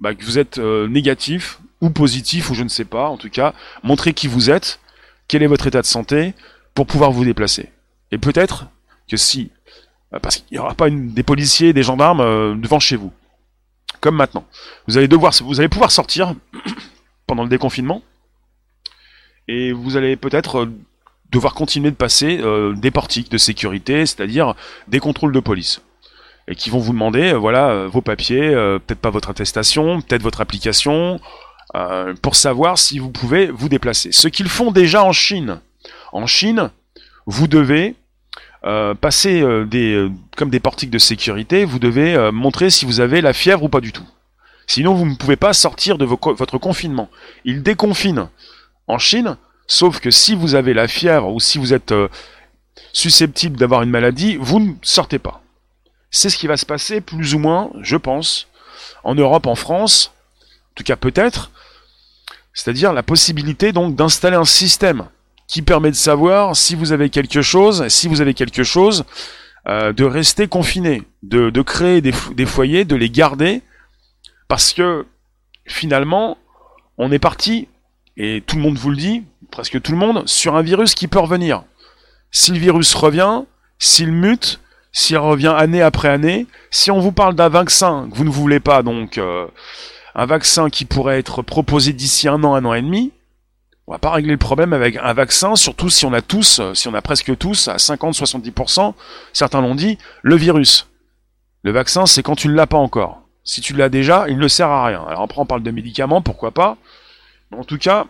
bah, 0.00 0.14
que 0.14 0.22
vous 0.22 0.38
êtes 0.38 0.58
euh, 0.58 0.86
négatif, 0.86 1.60
ou 1.80 1.90
positif, 1.90 2.50
ou 2.50 2.54
je 2.54 2.62
ne 2.62 2.68
sais 2.68 2.84
pas. 2.84 3.08
En 3.08 3.16
tout 3.16 3.30
cas, 3.30 3.54
montrer 3.82 4.12
qui 4.12 4.28
vous 4.28 4.50
êtes, 4.50 4.80
quel 5.28 5.42
est 5.42 5.46
votre 5.46 5.66
état 5.66 5.80
de 5.80 5.86
santé, 5.86 6.34
pour 6.74 6.86
pouvoir 6.86 7.10
vous 7.10 7.24
déplacer. 7.24 7.70
Et 8.10 8.18
peut-être 8.18 8.66
que 9.08 9.16
si, 9.16 9.50
euh, 10.12 10.18
parce 10.18 10.36
qu'il 10.36 10.46
n'y 10.52 10.58
aura 10.58 10.74
pas 10.74 10.90
des 10.90 11.22
policiers, 11.22 11.72
des 11.72 11.82
gendarmes 11.82 12.60
devant 12.60 12.80
chez 12.80 12.96
vous, 12.96 13.12
comme 14.00 14.16
maintenant. 14.16 14.46
Vous 14.86 14.98
allez 14.98 15.08
devoir, 15.08 15.32
vous 15.42 15.60
allez 15.60 15.70
pouvoir 15.70 15.90
sortir 15.90 16.34
pendant 17.26 17.44
le 17.44 17.48
déconfinement, 17.48 18.02
et 19.48 19.72
vous 19.72 19.96
allez 19.96 20.16
peut-être 20.16 20.68
devoir 21.34 21.54
continuer 21.54 21.90
de 21.90 21.96
passer 21.96 22.38
euh, 22.40 22.74
des 22.74 22.90
portiques 22.90 23.30
de 23.30 23.38
sécurité, 23.38 24.06
c'est-à-dire 24.06 24.54
des 24.88 25.00
contrôles 25.00 25.32
de 25.32 25.40
police. 25.40 25.82
Et 26.46 26.54
qui 26.54 26.70
vont 26.70 26.78
vous 26.78 26.92
demander, 26.92 27.32
euh, 27.32 27.38
voilà, 27.38 27.70
euh, 27.70 27.88
vos 27.88 28.00
papiers, 28.00 28.50
peut-être 28.86 29.00
pas 29.00 29.10
votre 29.10 29.30
attestation, 29.30 30.00
peut-être 30.00 30.22
votre 30.22 30.40
application, 30.40 31.20
pour 32.22 32.36
savoir 32.36 32.78
si 32.78 33.00
vous 33.00 33.10
pouvez 33.10 33.48
vous 33.48 33.68
déplacer. 33.68 34.12
Ce 34.12 34.28
qu'ils 34.28 34.48
font 34.48 34.70
déjà 34.70 35.02
en 35.02 35.10
Chine. 35.10 35.60
En 36.12 36.28
Chine, 36.28 36.70
vous 37.26 37.48
devez 37.48 37.96
passer 39.00 39.42
des, 39.66 40.08
comme 40.36 40.50
des 40.50 40.60
portiques 40.60 40.90
de 40.90 40.98
sécurité, 40.98 41.64
vous 41.64 41.80
devez 41.80 42.30
montrer 42.30 42.70
si 42.70 42.84
vous 42.84 43.00
avez 43.00 43.20
la 43.20 43.32
fièvre 43.32 43.64
ou 43.64 43.68
pas 43.68 43.80
du 43.80 43.90
tout. 43.90 44.06
Sinon, 44.68 44.94
vous 44.94 45.04
ne 45.04 45.16
pouvez 45.16 45.34
pas 45.34 45.52
sortir 45.52 45.98
de 45.98 46.04
votre 46.04 46.58
confinement. 46.58 47.10
Ils 47.44 47.64
déconfinent 47.64 48.28
en 48.86 48.98
Chine 48.98 49.36
Sauf 49.66 50.00
que 50.00 50.10
si 50.10 50.34
vous 50.34 50.54
avez 50.54 50.74
la 50.74 50.88
fièvre 50.88 51.32
ou 51.32 51.40
si 51.40 51.58
vous 51.58 51.72
êtes 51.72 51.92
euh, 51.92 52.08
susceptible 52.92 53.56
d'avoir 53.56 53.82
une 53.82 53.90
maladie, 53.90 54.36
vous 54.40 54.60
ne 54.60 54.72
sortez 54.82 55.18
pas. 55.18 55.42
C'est 56.10 56.30
ce 56.30 56.38
qui 56.38 56.46
va 56.46 56.56
se 56.56 56.66
passer 56.66 57.00
plus 57.00 57.34
ou 57.34 57.38
moins, 57.38 57.70
je 57.80 57.96
pense, 57.96 58.46
en 59.02 59.14
Europe, 59.14 59.46
en 59.46 59.54
France, 59.54 60.12
en 60.70 60.74
tout 60.76 60.84
cas 60.84 60.96
peut-être, 60.96 61.50
c'est-à-dire 62.52 62.92
la 62.92 63.02
possibilité 63.02 63.72
donc 63.72 63.96
d'installer 63.96 64.36
un 64.36 64.44
système 64.44 65.06
qui 65.46 65.60
permet 65.62 65.90
de 65.90 65.96
savoir 65.96 66.56
si 66.56 66.74
vous 66.74 66.92
avez 66.92 67.10
quelque 67.10 67.42
chose, 67.42 67.88
si 67.88 68.08
vous 68.08 68.20
avez 68.20 68.34
quelque 68.34 68.62
chose, 68.62 69.04
euh, 69.66 69.92
de 69.92 70.04
rester 70.04 70.46
confiné, 70.46 71.02
de, 71.22 71.50
créer 71.62 72.00
des, 72.00 72.12
des 72.34 72.46
foyers, 72.46 72.84
de 72.84 72.96
les 72.96 73.10
garder, 73.10 73.62
parce 74.46 74.72
que 74.72 75.06
finalement, 75.66 76.38
on 76.98 77.10
est 77.10 77.18
parti, 77.18 77.68
et 78.16 78.42
tout 78.46 78.56
le 78.56 78.62
monde 78.62 78.78
vous 78.78 78.90
le 78.90 78.96
dit, 78.96 79.24
presque 79.54 79.80
tout 79.80 79.92
le 79.92 79.98
monde, 79.98 80.26
sur 80.26 80.56
un 80.56 80.62
virus 80.62 80.96
qui 80.96 81.06
peut 81.06 81.20
revenir. 81.20 81.62
Si 82.32 82.50
le 82.50 82.58
virus 82.58 82.92
revient, 82.94 83.42
s'il 83.78 84.10
mute, 84.10 84.58
s'il 84.90 85.16
revient 85.16 85.54
année 85.56 85.80
après 85.80 86.08
année, 86.08 86.48
si 86.72 86.90
on 86.90 86.98
vous 86.98 87.12
parle 87.12 87.36
d'un 87.36 87.48
vaccin 87.48 88.08
que 88.10 88.16
vous 88.16 88.24
ne 88.24 88.30
voulez 88.30 88.58
pas, 88.58 88.82
donc 88.82 89.16
euh, 89.16 89.46
un 90.16 90.26
vaccin 90.26 90.70
qui 90.70 90.84
pourrait 90.84 91.20
être 91.20 91.42
proposé 91.42 91.92
d'ici 91.92 92.26
un 92.26 92.42
an, 92.42 92.56
un 92.56 92.64
an 92.64 92.74
et 92.74 92.82
demi, 92.82 93.12
on 93.86 93.92
va 93.92 93.98
pas 93.98 94.10
régler 94.10 94.32
le 94.32 94.38
problème 94.38 94.72
avec 94.72 94.96
un 94.96 95.12
vaccin, 95.12 95.54
surtout 95.54 95.88
si 95.88 96.04
on 96.04 96.12
a 96.12 96.20
tous, 96.20 96.60
si 96.74 96.88
on 96.88 96.94
a 96.94 97.02
presque 97.02 97.38
tous, 97.38 97.68
à 97.68 97.76
50-70%, 97.76 98.94
certains 99.32 99.60
l'ont 99.60 99.76
dit, 99.76 99.98
le 100.22 100.34
virus. 100.34 100.88
Le 101.62 101.70
vaccin, 101.70 102.06
c'est 102.06 102.24
quand 102.24 102.34
tu 102.34 102.48
ne 102.48 102.54
l'as 102.54 102.66
pas 102.66 102.76
encore. 102.76 103.22
Si 103.44 103.60
tu 103.60 103.72
l'as 103.72 103.88
déjà, 103.88 104.24
il 104.28 104.38
ne 104.38 104.48
sert 104.48 104.68
à 104.68 104.84
rien. 104.84 105.04
Alors 105.06 105.22
après, 105.22 105.40
on 105.40 105.46
parle 105.46 105.62
de 105.62 105.70
médicaments, 105.70 106.22
pourquoi 106.22 106.50
pas. 106.50 106.76
En 107.56 107.62
tout 107.62 107.78
cas, 107.78 108.06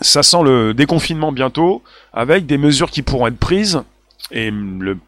ça 0.00 0.22
sent 0.22 0.42
le 0.42 0.74
déconfinement 0.74 1.32
bientôt, 1.32 1.82
avec 2.12 2.46
des 2.46 2.58
mesures 2.58 2.90
qui 2.90 3.02
pourront 3.02 3.26
être 3.26 3.38
prises. 3.38 3.82
Et 4.30 4.50
le 4.50 4.98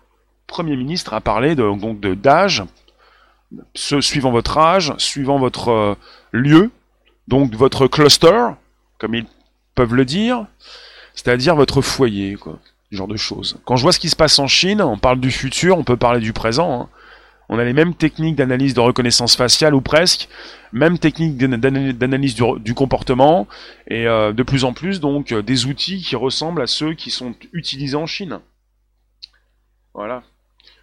Premier 0.46 0.76
ministre 0.76 1.14
a 1.14 1.20
parlé 1.20 1.54
de, 1.54 1.62
donc 1.62 2.00
d'âge, 2.00 2.64
suivant 3.74 4.30
votre 4.30 4.58
âge, 4.58 4.94
suivant 4.98 5.38
votre 5.38 5.68
euh, 5.68 5.94
lieu, 6.32 6.70
donc 7.28 7.54
votre 7.54 7.86
cluster, 7.86 8.50
comme 8.98 9.14
ils 9.14 9.26
peuvent 9.74 9.94
le 9.94 10.04
dire, 10.04 10.46
c'est-à-dire 11.14 11.54
votre 11.54 11.82
foyer, 11.82 12.36
ce 12.90 12.96
genre 12.96 13.08
de 13.08 13.16
choses. 13.16 13.58
Quand 13.64 13.76
je 13.76 13.82
vois 13.82 13.92
ce 13.92 13.98
qui 13.98 14.08
se 14.08 14.16
passe 14.16 14.38
en 14.38 14.46
Chine, 14.46 14.82
on 14.82 14.98
parle 14.98 15.20
du 15.20 15.30
futur, 15.30 15.78
on 15.78 15.84
peut 15.84 15.96
parler 15.96 16.20
du 16.20 16.32
présent. 16.32 16.82
Hein. 16.82 16.88
On 17.48 17.58
a 17.58 17.64
les 17.64 17.72
mêmes 17.72 17.94
techniques 17.94 18.36
d'analyse 18.36 18.74
de 18.74 18.80
reconnaissance 18.80 19.36
faciale 19.36 19.74
ou 19.74 19.80
presque, 19.80 20.28
même 20.72 20.98
techniques 20.98 21.38
d'analyse 21.38 22.34
du, 22.34 22.74
comportement 22.74 23.48
et 23.86 24.06
euh, 24.06 24.32
de 24.32 24.42
plus 24.42 24.64
en 24.64 24.74
plus 24.74 25.00
donc 25.00 25.32
euh, 25.32 25.42
des 25.42 25.66
outils 25.66 26.02
qui 26.02 26.14
ressemblent 26.14 26.60
à 26.60 26.66
ceux 26.66 26.92
qui 26.92 27.10
sont 27.10 27.34
utilisés 27.52 27.96
en 27.96 28.06
Chine. 28.06 28.40
Voilà. 29.94 30.22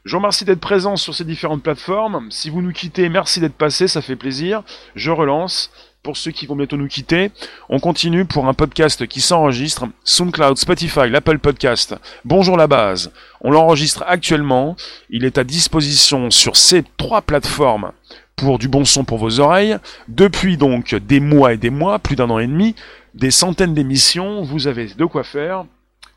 Je 0.06 0.12
vous 0.12 0.20
remercie 0.20 0.46
d'être 0.46 0.60
présent 0.60 0.98
sur 0.98 1.16
ces 1.16 1.24
différentes 1.24 1.64
plateformes. 1.64 2.28
Si 2.30 2.52
vous 2.52 2.62
nous 2.62 2.72
quittez, 2.72 3.10
merci 3.10 3.40
d'être 3.40 3.56
passé, 3.56 3.88
ça 3.88 4.04
fait 4.04 4.16
plaisir. 4.16 4.62
Je 4.96 5.10
relance 5.10 5.72
pour 6.04 6.16
ceux 6.16 6.30
qui 6.30 6.46
vont 6.46 6.56
bientôt 6.56 6.78
nous 6.78 6.88
quitter. 6.88 7.32
On 7.70 7.80
continue 7.80 8.24
pour 8.24 8.48
un 8.48 8.54
podcast 8.54 9.08
qui 9.08 9.20
s'enregistre. 9.20 9.88
SoundCloud, 10.04 10.60
Spotify, 10.60 11.10
l'Apple 11.10 11.40
Podcast. 11.40 11.96
Bonjour 12.24 12.56
la 12.56 12.68
base. 12.68 13.12
On 13.42 13.50
l'enregistre 13.50 14.04
actuellement. 14.06 14.76
Il 15.10 15.26
est 15.26 15.40
à 15.40 15.44
disposition 15.44 16.30
sur 16.30 16.56
ces 16.56 16.84
trois 16.98 17.24
plateformes 17.24 17.92
pour 18.36 18.60
du 18.60 18.68
bon 18.68 18.86
son 18.86 19.06
pour 19.06 19.18
vos 19.18 19.40
oreilles. 19.40 19.78
Depuis 20.08 20.56
donc 20.56 20.94
des 20.94 21.20
mois 21.20 21.54
et 21.54 21.58
des 21.58 21.72
mois, 21.72 21.98
plus 21.98 22.16
d'un 22.16 22.30
an 22.30 22.38
et 22.38 22.46
demi, 22.46 22.76
des 23.16 23.32
centaines 23.32 23.74
d'émissions, 23.74 24.44
vous 24.44 24.68
avez 24.68 24.86
de 24.86 25.06
quoi 25.06 25.24
faire 25.24 25.66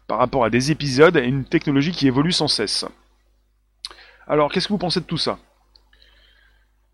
par 0.07 0.19
rapport 0.19 0.45
à 0.45 0.51
des 0.51 0.71
épisodes 0.71 1.17
et 1.17 1.25
une 1.25 1.47
technologie 1.47 1.93
qui 1.93 2.07
évolue 2.07 2.33
sans 2.33 2.49
cesse. 2.49 2.85
Alors, 4.29 4.53
qu'est-ce 4.53 4.69
que 4.69 4.75
vous 4.75 4.79
pensez 4.79 5.01
de 5.01 5.07
tout 5.07 5.17
ça? 5.17 5.39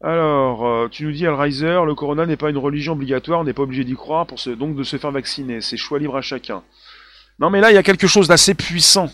Alors, 0.01 0.67
euh, 0.67 0.89
tu 0.89 1.05
nous 1.05 1.13
dis, 1.13 1.27
Alriser, 1.27 1.81
le 1.85 1.95
corona 1.95 2.27
n'est 2.27 2.37
pas 2.37 2.51
une 2.51 2.59
religion 2.59 2.93
obligatoire, 2.93 3.41
on 3.41 3.45
n'est 3.45 3.53
pas 3.53 3.63
obligé 3.63 3.83
d'y 3.83 3.95
croire, 3.95 4.27
pour 4.27 4.39
donc 4.57 4.77
de 4.77 4.85
se 4.85 4.97
faire 4.99 5.11
vacciner. 5.11 5.61
C'est 5.61 5.77
choix 5.77 5.99
libre 5.99 6.17
à 6.17 6.23
chacun. 6.23 6.63
Non, 7.41 7.51
mais 7.51 7.61
là, 7.61 7.73
il 7.73 7.75
y 7.75 7.79
a 7.79 7.83
quelque 7.83 8.07
chose 8.07 8.29
d'assez 8.29 8.55
puissant. 8.55 9.11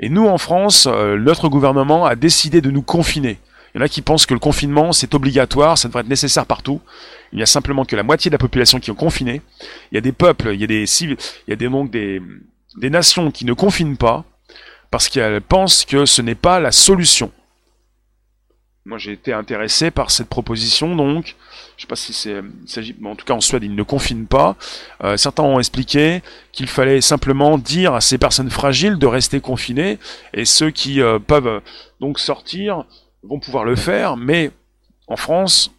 Et 0.00 0.08
nous, 0.08 0.26
en 0.26 0.38
France, 0.38 0.88
euh, 0.90 1.18
notre 1.18 1.48
gouvernement 1.48 2.04
a 2.04 2.16
décidé 2.16 2.60
de 2.60 2.70
nous 2.70 2.82
confiner. 2.82 3.38
Il 3.72 3.78
y 3.78 3.80
en 3.80 3.84
a 3.84 3.88
qui 3.88 4.02
pensent 4.02 4.26
que 4.26 4.34
le 4.34 4.40
confinement, 4.40 4.92
c'est 4.92 5.14
obligatoire, 5.14 5.78
ça 5.78 5.86
devrait 5.86 6.00
être 6.00 6.08
nécessaire 6.08 6.46
partout. 6.46 6.80
Il 7.32 7.36
n'y 7.36 7.42
a 7.42 7.46
simplement 7.46 7.84
que 7.84 7.94
la 7.94 8.02
moitié 8.02 8.28
de 8.28 8.34
la 8.34 8.38
population 8.38 8.80
qui 8.80 8.90
est 8.90 8.94
confinée. 8.94 9.42
Il 9.92 9.94
y 9.94 9.98
a 9.98 10.00
des 10.00 10.10
peuples, 10.10 10.50
il 10.52 10.60
y 10.60 10.64
a 10.64 10.66
des 10.66 10.86
civils, 10.86 11.16
il 11.46 11.50
y 11.50 11.52
a 11.52 11.56
des, 11.56 11.68
donc 11.68 11.92
des, 11.92 12.20
des 12.76 12.90
nations 12.90 13.30
qui 13.30 13.44
ne 13.44 13.52
confinent 13.52 13.96
pas 13.96 14.24
parce 14.90 15.08
qu'elles 15.08 15.40
pensent 15.40 15.84
que 15.84 16.06
ce 16.06 16.22
n'est 16.22 16.34
pas 16.34 16.60
la 16.60 16.72
solution. 16.72 17.30
moi 18.84 18.98
j'ai 18.98 19.12
été 19.12 19.32
intéressé 19.32 19.90
par 19.90 20.10
cette 20.10 20.28
proposition, 20.28 20.96
donc 20.96 21.36
je 21.76 21.82
sais 21.82 21.88
pas 21.88 21.96
si 21.96 22.12
c'est, 22.12 22.38
en 23.04 23.14
tout 23.14 23.24
cas 23.24 23.34
en 23.34 23.40
Suède 23.40 23.62
ils 23.62 23.74
ne 23.74 23.82
confinent 23.82 24.26
pas. 24.26 24.56
Euh, 25.04 25.16
certains 25.16 25.42
ont 25.42 25.58
expliqué 25.58 26.22
qu'il 26.52 26.66
fallait 26.66 27.00
simplement 27.00 27.56
dire 27.58 27.94
à 27.94 28.00
ces 28.00 28.18
personnes 28.18 28.50
fragiles 28.50 28.98
de 28.98 29.06
rester 29.06 29.40
confinées, 29.40 29.98
et 30.34 30.44
ceux 30.44 30.70
qui 30.70 31.00
euh, 31.00 31.18
peuvent 31.18 31.62
donc 32.00 32.18
sortir 32.18 32.84
vont 33.22 33.38
pouvoir 33.38 33.64
le 33.64 33.76
faire, 33.76 34.16
mais 34.16 34.50
en 35.06 35.16
France, 35.16 35.70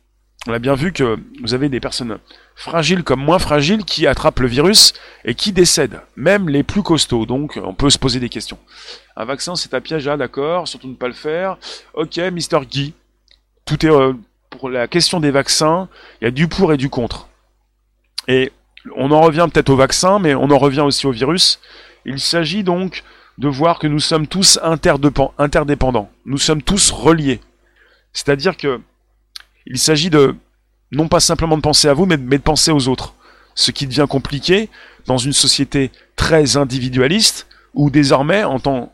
on 0.48 0.54
a 0.54 0.60
bien 0.60 0.76
vu 0.76 0.92
que 0.92 1.20
vous 1.42 1.54
avez 1.54 1.70
des 1.70 1.80
personnes 1.80 2.18
fragiles 2.56 3.04
comme 3.04 3.22
moins 3.22 3.40
fragiles 3.40 3.86
qui 3.86 4.08
attrapent 4.08 4.40
le 4.40 4.48
virus 4.48 4.94
et 5.26 5.36
qui 5.36 5.52
décèdent, 5.52 6.02
même 6.16 6.50
les 6.50 6.64
plus 6.64 6.84
costauds. 6.84 7.26
Donc 7.26 7.60
on 7.64 7.74
peut 7.74 7.90
se 7.90 7.98
poser 7.98 8.20
des 8.20 8.30
questions. 8.30 8.60
Un 9.16 9.26
vaccin 9.26 9.56
c'est 9.56 9.74
un 9.74 9.82
piège, 9.82 10.08
ah 10.08 10.18
d'accord, 10.18 10.68
surtout 10.68 10.88
ne 10.88 10.96
pas 10.96 11.08
le 11.08 11.14
faire. 11.14 11.58
Ok, 11.94 12.18
Mister 12.18 12.60
Guy, 12.70 12.94
tout 13.66 13.86
est 13.86 13.90
euh, 13.90 14.14
pour 14.50 14.70
la 14.70 14.88
question 14.88 15.20
des 15.20 15.32
vaccins, 15.32 15.90
il 16.22 16.26
y 16.26 16.28
a 16.28 16.32
du 16.32 16.48
pour 16.48 16.74
et 16.74 16.78
du 16.78 16.90
contre. 16.90 17.28
Et 18.28 18.52
on 18.96 19.12
en 19.12 19.22
revient 19.22 19.48
peut-être 19.52 19.70
au 19.70 19.76
vaccin, 19.76 20.20
mais 20.20 20.36
on 20.36 20.52
en 20.52 20.58
revient 20.58 20.82
aussi 20.82 21.08
au 21.08 21.12
virus. 21.12 21.60
Il 22.06 22.20
s'agit 22.20 22.64
donc 22.64 23.04
de 23.38 23.48
voir 23.48 23.80
que 23.80 23.88
nous 23.88 24.00
sommes 24.00 24.28
tous 24.28 24.60
interdépendants. 24.62 26.12
Nous 26.26 26.38
sommes 26.38 26.62
tous 26.62 26.92
reliés. 26.92 27.40
C'est-à-dire 28.14 28.58
que 28.58 28.80
il 29.66 29.78
s'agit 29.78 30.10
de 30.10 30.36
non 30.92 31.08
pas 31.08 31.20
simplement 31.20 31.58
de 31.58 31.62
penser 31.62 31.88
à 31.88 31.94
vous, 31.94 32.06
mais, 32.06 32.18
de 32.18 32.38
penser 32.38 32.72
aux 32.72 32.88
autres. 32.88 33.14
Ce 33.56 33.72
qui 33.72 33.88
devient 33.88 34.08
compliqué 34.10 34.70
dans 35.06 35.18
une 35.18 35.34
société 35.34 35.92
très 36.16 36.58
individualiste, 36.58 37.48
où 37.74 37.90
désormais, 37.90 38.44
en 38.44 38.60
temps, 38.60 38.92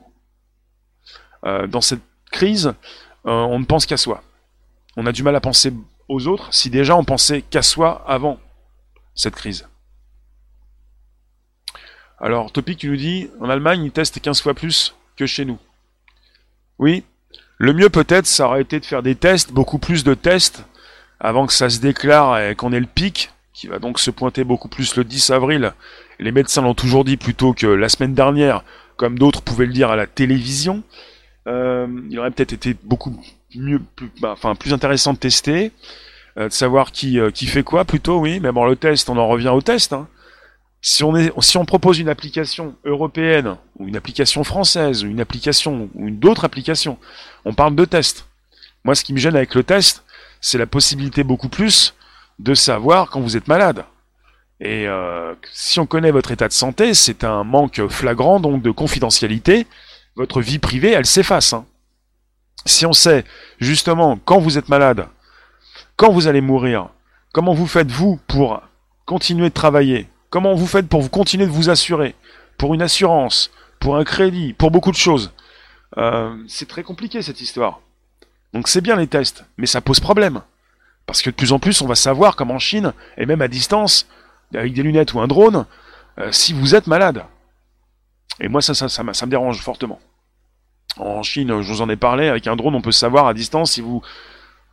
euh, 1.46 1.68
dans 1.68 1.82
cette 1.82 2.02
crise, 2.32 2.74
euh, 3.26 3.32
on 3.32 3.60
ne 3.60 3.66
pense 3.66 3.86
qu'à 3.86 3.98
soi. 3.98 4.24
On 4.96 5.06
a 5.06 5.12
du 5.12 5.24
mal 5.24 5.36
à 5.36 5.42
penser 5.42 5.74
aux 6.08 6.28
autres 6.28 6.54
si 6.54 6.70
déjà 6.70 6.96
on 6.96 7.04
pensait 7.04 7.42
qu'à 7.42 7.62
soi 7.62 8.04
avant 8.08 8.40
cette 9.16 9.36
crise. 9.36 9.68
Alors, 12.20 12.52
Topic, 12.52 12.80
tu 12.80 12.90
nous 12.90 12.98
dis, 12.98 13.30
en 13.40 13.50
Allemagne, 13.50 13.84
ils 13.84 13.92
testent 13.92 14.20
15 14.20 14.42
fois 14.42 14.54
plus 14.54 14.96
que 15.16 15.26
chez 15.26 15.46
nous. 15.46 15.60
Oui, 16.80 17.04
le 17.58 17.74
mieux 17.74 17.90
peut-être, 17.90 18.26
ça 18.26 18.48
aurait 18.48 18.62
été 18.62 18.80
de 18.80 18.86
faire 18.86 19.04
des 19.04 19.16
tests, 19.16 19.52
beaucoup 19.52 19.78
plus 19.78 20.04
de 20.04 20.14
tests, 20.14 20.64
avant 21.20 21.48
que 21.48 21.54
ça 21.54 21.70
se 21.70 21.80
déclare 21.80 22.40
et 22.40 22.56
qu'on 22.56 22.74
ait 22.74 22.80
le 22.80 22.86
pic, 22.86 23.32
qui 23.54 23.68
va 23.68 23.80
donc 23.80 24.00
se 24.00 24.12
pointer 24.12 24.44
beaucoup 24.44 24.68
plus 24.68 24.96
le 24.96 25.04
10 25.04 25.32
avril. 25.32 25.74
Les 26.20 26.32
médecins 26.32 26.62
l'ont 26.62 26.74
toujours 26.74 27.04
dit 27.04 27.18
plutôt 27.18 27.54
que 27.54 27.68
la 27.68 27.90
semaine 27.90 28.14
dernière, 28.14 28.64
comme 28.98 29.18
d'autres 29.18 29.42
pouvaient 29.42 29.66
le 29.66 29.74
dire 29.74 29.90
à 29.90 29.96
la 29.96 30.08
télévision. 30.08 30.84
Euh, 31.48 31.88
il 32.10 32.20
aurait 32.20 32.32
peut-être 32.32 32.54
été 32.54 32.76
beaucoup 32.84 33.20
mieux, 33.56 33.80
plus, 33.96 34.12
bah, 34.22 34.32
enfin 34.34 34.56
plus 34.56 34.74
intéressant 34.74 35.14
de 35.14 35.18
tester, 35.18 35.72
euh, 36.38 36.50
de 36.50 36.54
savoir 36.54 36.92
qui 36.92 37.20
euh, 37.20 37.32
qui 37.32 37.48
fait 37.48 37.64
quoi 37.64 37.86
plutôt, 37.86 38.20
oui. 38.20 38.40
Mais 38.40 38.52
bon, 38.52 38.66
le 38.66 38.76
test, 38.76 39.10
on 39.10 39.18
en 39.18 39.28
revient 39.28 39.50
au 39.50 39.62
test. 39.62 39.94
Hein. 39.94 40.08
Si 40.82 41.04
on 41.04 41.16
est, 41.16 41.32
si 41.42 41.58
on 41.58 41.66
propose 41.66 42.00
une 42.00 42.10
application 42.10 42.76
européenne 42.86 43.58
ou 43.80 43.88
une 43.88 43.96
application 43.96 44.44
française 44.44 45.04
ou 45.04 45.08
une 45.08 45.22
application 45.22 45.90
ou 45.96 46.08
une 46.08 46.20
d'autres 46.20 46.46
applications, 46.46 46.98
on 47.46 47.54
parle 47.54 47.76
de 47.76 47.86
test. 47.86 48.28
Moi, 48.84 48.94
ce 48.96 49.04
qui 49.04 49.14
me 49.14 49.18
gêne 49.18 49.36
avec 49.36 49.56
le 49.56 49.64
test, 49.64 50.04
c'est 50.42 50.58
la 50.58 50.68
possibilité 50.68 51.24
beaucoup 51.24 51.50
plus 51.50 51.96
de 52.40 52.54
savoir 52.54 53.10
quand 53.10 53.22
vous 53.22 53.38
êtes 53.38 53.48
malade. 53.48 53.86
Et 54.60 54.88
euh, 54.88 55.36
si 55.52 55.80
on 55.80 55.86
connaît 55.86 56.12
votre 56.12 56.32
état 56.32 56.48
de 56.48 56.54
santé, 56.54 56.94
c'est 56.94 57.24
un 57.24 57.44
manque 57.44 57.88
flagrant 57.90 58.40
donc 58.40 58.62
de 58.62 58.72
confidentialité. 58.72 59.68
Votre 60.16 60.42
vie 60.42 60.60
privée, 60.60 60.92
elle 60.92 61.06
s'efface. 61.06 61.54
Hein. 61.54 61.66
Si 62.66 62.86
on 62.86 62.94
sait 62.94 63.24
justement 63.60 64.20
quand 64.26 64.40
vous 64.40 64.58
êtes 64.58 64.70
malade, 64.70 65.08
quand 65.96 66.12
vous 66.12 66.28
allez 66.28 66.42
mourir, 66.42 66.90
comment 67.34 67.54
vous 67.54 67.68
faites 67.68 67.92
vous 67.92 68.20
pour 68.28 68.62
continuer 69.06 69.50
de 69.50 69.54
travailler, 69.54 70.08
comment 70.30 70.56
vous 70.56 70.68
faites 70.68 70.90
pour 70.90 71.02
vous 71.02 71.10
continuer 71.10 71.46
de 71.46 71.52
vous 71.52 71.70
assurer, 71.70 72.16
pour 72.58 72.74
une 72.74 72.82
assurance, 72.82 73.52
pour 73.80 73.96
un 73.96 74.04
crédit, 74.04 74.54
pour 74.54 74.72
beaucoup 74.72 74.92
de 74.92 74.98
choses, 74.98 75.32
euh, 75.98 76.36
c'est 76.48 76.68
très 76.68 76.84
compliqué 76.84 77.22
cette 77.22 77.42
histoire. 77.42 77.80
Donc 78.58 78.70
c'est 78.70 78.82
bien 78.82 78.96
les 78.96 79.06
tests, 79.06 79.46
mais 79.60 79.68
ça 79.68 79.82
pose 79.82 80.00
problème. 80.00 80.42
Parce 81.06 81.22
que 81.22 81.30
de 81.30 81.36
plus 81.36 81.52
en 81.52 81.60
plus, 81.60 81.80
on 81.84 81.86
va 81.86 81.94
savoir, 81.94 82.36
comme 82.36 82.50
en 82.50 82.58
Chine, 82.58 82.92
et 83.16 83.28
même 83.28 83.44
à 83.44 83.48
distance, 83.48 84.08
avec 84.52 84.74
des 84.74 84.82
lunettes 84.82 85.14
ou 85.14 85.20
un 85.20 85.28
drone, 85.28 85.68
euh, 86.18 86.32
si 86.32 86.54
vous 86.54 86.74
êtes 86.74 86.88
malade. 86.88 87.24
Et 88.40 88.48
moi, 88.48 88.64
ça, 88.64 88.74
ça, 88.74 89.04
me 89.04 89.30
dérange 89.30 89.62
fortement. 89.62 90.00
En 90.98 91.22
Chine, 91.22 91.62
je 91.62 91.72
vous 91.72 91.82
en 91.84 91.90
ai 91.90 91.98
parlé, 91.98 92.30
avec 92.30 92.48
un 92.48 92.56
drone, 92.56 92.74
on 92.74 92.82
peut 92.82 92.92
savoir 92.92 93.28
à 93.28 93.36
distance 93.36 93.74
si 93.74 93.82
vous 93.82 94.02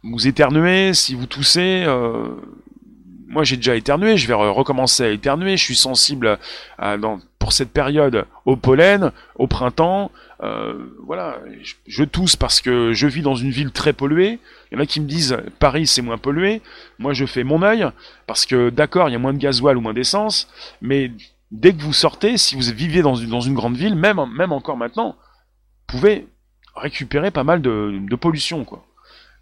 vous 0.02 0.26
éternuez, 0.26 0.94
si 0.94 1.14
vous 1.14 1.26
toussez. 1.26 1.84
Euh, 1.86 2.28
moi, 3.28 3.44
j'ai 3.44 3.58
déjà 3.58 3.76
éternué, 3.76 4.16
je 4.16 4.26
vais 4.26 4.32
recommencer 4.32 5.04
à 5.04 5.10
éternuer. 5.10 5.58
Je 5.58 5.62
suis 5.62 5.76
sensible 5.76 6.38
pour 7.38 7.52
cette 7.52 7.70
période 7.70 8.24
au 8.46 8.56
pollen, 8.56 9.12
au 9.34 9.46
printemps, 9.46 10.10
euh, 10.42 10.86
voilà, 11.06 11.38
je, 11.86 12.04
tousse 12.04 12.36
parce 12.36 12.60
que 12.60 12.92
je 12.92 13.06
vis 13.06 13.22
dans 13.22 13.36
une 13.36 13.50
ville 13.50 13.70
très 13.70 13.92
polluée. 13.92 14.40
Il 14.70 14.74
y 14.74 14.78
en 14.78 14.82
a 14.82 14.86
qui 14.86 15.00
me 15.00 15.06
disent 15.06 15.36
Paris 15.58 15.86
c'est 15.86 16.02
moins 16.02 16.18
pollué. 16.18 16.60
Moi 16.98 17.12
je 17.12 17.24
fais 17.24 17.44
mon 17.44 17.62
œil 17.62 17.86
parce 18.26 18.46
que 18.46 18.70
d'accord 18.70 19.08
il 19.08 19.12
y 19.12 19.16
a 19.16 19.18
moins 19.18 19.32
de 19.32 19.38
gasoil 19.38 19.76
ou 19.76 19.80
moins 19.80 19.94
d'essence, 19.94 20.48
mais 20.80 21.12
dès 21.52 21.72
que 21.72 21.82
vous 21.82 21.92
sortez, 21.92 22.36
si 22.36 22.56
vous 22.56 22.74
vivez 22.74 23.02
dans 23.02 23.14
une, 23.14 23.54
grande 23.54 23.76
ville, 23.76 23.94
même, 23.94 24.18
encore 24.18 24.76
maintenant, 24.76 25.10
vous 25.10 25.98
pouvez 25.98 26.26
récupérer 26.74 27.30
pas 27.30 27.44
mal 27.44 27.62
de, 27.62 28.16
pollution 28.16 28.64
quoi. 28.64 28.84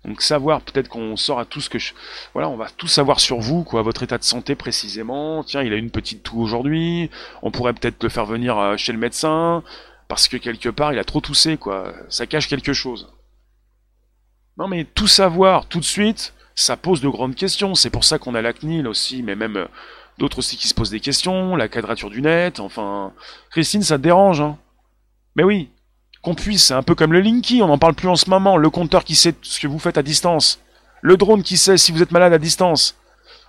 Donc 0.05 0.21
savoir, 0.21 0.63
peut-être 0.63 0.89
qu'on 0.89 1.17
saura 1.17 1.45
tout 1.45 1.61
ce 1.61 1.71
que 1.71 1.79
je... 1.79 1.93
Voilà, 2.33 2.49
on 2.49 2.57
va 2.57 2.67
tout 2.77 2.89
savoir 2.89 3.21
sur 3.21 3.39
vous, 3.39 3.63
quoi, 3.63 3.83
votre 3.83 4.03
état 4.03 4.19
de 4.19 4.25
santé 4.25 4.57
précisément. 4.57 5.45
Tiens, 5.45 5.63
il 5.63 5.73
a 5.73 5.77
une 5.77 5.93
petite 5.93 6.25
toux 6.25 6.41
aujourd'hui. 6.41 7.09
On 7.41 7.53
pourrait 7.53 7.73
peut-être 7.73 8.03
le 8.03 8.09
faire 8.09 8.27
venir 8.27 8.59
euh, 8.59 8.77
chez 8.77 8.91
le 8.91 8.99
médecin 8.99 9.63
parce 10.13 10.29
que 10.29 10.37
quelque 10.37 10.69
part 10.69 10.93
il 10.93 10.99
a 10.99 11.05
trop 11.05 11.23
toussé, 11.23 11.57
quoi. 11.57 11.95
Ça 12.11 12.27
cache 12.27 12.47
quelque 12.47 12.75
chose. 12.75 13.09
Non 14.59 14.69
mais 14.69 14.85
tout 14.85 15.07
savoir 15.07 15.65
tout 15.65 15.81
de 15.81 15.87
suite, 15.87 16.35
ça 16.55 16.77
pose 16.77 17.01
de 17.01 17.09
grandes 17.09 17.35
questions. 17.35 17.75
C'est 17.75 17.89
pour 17.89 18.05
ça 18.05 18.19
qu'on 18.19 18.35
a 18.35 18.43
la 18.43 18.53
CNIL 18.53 18.87
aussi, 18.89 19.23
mais 19.23 19.35
même 19.37 19.57
euh, 19.57 19.67
d'autres 20.19 20.41
aussi 20.41 20.59
qui 20.59 20.69
se 20.69 20.75
posent 20.75 20.91
des 20.91 21.01
questions, 21.01 21.57
la 21.57 21.67
quadrature 21.69 22.11
du 22.11 22.21
net, 22.21 22.61
enfin... 22.61 23.15
Christine, 23.49 23.81
ça 23.81 23.97
te 23.97 24.03
dérange, 24.03 24.43
hein? 24.43 24.59
Mais 25.35 25.45
oui, 25.45 25.71
qu'on 26.21 26.35
puisse, 26.35 26.67
c'est 26.67 26.75
un 26.75 26.83
peu 26.83 26.95
comme 26.95 27.15
le 27.15 27.23
Linky, 27.23 27.63
on 27.63 27.69
n'en 27.69 27.79
parle 27.79 27.95
plus 27.95 28.09
en 28.09 28.17
ce 28.17 28.29
moment, 28.29 28.59
le 28.59 28.69
compteur 28.69 29.05
qui 29.05 29.15
sait 29.15 29.35
ce 29.41 29.61
que 29.61 29.67
vous 29.67 29.79
faites 29.79 29.97
à 29.97 30.03
distance, 30.03 30.61
le 31.01 31.17
drone 31.17 31.43
qui 31.43 31.57
sait 31.57 31.79
si 31.79 31.91
vous 31.91 32.03
êtes 32.03 32.13
malade 32.13 32.35
à 32.35 32.39
distance. 32.39 32.99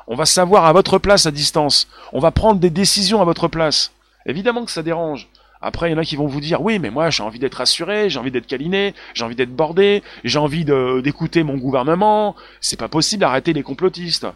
On 0.07 0.15
va 0.15 0.25
savoir 0.25 0.65
à 0.65 0.71
votre 0.71 0.97
place 0.97 1.25
à 1.25 1.31
distance. 1.31 1.89
On 2.13 2.21
va 2.21 2.31
prendre 2.31 2.61
des 2.61 2.69
décisions 2.69 3.19
à 3.19 3.25
votre 3.25 3.49
place. 3.49 3.91
Évidemment 4.25 4.63
que 4.63 4.71
ça 4.71 4.81
dérange. 4.81 5.27
Après, 5.65 5.87
il 5.87 5.93
y 5.93 5.95
en 5.95 5.97
a 5.97 6.03
qui 6.03 6.17
vont 6.17 6.27
vous 6.27 6.41
dire, 6.41 6.61
oui, 6.61 6.77
mais 6.77 6.89
moi, 6.89 7.09
j'ai 7.09 7.23
envie 7.23 7.39
d'être 7.39 7.61
assuré, 7.61 8.09
j'ai 8.09 8.19
envie 8.19 8.31
d'être 8.31 8.47
câliné, 8.47 8.93
j'ai 9.13 9.23
envie 9.23 9.35
d'être 9.35 9.55
bordé, 9.55 10.03
j'ai 10.25 10.37
envie 10.37 10.65
d'écouter 10.65 11.43
mon 11.43 11.55
gouvernement. 11.55 12.35
C'est 12.59 12.77
pas 12.77 12.89
possible 12.89 13.21
d'arrêter 13.21 13.53
les 13.53 13.63
complotistes. 13.63 14.27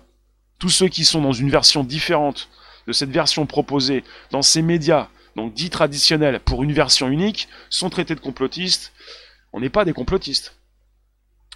Tous 0.58 0.70
ceux 0.70 0.88
qui 0.88 1.04
sont 1.04 1.22
dans 1.22 1.34
une 1.34 1.50
version 1.50 1.84
différente 1.84 2.48
de 2.88 2.94
cette 2.94 3.10
version 3.10 3.46
proposée 3.46 4.06
dans 4.32 4.42
ces 4.42 4.62
médias, 4.62 5.10
donc 5.36 5.54
dits 5.54 5.70
traditionnels, 5.70 6.40
pour 6.40 6.64
une 6.64 6.72
version 6.72 7.10
unique, 7.10 7.50
sont 7.70 7.90
traités 7.90 8.16
de 8.16 8.22
complotistes. 8.22 8.94
On 9.52 9.60
n'est 9.60 9.70
pas 9.70 9.84
des 9.84 9.94
complotistes. 9.94 10.56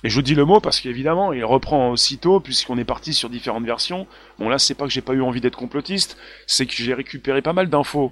Et 0.03 0.09
je 0.09 0.19
dis 0.19 0.35
le 0.35 0.43
mot 0.43 0.59
parce 0.59 0.81
qu'évidemment, 0.81 1.31
il 1.31 1.45
reprend 1.45 1.91
aussitôt, 1.91 2.41
puisqu'on 2.41 2.77
est 2.77 2.83
parti 2.83 3.13
sur 3.13 3.29
différentes 3.29 3.65
versions. 3.65 4.05
Bon 4.37 4.49
là, 4.49 4.59
c'est 4.59 4.75
pas 4.75 4.83
que 4.83 4.91
j'ai 4.91 5.01
pas 5.01 5.13
eu 5.13 5.21
envie 5.21 5.39
d'être 5.39 5.55
complotiste, 5.55 6.17
c'est 6.45 6.65
que 6.65 6.73
j'ai 6.73 6.93
récupéré 6.93 7.41
pas 7.41 7.53
mal 7.53 7.69
d'infos 7.69 8.11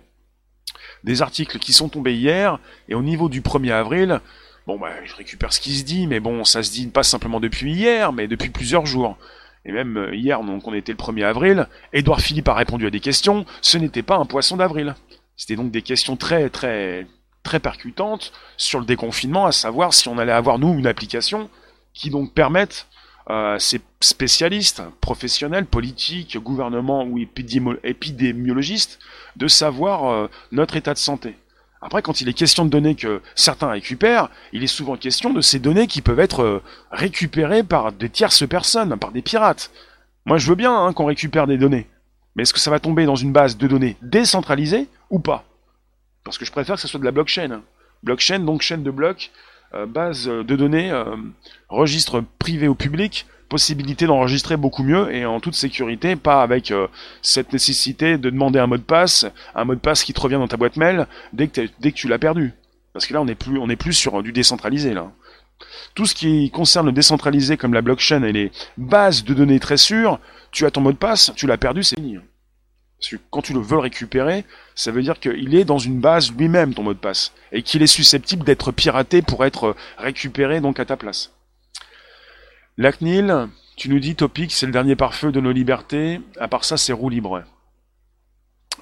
des 1.04 1.22
articles 1.22 1.60
qui 1.60 1.74
sont 1.74 1.90
tombés 1.90 2.16
hier, 2.16 2.60
et 2.88 2.96
au 2.96 3.02
niveau 3.02 3.30
du 3.30 3.42
1er 3.42 3.72
avril, 3.72 4.22
bon 4.68 4.78
bah 4.78 4.92
je 5.06 5.16
récupère 5.16 5.54
ce 5.54 5.60
qui 5.60 5.76
se 5.76 5.84
dit, 5.84 6.08
mais 6.08 6.20
bon, 6.20 6.44
ça 6.44 6.64
se 6.64 6.72
dit 6.72 6.88
pas 6.88 7.04
simplement 7.04 7.40
depuis 7.40 7.74
hier, 7.74 8.14
mais 8.14 8.28
depuis 8.28 8.50
plusieurs 8.50 8.86
jours. 8.86 9.18
Et 9.66 9.72
même 9.72 9.98
euh, 9.98 10.16
hier, 10.16 10.42
donc 10.44 10.68
on 10.68 10.74
était 10.74 10.94
le 10.94 10.98
1er 10.98 11.26
avril, 11.26 11.68
Édouard 11.94 12.22
Philippe 12.22 12.48
a 12.48 12.54
répondu 12.54 12.88
à 12.88 12.90
des 12.90 13.00
questions, 13.00 13.46
ce 13.62 13.78
n'était 13.78 14.04
pas 14.04 14.16
un 14.16 14.26
poisson 14.26 14.58
d'avril. 14.58 14.96
C'était 15.36 15.56
donc 15.56 15.72
des 15.72 15.82
questions 15.82 16.16
très 16.16 16.50
très 16.50 17.08
très 17.44 17.60
percutantes 17.60 18.34
sur 18.58 18.80
le 18.80 18.86
déconfinement, 18.86 19.46
à 19.46 19.52
savoir 19.52 19.94
si 19.94 20.08
on 20.08 20.18
allait 20.18 20.32
avoir 20.32 20.60
nous 20.60 20.78
une 20.78 20.88
application 20.88 21.50
qui 21.94 22.10
donc 22.10 22.34
permette 22.34 22.88
euh, 23.30 23.60
ces 23.60 23.80
spécialistes, 24.02 24.82
professionnels, 25.02 25.66
politiques, 25.66 26.38
gouvernements 26.38 27.04
ou 27.04 27.20
épidémiologistes, 27.20 29.00
de 29.36 29.48
savoir 29.48 30.10
euh, 30.10 30.28
notre 30.52 30.76
état 30.76 30.94
de 30.94 31.00
santé. 31.00 31.36
Après, 31.82 32.02
quand 32.02 32.22
il 32.22 32.28
est 32.28 32.34
question 32.34 32.66
de 32.66 32.70
données 32.70 32.96
que 32.96 33.22
certains 33.36 33.70
récupèrent, 33.70 34.30
il 34.52 34.64
est 34.64 34.68
souvent 34.68 34.98
question 34.98 35.32
de 35.32 35.42
ces 35.42 35.60
données 35.60 35.88
qui 35.88 36.02
peuvent 36.02 36.20
être 36.20 36.42
euh, 36.42 36.64
récupérées 36.92 37.64
par 37.64 37.92
des 37.92 38.10
tierces 38.10 38.48
personnes, 38.48 38.98
par 38.98 39.12
des 39.12 39.22
pirates. 39.22 39.72
Moi, 40.26 40.38
je 40.38 40.50
veux 40.50 40.56
bien 40.56 40.76
hein, 40.76 40.92
qu'on 40.94 41.06
récupère 41.06 41.48
des 41.48 41.58
données. 41.58 41.88
Mais 42.36 42.44
est-ce 42.44 42.54
que 42.54 42.60
ça 42.60 42.72
va 42.72 42.80
tomber 42.80 43.06
dans 43.06 43.16
une 43.16 43.32
base 43.32 43.58
de 43.58 43.68
données 43.68 43.96
décentralisée 44.02 44.88
ou 45.10 45.20
pas? 45.20 45.46
Parce 46.24 46.38
que 46.38 46.46
je 46.46 46.52
préfère 46.52 46.76
que 46.76 46.82
ce 46.82 46.88
soit 46.88 47.00
de 47.00 47.06
la 47.06 47.12
blockchain. 47.12 47.62
Blockchain, 48.04 48.40
donc 48.40 48.62
chaîne 48.62 48.84
de 48.84 48.92
blocs, 48.92 49.32
base 49.86 50.28
de 50.28 50.56
données, 50.56 50.92
euh, 50.92 51.16
registre 51.70 52.24
privé 52.40 52.68
ou 52.68 52.76
public, 52.76 53.26
possibilité 53.50 54.06
d'enregistrer 54.06 54.58
beaucoup 54.58 54.84
mieux 54.84 55.14
et 55.14 55.26
en 55.26 55.40
toute 55.40 55.56
sécurité, 55.56 56.16
pas 56.16 56.42
avec 56.42 56.72
euh, 56.72 56.88
cette 57.22 57.52
nécessité 57.52 58.18
de 58.18 58.30
demander 58.30 58.60
un 58.60 58.68
mot 58.68 58.78
de 58.78 58.84
passe, 58.84 59.26
un 59.56 59.66
mot 59.66 59.76
de 59.76 59.80
passe 59.80 60.04
qui 60.04 60.14
te 60.14 60.22
revient 60.22 60.36
dans 60.36 60.48
ta 60.48 60.58
boîte 60.58 60.78
mail 60.78 61.08
dès 61.34 61.48
que, 61.48 61.90
tu 61.90 62.08
l'as 62.08 62.20
perdu. 62.20 62.54
Parce 62.94 63.06
que 63.06 63.14
là, 63.14 63.22
on 63.22 63.26
n'est 63.26 63.36
plus, 63.36 63.60
est 63.60 63.76
plus 63.76 63.94
sur 63.94 64.24
du 64.24 64.32
décentralisé. 64.32 64.94
Tout 65.96 66.06
ce 66.06 66.16
qui 66.16 66.50
concerne 66.52 66.86
le 66.88 66.92
décentralisé 66.92 67.58
comme 67.58 67.74
la 67.74 67.82
blockchain 67.82 68.24
et 68.24 68.32
les 68.32 68.52
bases 68.78 69.24
de 69.24 69.34
données 69.34 69.60
très 69.60 69.78
sûres, 69.78 70.20
tu 70.52 70.66
as 70.66 70.72
ton 70.72 70.82
mot 70.82 70.92
de 70.92 70.98
passe, 70.98 71.32
tu 71.36 71.48
l'as 71.48 71.58
perdu, 71.58 71.84
c'est 71.84 71.96
fini. 71.96 72.18
Parce 73.00 73.12
que 73.12 73.16
quand 73.30 73.42
tu 73.42 73.54
le 73.54 73.62
veux 73.62 73.78
récupérer, 73.78 74.44
ça 74.76 74.92
veut 74.92 75.02
dire 75.02 75.20
qu'il 75.20 75.56
est 75.56 75.64
dans 75.64 75.78
une 75.78 76.00
base 76.00 76.32
lui-même, 76.34 76.74
ton 76.74 76.84
mot 76.84 76.94
de 76.94 77.00
passe, 77.00 77.32
et 77.52 77.64
qu'il 77.64 77.82
est 77.82 77.88
susceptible 77.88 78.44
d'être 78.44 78.72
piraté 78.72 79.22
pour 79.22 79.46
être 79.46 79.76
récupéré 79.98 80.60
donc 80.60 80.80
à 80.80 80.86
ta 80.86 80.98
place. 80.98 81.32
Lacnil, 82.78 83.48
tu 83.78 83.90
nous 83.90 84.00
dis 84.00 84.16
Topic, 84.16 84.52
c'est 84.52 84.66
le 84.66 84.74
dernier 84.74 84.98
pare-feu 84.98 85.32
de 85.32 85.40
nos 85.40 85.54
libertés. 85.54 86.20
À 86.40 86.50
part 86.50 86.66
ça, 86.66 86.76
c'est 86.76 86.92
roue 86.92 87.10
libre. 87.10 87.44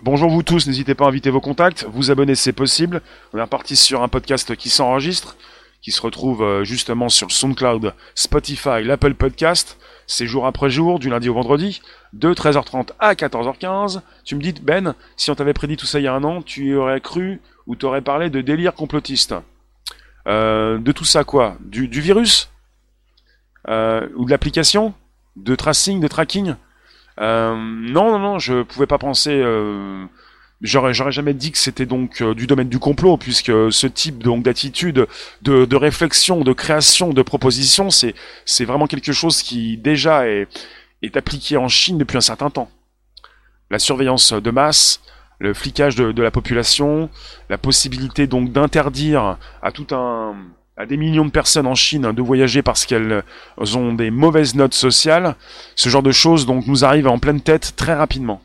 Bonjour 0.03 0.29
vous 0.29 0.43
tous, 0.43 0.67
n'hésitez 0.67 0.93
pas 0.93 1.05
à 1.05 1.07
inviter 1.07 1.31
vos 1.31 1.41
contacts, 1.41 1.85
vous 1.89 2.11
abonner 2.11 2.35
c'est 2.35 2.53
possible. 2.53 3.01
On 3.33 3.39
est 3.39 3.41
reparti 3.41 3.75
sur 3.75 4.03
un 4.03 4.07
podcast 4.07 4.55
qui 4.55 4.69
s'enregistre, 4.69 5.35
qui 5.81 5.91
se 5.91 6.01
retrouve 6.01 6.43
euh, 6.43 6.63
justement 6.63 7.09
sur 7.09 7.31
SoundCloud, 7.31 7.93
Spotify, 8.15 8.83
l'Apple 8.83 9.13
Podcast. 9.13 9.77
C'est 10.05 10.27
jour 10.27 10.45
après 10.45 10.69
jour, 10.69 10.99
du 10.99 11.09
lundi 11.09 11.29
au 11.29 11.33
vendredi, 11.33 11.81
de 12.13 12.33
13h30 12.33 12.89
à 12.99 13.13
14h15. 13.13 14.01
Tu 14.23 14.35
me 14.35 14.41
dis, 14.41 14.53
Ben, 14.53 14.95
si 15.15 15.31
on 15.31 15.35
t'avait 15.35 15.53
prédit 15.53 15.77
tout 15.77 15.85
ça 15.85 15.99
il 15.99 16.03
y 16.03 16.07
a 16.07 16.13
un 16.13 16.23
an, 16.23 16.41
tu 16.41 16.75
aurais 16.75 17.01
cru 17.01 17.41
ou 17.67 17.75
t'aurais 17.75 18.01
parlé 18.01 18.29
de 18.29 18.41
délire 18.41 18.73
complotiste. 18.73 19.35
Euh, 20.27 20.77
de 20.77 20.91
tout 20.91 21.05
ça 21.05 21.23
quoi? 21.23 21.57
Du, 21.61 21.87
virus? 21.87 22.49
Euh, 23.67 24.07
ou 24.15 24.25
de 24.25 24.31
l'application? 24.31 24.93
De 25.35 25.55
tracing, 25.55 25.99
de 25.99 26.07
tracking? 26.07 26.55
Non, 27.19 28.11
non, 28.11 28.19
non, 28.19 28.39
je 28.39 28.63
pouvais 28.63 28.87
pas 28.87 28.97
penser. 28.97 29.41
Euh, 30.61 30.65
j'aurais, 30.65 30.93
j'aurais 30.93 31.11
jamais 31.11 31.33
dit 31.33 31.51
que 31.51 31.57
c'était 31.57 31.85
donc 31.85 32.23
du 32.23 32.47
domaine 32.47 32.69
du 32.69 32.79
complot, 32.79 33.17
puisque 33.17 33.51
ce 33.71 33.87
type 33.87 34.23
donc 34.23 34.43
d'attitude, 34.43 35.07
de, 35.41 35.65
de 35.65 35.75
réflexion, 35.75 36.41
de 36.41 36.53
création, 36.53 37.13
de 37.13 37.21
proposition, 37.21 37.89
c'est 37.89 38.15
c'est 38.45 38.65
vraiment 38.65 38.87
quelque 38.87 39.11
chose 39.11 39.41
qui 39.41 39.77
déjà 39.77 40.27
est 40.27 40.47
est 41.03 41.15
appliqué 41.15 41.57
en 41.57 41.67
Chine 41.67 41.97
depuis 41.97 42.17
un 42.17 42.21
certain 42.21 42.49
temps. 42.49 42.69
La 43.69 43.79
surveillance 43.79 44.33
de 44.33 44.51
masse, 44.51 45.01
le 45.39 45.53
flicage 45.53 45.95
de, 45.95 46.11
de 46.11 46.23
la 46.23 46.31
population, 46.31 47.09
la 47.49 47.57
possibilité 47.57 48.27
donc 48.27 48.51
d'interdire 48.51 49.37
à 49.61 49.71
tout 49.71 49.87
un 49.91 50.35
à 50.77 50.85
des 50.85 50.97
millions 50.97 51.25
de 51.25 51.31
personnes 51.31 51.65
en 51.67 51.75
Chine 51.75 52.11
de 52.11 52.21
voyager 52.21 52.61
parce 52.61 52.85
qu'elles 52.85 53.23
ont 53.57 53.93
des 53.93 54.11
mauvaises 54.11 54.55
notes 54.55 54.75
sociales. 54.75 55.35
Ce 55.75 55.89
genre 55.89 56.03
de 56.03 56.11
choses 56.11 56.45
donc 56.45 56.67
nous 56.67 56.85
arrive 56.85 57.07
en 57.07 57.19
pleine 57.19 57.41
tête 57.41 57.73
très 57.75 57.95
rapidement. 57.95 58.41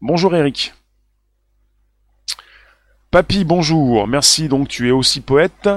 Bonjour 0.00 0.34
Eric. 0.34 0.74
Papy, 3.16 3.44
bonjour. 3.44 4.06
Merci, 4.06 4.46
donc 4.46 4.68
tu 4.68 4.88
es 4.88 4.90
aussi 4.90 5.22
poète. 5.22 5.70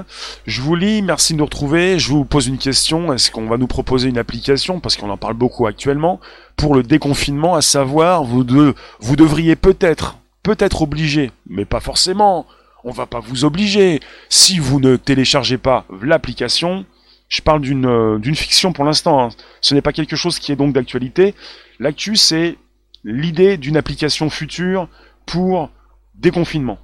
Je 0.46 0.62
vous 0.62 0.76
lis, 0.76 1.02
merci 1.02 1.32
de 1.32 1.38
nous 1.38 1.46
retrouver. 1.46 1.98
Je 1.98 2.10
vous 2.10 2.26
pose 2.26 2.48
une 2.48 2.58
question. 2.58 3.14
Est-ce 3.14 3.32
qu'on 3.32 3.48
va 3.48 3.56
nous 3.56 3.66
proposer 3.66 4.10
une 4.10 4.18
application, 4.18 4.82
parce 4.82 4.98
qu'on 4.98 5.10
en 5.10 5.16
parle 5.16 5.36
beaucoup 5.36 5.66
actuellement, 5.66 6.20
pour 6.58 6.76
le 6.76 6.84
déconfinement, 6.84 7.56
à 7.56 7.62
savoir, 7.62 8.26
vous, 8.26 8.44
deux, 8.44 8.76
vous 9.00 9.16
devriez 9.16 9.56
peut-être, 9.56 10.18
peut-être 10.44 10.82
obligé, 10.82 11.32
mais 11.48 11.64
pas 11.64 11.80
forcément, 11.80 12.46
on 12.84 12.92
va 12.92 13.06
pas 13.06 13.22
vous 13.22 13.46
obliger. 13.46 14.02
Si 14.28 14.60
vous 14.60 14.82
ne 14.82 14.98
téléchargez 14.98 15.58
pas 15.58 15.86
l'application, 16.02 16.86
je 17.30 17.42
parle 17.42 17.62
d'une 17.62 17.86
euh, 17.86 18.34
fiction 18.36 18.74
pour 18.74 18.84
l'instant. 18.84 19.24
Hein. 19.24 19.30
Ce 19.62 19.74
n'est 19.74 19.82
pas 19.82 19.94
quelque 19.94 20.18
chose 20.18 20.40
qui 20.40 20.52
est 20.52 20.58
donc 20.58 20.74
d'actualité. 20.74 21.36
L'actu, 21.80 22.18
c'est 22.18 22.58
l'idée 23.06 23.56
d'une 23.56 23.78
application 23.78 24.30
future 24.30 24.90
pour 25.26 25.70
déconfinement. 26.16 26.80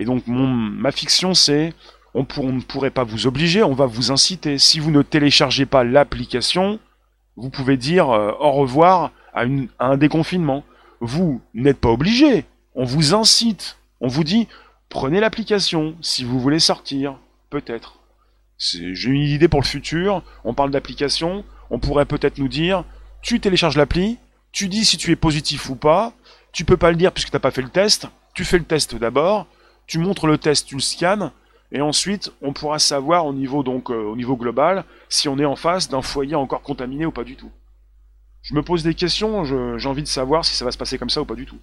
Et 0.00 0.04
donc 0.04 0.26
mon, 0.26 0.48
ma 0.48 0.90
fiction, 0.90 1.34
c'est 1.34 1.72
on, 2.14 2.22
ne 2.22 2.60
pourrait 2.60 2.90
pas 2.90 3.04
vous 3.04 3.28
obliger, 3.28 3.62
on 3.62 3.74
va 3.74 3.86
vous 3.86 4.10
inciter. 4.10 4.58
Si 4.58 4.80
vous 4.80 4.90
ne 4.90 5.02
téléchargez 5.02 5.66
pas 5.66 5.84
l'application, 5.84 6.80
vous 7.36 7.50
pouvez 7.50 7.76
dire 7.76 8.10
euh, 8.10 8.32
au 8.40 8.50
revoir 8.50 9.12
à, 9.32 9.44
une, 9.44 9.68
à 9.78 9.86
un 9.86 9.96
déconfinement. 9.96 10.64
Vous 11.00 11.40
n'êtes 11.54 11.78
pas 11.78 11.90
obligé, 11.90 12.46
on 12.74 12.84
vous 12.84 13.14
incite. 13.14 13.76
On 14.00 14.08
vous 14.08 14.24
dit, 14.24 14.48
Prenez 14.90 15.20
l'application 15.20 15.94
si 16.02 16.24
vous 16.24 16.40
voulez 16.40 16.58
sortir, 16.58 17.16
peut-être. 17.48 18.00
J'ai 18.58 19.08
une 19.08 19.22
idée 19.22 19.46
pour 19.46 19.60
le 19.60 19.66
futur, 19.66 20.22
on 20.44 20.52
parle 20.52 20.72
d'application, 20.72 21.44
on 21.70 21.78
pourrait 21.78 22.06
peut-être 22.06 22.38
nous 22.38 22.48
dire, 22.48 22.84
tu 23.22 23.38
télécharges 23.38 23.76
l'appli, 23.76 24.18
tu 24.50 24.66
dis 24.66 24.84
si 24.84 24.96
tu 24.96 25.12
es 25.12 25.16
positif 25.16 25.70
ou 25.70 25.76
pas, 25.76 26.12
tu 26.52 26.64
peux 26.64 26.76
pas 26.76 26.90
le 26.90 26.96
dire 26.96 27.12
puisque 27.12 27.30
tu 27.30 27.36
n'as 27.36 27.40
pas 27.40 27.52
fait 27.52 27.62
le 27.62 27.68
test, 27.68 28.08
tu 28.34 28.44
fais 28.44 28.58
le 28.58 28.64
test 28.64 28.96
d'abord, 28.96 29.46
tu 29.90 29.98
montres 29.98 30.28
le 30.28 30.38
test, 30.38 30.68
tu 30.68 30.76
le 30.76 30.80
scannes, 30.80 31.32
et 31.72 31.80
ensuite 31.80 32.32
on 32.42 32.52
pourra 32.52 32.78
savoir 32.78 33.26
au 33.26 33.32
niveau 33.32 33.64
donc 33.64 33.90
euh, 33.90 34.04
au 34.04 34.14
niveau 34.14 34.36
global 34.36 34.84
si 35.08 35.28
on 35.28 35.36
est 35.36 35.44
en 35.44 35.56
face 35.56 35.88
d'un 35.88 36.00
foyer 36.00 36.36
encore 36.36 36.62
contaminé 36.62 37.06
ou 37.06 37.10
pas 37.10 37.24
du 37.24 37.34
tout. 37.34 37.50
Je 38.42 38.54
me 38.54 38.62
pose 38.62 38.84
des 38.84 38.94
questions, 38.94 39.44
j'ai 39.44 39.88
envie 39.88 40.04
de 40.04 40.08
savoir 40.08 40.44
si 40.44 40.54
ça 40.54 40.64
va 40.64 40.70
se 40.70 40.78
passer 40.78 40.96
comme 40.96 41.10
ça 41.10 41.20
ou 41.20 41.24
pas 41.24 41.34
du 41.34 41.44
tout. 41.44 41.58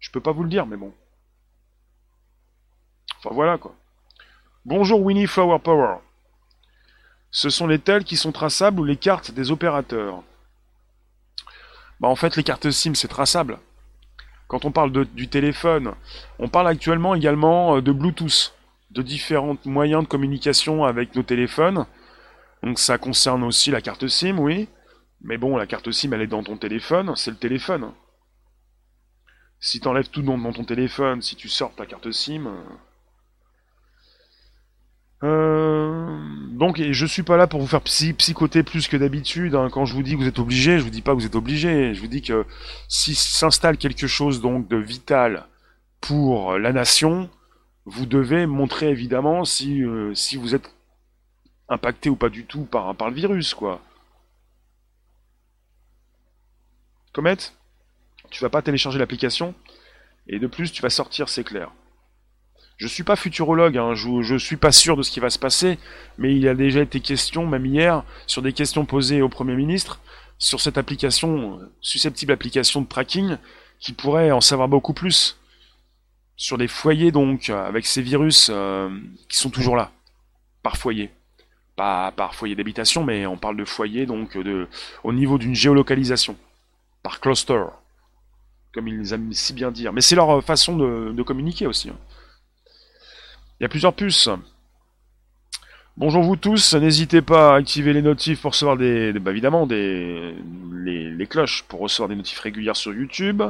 Je 0.00 0.10
peux 0.10 0.20
pas 0.20 0.32
vous 0.32 0.42
le 0.42 0.48
dire, 0.48 0.66
mais 0.66 0.76
bon. 0.76 0.92
Enfin 3.18 3.32
voilà 3.32 3.58
quoi. 3.58 3.76
Bonjour 4.64 5.00
Winnie 5.00 5.28
Flower 5.28 5.60
Power. 5.60 5.98
Ce 7.30 7.48
sont 7.48 7.68
les 7.68 7.78
tels 7.78 8.02
qui 8.02 8.16
sont 8.16 8.32
traçables 8.32 8.80
ou 8.80 8.84
les 8.84 8.96
cartes 8.96 9.30
des 9.30 9.52
opérateurs? 9.52 10.24
Bah 12.00 12.08
en 12.08 12.16
fait 12.16 12.34
les 12.34 12.42
cartes 12.42 12.72
SIM 12.72 12.96
c'est 12.96 13.06
traçable. 13.06 13.60
Quand 14.50 14.64
on 14.64 14.72
parle 14.72 14.90
du 15.14 15.28
téléphone, 15.28 15.92
on 16.40 16.48
parle 16.48 16.66
actuellement 16.66 17.14
également 17.14 17.76
euh, 17.76 17.80
de 17.80 17.92
Bluetooth, 17.92 18.52
de 18.90 19.00
différents 19.00 19.56
moyens 19.64 20.02
de 20.02 20.08
communication 20.08 20.84
avec 20.84 21.14
nos 21.14 21.22
téléphones. 21.22 21.86
Donc 22.64 22.80
ça 22.80 22.98
concerne 22.98 23.44
aussi 23.44 23.70
la 23.70 23.80
carte 23.80 24.08
SIM, 24.08 24.40
oui. 24.40 24.68
Mais 25.20 25.38
bon, 25.38 25.56
la 25.56 25.68
carte 25.68 25.92
SIM, 25.92 26.12
elle 26.14 26.22
est 26.22 26.26
dans 26.26 26.42
ton 26.42 26.56
téléphone, 26.56 27.12
c'est 27.14 27.30
le 27.30 27.36
téléphone. 27.36 27.92
Si 29.60 29.78
t'enlèves 29.78 30.10
tout 30.10 30.22
dans, 30.22 30.36
dans 30.36 30.52
ton 30.52 30.64
téléphone, 30.64 31.22
si 31.22 31.36
tu 31.36 31.48
sors 31.48 31.72
ta 31.76 31.86
carte 31.86 32.10
SIM, 32.10 32.52
euh, 35.22 36.18
donc, 36.52 36.80
je 36.80 37.06
suis 37.06 37.22
pas 37.22 37.36
là 37.36 37.46
pour 37.46 37.60
vous 37.60 37.66
faire 37.66 37.82
psychoter 37.82 38.62
plus 38.62 38.88
que 38.88 38.96
d'habitude. 38.96 39.54
Hein. 39.54 39.68
Quand 39.70 39.84
je 39.84 39.94
vous 39.94 40.02
dis 40.02 40.12
que 40.12 40.18
vous 40.18 40.28
êtes 40.28 40.38
obligé, 40.38 40.78
je 40.78 40.84
vous 40.84 40.90
dis 40.90 41.02
pas 41.02 41.12
que 41.12 41.20
vous 41.20 41.26
êtes 41.26 41.36
obligé. 41.36 41.94
Je 41.94 42.00
vous 42.00 42.06
dis 42.06 42.22
que 42.22 42.46
si 42.88 43.14
s'installe 43.14 43.76
quelque 43.76 44.06
chose 44.06 44.40
donc 44.40 44.68
de 44.68 44.76
vital 44.76 45.46
pour 46.00 46.58
la 46.58 46.72
nation, 46.72 47.28
vous 47.84 48.06
devez 48.06 48.46
montrer 48.46 48.88
évidemment 48.90 49.44
si 49.44 49.82
euh, 49.82 50.14
si 50.14 50.36
vous 50.36 50.54
êtes 50.54 50.74
impacté 51.68 52.10
ou 52.10 52.16
pas 52.16 52.28
du 52.30 52.44
tout 52.46 52.64
par 52.64 52.94
par 52.96 53.10
le 53.10 53.14
virus, 53.14 53.54
quoi. 53.54 53.80
Comet, 57.12 57.36
tu 58.30 58.42
vas 58.42 58.50
pas 58.50 58.62
télécharger 58.62 58.98
l'application 58.98 59.54
et 60.28 60.38
de 60.38 60.46
plus 60.46 60.72
tu 60.72 60.82
vas 60.82 60.90
sortir, 60.90 61.28
c'est 61.28 61.44
clair. 61.44 61.72
Je 62.80 62.86
suis 62.86 63.02
pas 63.02 63.14
futurologue, 63.14 63.76
hein, 63.76 63.94
je, 63.94 64.22
je 64.22 64.36
suis 64.36 64.56
pas 64.56 64.72
sûr 64.72 64.96
de 64.96 65.02
ce 65.02 65.10
qui 65.10 65.20
va 65.20 65.28
se 65.28 65.38
passer, 65.38 65.78
mais 66.16 66.34
il 66.34 66.48
a 66.48 66.54
déjà 66.54 66.80
été 66.80 67.00
question, 67.00 67.46
même 67.46 67.66
hier, 67.66 68.04
sur 68.26 68.40
des 68.40 68.54
questions 68.54 68.86
posées 68.86 69.20
au 69.20 69.28
Premier 69.28 69.54
ministre, 69.54 70.00
sur 70.38 70.62
cette 70.62 70.78
application, 70.78 71.60
susceptible 71.82 72.32
application 72.32 72.80
de 72.80 72.86
tracking, 72.86 73.36
qui 73.80 73.92
pourrait 73.92 74.30
en 74.30 74.40
savoir 74.40 74.66
beaucoup 74.66 74.94
plus 74.94 75.38
sur 76.36 76.56
les 76.56 76.68
foyers 76.68 77.12
donc 77.12 77.50
avec 77.50 77.84
ces 77.84 78.00
virus 78.00 78.48
euh, 78.50 78.88
qui 79.28 79.36
sont 79.36 79.50
toujours 79.50 79.76
là. 79.76 79.90
Par 80.62 80.78
foyer. 80.78 81.10
Pas 81.76 82.12
par 82.12 82.34
foyer 82.34 82.54
d'habitation 82.54 83.04
mais 83.04 83.26
on 83.26 83.36
parle 83.36 83.58
de 83.58 83.66
foyer 83.66 84.06
donc 84.06 84.38
de 84.38 84.66
au 85.04 85.12
niveau 85.12 85.36
d'une 85.36 85.54
géolocalisation. 85.54 86.34
Par 87.02 87.20
cluster. 87.20 87.62
Comme 88.72 88.88
ils 88.88 89.12
aiment 89.12 89.34
si 89.34 89.52
bien 89.52 89.70
dire. 89.70 89.92
Mais 89.92 90.00
c'est 90.00 90.16
leur 90.16 90.42
façon 90.42 90.78
de, 90.78 91.12
de 91.12 91.22
communiquer 91.22 91.66
aussi 91.66 91.90
hein. 91.90 91.96
Il 93.60 93.64
y 93.64 93.66
a 93.66 93.68
plusieurs 93.68 93.92
puces. 93.92 94.30
Bonjour 95.98 96.22
vous 96.22 96.36
tous, 96.36 96.72
n'hésitez 96.72 97.20
pas 97.20 97.52
à 97.52 97.56
activer 97.58 97.92
les 97.92 98.00
notifs 98.00 98.40
pour 98.40 98.52
recevoir 98.52 98.78
des, 98.78 99.12
bah 99.12 99.32
évidemment 99.32 99.66
des 99.66 100.34
les, 100.72 101.26
cloches 101.26 101.64
pour 101.64 101.80
recevoir 101.80 102.08
des 102.08 102.16
notifs 102.16 102.38
régulières 102.38 102.76
sur 102.76 102.94
YouTube. 102.94 103.42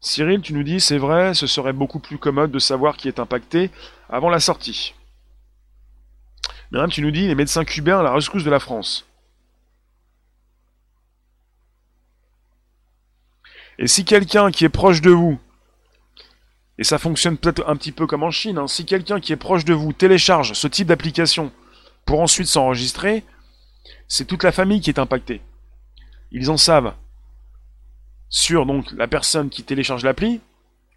Cyril, 0.00 0.42
tu 0.42 0.52
nous 0.52 0.62
dis 0.62 0.80
c'est 0.80 0.98
vrai, 0.98 1.32
ce 1.32 1.46
serait 1.46 1.72
beaucoup 1.72 1.98
plus 1.98 2.18
commode 2.18 2.50
de 2.50 2.58
savoir 2.58 2.98
qui 2.98 3.08
est 3.08 3.18
impacté 3.18 3.70
avant 4.10 4.28
la 4.28 4.38
sortie. 4.38 4.92
Madame, 6.72 6.90
tu 6.90 7.00
nous 7.00 7.10
dis 7.10 7.26
les 7.26 7.34
médecins 7.34 7.64
cubains 7.64 8.02
la 8.02 8.12
rescousse 8.12 8.44
de 8.44 8.50
la 8.50 8.60
France. 8.60 9.06
Et 13.78 13.86
si 13.86 14.04
quelqu'un 14.04 14.50
qui 14.50 14.66
est 14.66 14.68
proche 14.68 15.00
de 15.00 15.10
vous 15.10 15.40
et 16.78 16.84
ça 16.84 16.98
fonctionne 16.98 17.36
peut-être 17.36 17.68
un 17.68 17.76
petit 17.76 17.92
peu 17.92 18.06
comme 18.06 18.22
en 18.22 18.30
Chine, 18.30 18.58
hein. 18.58 18.66
si 18.66 18.84
quelqu'un 18.84 19.20
qui 19.20 19.32
est 19.32 19.36
proche 19.36 19.64
de 19.64 19.74
vous 19.74 19.92
télécharge 19.92 20.54
ce 20.54 20.66
type 20.66 20.88
d'application 20.88 21.52
pour 22.04 22.20
ensuite 22.20 22.48
s'enregistrer, 22.48 23.24
c'est 24.08 24.26
toute 24.26 24.42
la 24.42 24.52
famille 24.52 24.80
qui 24.80 24.90
est 24.90 24.98
impactée. 24.98 25.40
Ils 26.32 26.50
en 26.50 26.56
savent 26.56 26.94
sur 28.28 28.66
donc 28.66 28.90
la 28.92 29.06
personne 29.06 29.50
qui 29.50 29.62
télécharge 29.62 30.04
l'appli, 30.04 30.40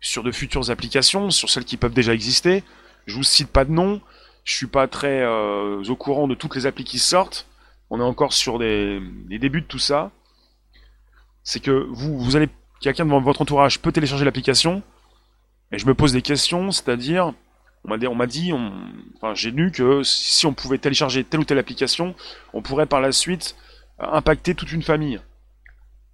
sur 0.02 0.24
de 0.24 0.32
futures 0.32 0.70
applications, 0.72 1.30
sur 1.30 1.50
celles 1.50 1.66
qui 1.66 1.78
peuvent 1.78 1.94
déjà 1.94 2.14
exister. 2.14 2.64
Je 3.06 3.16
vous 3.16 3.24
cite 3.24 3.50
pas 3.50 3.66
de 3.66 3.72
nom, 3.72 4.02
je 4.44 4.56
suis 4.56 4.68
pas 4.68 4.88
très 4.88 5.22
euh, 5.22 5.84
au 5.88 5.96
courant 5.96 6.28
de 6.28 6.36
toutes 6.36 6.56
les 6.56 6.66
applis 6.66 6.84
qui 6.84 7.00
sortent. 7.00 7.48
On 7.90 8.00
est 8.00 8.04
encore 8.04 8.34
sur 8.34 8.60
des, 8.60 9.02
débuts 9.30 9.62
de 9.62 9.68
tout 9.68 9.80
ça. 9.80 10.12
C'est 11.44 11.60
que 11.60 11.88
vous, 11.90 12.18
vous 12.18 12.36
allez, 12.36 12.50
quelqu'un 12.82 13.06
de 13.06 13.12
votre 13.12 13.42
entourage 13.42 13.80
peut 13.80 13.92
télécharger 13.92 14.26
l'application, 14.26 14.82
et 15.72 15.78
je 15.78 15.86
me 15.86 15.94
pose 15.94 16.14
des 16.14 16.22
questions, 16.22 16.72
c'est-à-dire, 16.72 17.34
on 17.84 18.16
m'a 18.16 18.28
dit, 18.28 18.54
j'ai 19.34 19.52
lu 19.52 19.72
que 19.72 20.04
si 20.04 20.46
on 20.46 20.54
pouvait 20.54 20.78
télécharger 20.78 21.24
telle 21.24 21.40
ou 21.40 21.46
telle 21.46 21.60
application, 21.60 22.16
on 22.54 22.62
pourrait 22.62 22.86
par 22.86 23.02
la 23.02 23.12
suite 23.12 23.56
impacter 24.00 24.56
toute 24.56 24.72
une 24.72 24.84
famille. 24.84 25.20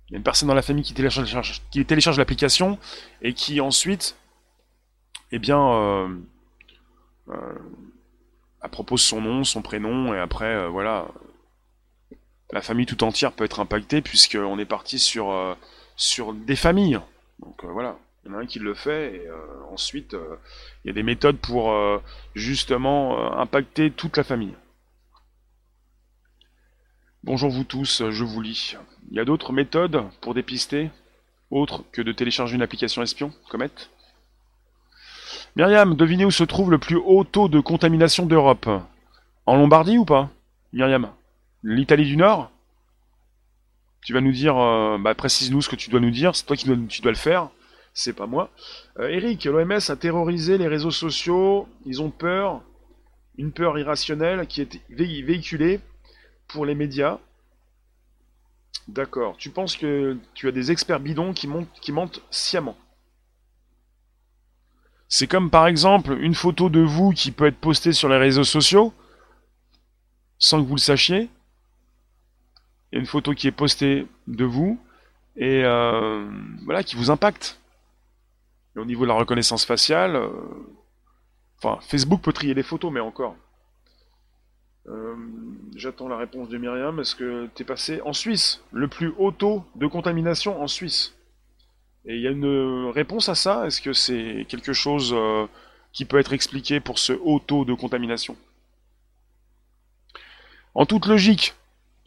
Il 0.08 0.14
y 0.14 0.16
a 0.16 0.18
une 0.18 0.24
personne 0.24 0.48
dans 0.48 0.54
la 0.54 0.62
famille 0.62 0.84
qui 0.84 0.94
télécharge, 0.94 2.18
l'application 2.18 2.78
et 3.22 3.34
qui 3.34 3.62
ensuite, 3.62 4.16
eh 5.32 5.40
bien, 5.40 5.60
euh, 5.60 6.08
euh, 7.30 7.60
propose 8.74 9.02
son 9.02 9.22
nom, 9.22 9.44
son 9.44 9.62
prénom, 9.62 10.14
et 10.14 10.20
après, 10.20 10.54
euh, 10.54 10.68
voilà, 10.68 11.08
la 12.52 12.62
famille 12.62 12.86
tout 12.86 13.04
entière 13.04 13.32
peut 13.32 13.44
être 13.44 13.60
impactée 13.60 14.02
puisqu'on 14.02 14.60
est 14.60 14.66
parti 14.66 15.00
sur, 15.00 15.32
euh, 15.32 15.56
sur 15.96 16.34
des 16.34 16.56
familles. 16.56 17.00
Donc 17.40 17.64
voilà, 17.66 17.98
il 18.24 18.32
y 18.32 18.34
en 18.34 18.38
a 18.38 18.42
un 18.42 18.46
qui 18.46 18.60
le 18.60 18.74
fait, 18.74 19.16
et 19.16 19.28
ensuite, 19.72 20.16
il 20.84 20.88
y 20.88 20.90
a 20.90 20.94
des 20.94 21.04
méthodes 21.04 21.38
pour 21.38 21.74
justement 22.36 23.38
impacter 23.38 23.92
toute 23.92 24.16
la 24.18 24.24
famille. 24.24 24.56
Bonjour 27.24 27.50
vous 27.50 27.64
tous, 27.64 28.04
je 28.10 28.24
vous 28.24 28.42
lis. 28.42 28.76
Il 29.12 29.18
y 29.18 29.20
a 29.20 29.26
d'autres 29.26 29.52
méthodes 29.52 30.04
pour 30.22 30.34
dépister, 30.34 30.90
autres 31.52 31.84
que 31.92 32.02
de 32.02 32.12
télécharger 32.12 32.56
une 32.56 32.62
application 32.62 33.02
espion, 33.02 33.34
Comet? 33.50 33.72
Myriam, 35.56 35.96
devinez 35.96 36.26
où 36.26 36.32
se 36.32 36.44
trouve 36.44 36.72
le 36.72 36.80
plus 36.80 36.96
haut 36.96 37.24
taux 37.24 37.48
de 37.48 37.60
contamination 37.60 38.26
d'Europe? 38.26 38.70
En 39.46 39.56
Lombardie 39.56 39.98
ou 39.98 40.06
pas? 40.06 40.30
Myriam 40.72 41.12
L'Italie 41.62 42.06
du 42.06 42.18
Nord? 42.18 42.50
Tu 44.02 44.14
vas 44.14 44.22
nous 44.22 44.32
dire, 44.32 44.58
euh, 44.58 44.98
bah 44.98 45.14
précise-nous 45.16 45.62
ce 45.62 45.70
que 45.70 45.76
tu 45.76 45.90
dois 45.90 46.00
nous 46.00 46.12
dire, 46.12 46.36
c'est 46.36 46.46
toi 46.46 46.58
qui 46.58 46.68
dois 46.68 47.12
le 47.12 47.18
faire, 47.18 47.50
c'est 47.94 48.14
pas 48.14 48.28
moi. 48.28 48.50
Euh, 49.00 49.08
Eric, 49.10 49.46
l'OMS 49.46 49.80
a 49.88 49.96
terrorisé 49.96 50.58
les 50.58 50.68
réseaux 50.68 50.92
sociaux, 50.92 51.68
ils 51.86 52.02
ont 52.02 52.10
peur, 52.10 52.62
une 53.38 53.52
peur 53.52 53.78
irrationnelle 53.78 54.48
qui 54.48 54.62
est 54.62 54.82
véhiculée 54.90 55.80
pour 56.48 56.66
les 56.66 56.76
médias. 56.76 57.20
D'accord. 58.88 59.38
Tu 59.38 59.50
penses 59.50 59.78
que 59.78 60.18
tu 60.34 60.48
as 60.48 60.52
des 60.52 60.72
experts 60.72 61.00
bidons 61.00 61.34
qui, 61.34 61.48
montent, 61.48 61.72
qui 61.82 61.92
mentent 61.92 62.22
sciemment? 62.30 62.78
C'est 65.08 65.28
comme 65.28 65.52
par 65.52 65.68
exemple 65.68 66.18
une 66.20 66.34
photo 66.34 66.70
de 66.70 66.80
vous 66.80 67.12
qui 67.12 67.32
peut 67.32 67.46
être 67.46 67.60
postée 67.60 67.94
sur 67.94 68.10
les 68.10 68.18
réseaux 68.18 68.44
sociaux 68.44 68.94
sans 70.40 70.62
que 70.62 70.68
vous 70.68 70.76
le 70.76 70.82
sachiez. 70.82 71.30
Il 72.92 72.96
y 72.96 72.98
a 72.98 73.00
une 73.00 73.06
photo 73.06 73.34
qui 73.34 73.48
est 73.48 73.52
postée 73.52 74.08
de 74.28 74.44
vous 74.44 74.80
et 75.36 75.64
euh, 75.64 76.28
voilà 76.66 76.84
qui 76.84 76.96
vous 76.96 77.12
impacte. 77.12 77.60
Et 78.76 78.80
au 78.80 78.86
niveau 78.86 79.04
de 79.04 79.10
la 79.10 79.16
reconnaissance 79.16 79.66
faciale, 79.66 80.16
euh, 80.16 80.30
enfin 81.58 81.80
Facebook 81.82 82.22
peut 82.22 82.34
trier 82.34 82.54
les 82.54 82.64
photos, 82.64 82.92
mais 82.92 83.00
encore. 83.00 83.36
Euh, 84.88 85.16
j'attends 85.76 86.08
la 86.08 86.18
réponse 86.18 86.50
de 86.50 86.58
Myriam. 86.58 87.00
Est-ce 87.00 87.16
que 87.16 87.48
tu 87.56 87.62
es 87.62 87.66
passé 87.66 88.02
en 88.04 88.14
Suisse 88.14 88.62
Le 88.72 88.88
plus 88.88 89.14
haut 89.18 89.32
taux 89.32 89.64
de 89.76 89.88
contamination 89.88 90.62
en 90.62 90.68
Suisse? 90.68 91.14
Et 92.06 92.16
il 92.16 92.22
y 92.22 92.28
a 92.28 92.32
une 92.32 92.92
réponse 92.94 93.30
à 93.30 93.36
ça? 93.36 93.66
Est-ce 93.66 93.82
que 93.82 93.94
c'est 93.94 94.46
quelque 94.50 94.74
chose 94.74 95.14
euh, 95.14 95.46
qui 95.94 96.04
peut 96.06 96.20
être 96.20 96.34
expliqué 96.34 96.80
pour 96.80 97.00
ce 97.00 97.14
haut 97.14 97.40
taux 97.40 97.64
de 97.64 97.74
contamination? 97.74 98.36
En 100.76 100.86
toute 100.86 101.06
logique, 101.06 101.54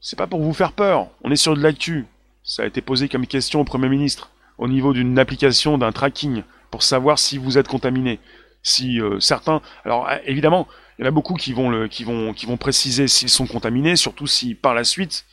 c'est 0.01 0.19
pas 0.19 0.27
pour 0.27 0.43
vous 0.43 0.53
faire 0.53 0.73
peur. 0.73 1.09
On 1.23 1.31
est 1.31 1.37
sur 1.37 1.57
de 1.57 1.62
l'actu. 1.62 2.05
Ça 2.43 2.62
a 2.62 2.67
été 2.67 2.83
posé 2.83 3.09
comme 3.09 3.27
question 3.27 3.61
au 3.61 3.64
Premier 3.64 3.89
ministre 3.89 4.31
au 4.59 4.69
niveau 4.69 4.93
d'une 4.93 5.19
application, 5.19 5.79
d'un 5.79 5.93
tracking, 5.93 6.43
pour 6.71 6.83
savoir 6.83 7.19
si 7.19 7.39
vous 7.39 7.59
êtes 7.59 7.69
contaminé. 7.69 8.21
Si 8.62 9.01
euh, 9.01 9.21
certains... 9.21 9.61
Alors 9.85 10.09
évidemment, 10.25 10.67
il 10.99 11.03
y 11.03 11.05
en 11.05 11.09
a 11.09 11.12
beaucoup 11.12 11.35
qui 11.35 11.53
vont, 11.53 11.69
le, 11.69 11.89
qui 11.89 12.05
vont, 12.05 12.33
qui 12.33 12.47
vont 12.47 12.57
préciser 12.57 13.07
s'ils 13.09 13.29
sont 13.29 13.47
contaminés, 13.47 13.97
surtout 13.97 14.27
si 14.27 14.55
par 14.55 14.75
la 14.75 14.85
suite, 14.85 15.27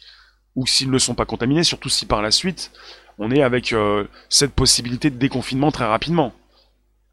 ou 0.56 0.68
s'ils 0.68 0.92
ne 0.92 0.98
sont 0.98 1.16
pas 1.16 1.26
contaminés, 1.26 1.64
surtout 1.64 1.90
si 1.90 2.06
par 2.06 2.22
la 2.22 2.32
suite, 2.32 2.72
on 3.18 3.32
est 3.32 3.42
avec 3.42 3.74
euh, 3.74 4.06
cette 4.30 4.54
possibilité 4.54 5.10
de 5.10 5.18
déconfinement 5.18 5.72
très 5.72 5.86
rapidement. 5.86 6.34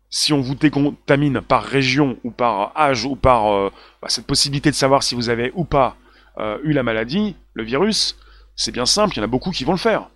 Si 0.08 0.32
on 0.32 0.40
vous 0.40 0.56
décontamine 0.56 1.40
par 1.40 1.62
région 1.62 2.18
ou 2.24 2.32
par 2.32 2.76
âge 2.76 3.04
ou 3.04 3.14
par 3.14 3.52
euh, 3.52 3.70
bah, 4.02 4.08
cette 4.08 4.26
possibilité 4.26 4.70
de 4.70 4.76
savoir 4.76 5.02
si 5.02 5.14
vous 5.14 5.28
avez 5.28 5.52
ou 5.54 5.64
pas 5.64 5.96
euh, 6.38 6.58
eu 6.64 6.72
la 6.72 6.82
maladie, 6.82 7.36
le 7.54 7.62
virus, 7.62 8.16
c'est 8.56 8.72
bien 8.72 8.86
simple, 8.86 9.14
il 9.14 9.18
y 9.18 9.20
en 9.20 9.24
a 9.24 9.28
beaucoup 9.28 9.52
qui 9.52 9.64
vont 9.64 9.72
le 9.72 9.78
faire. 9.78 10.08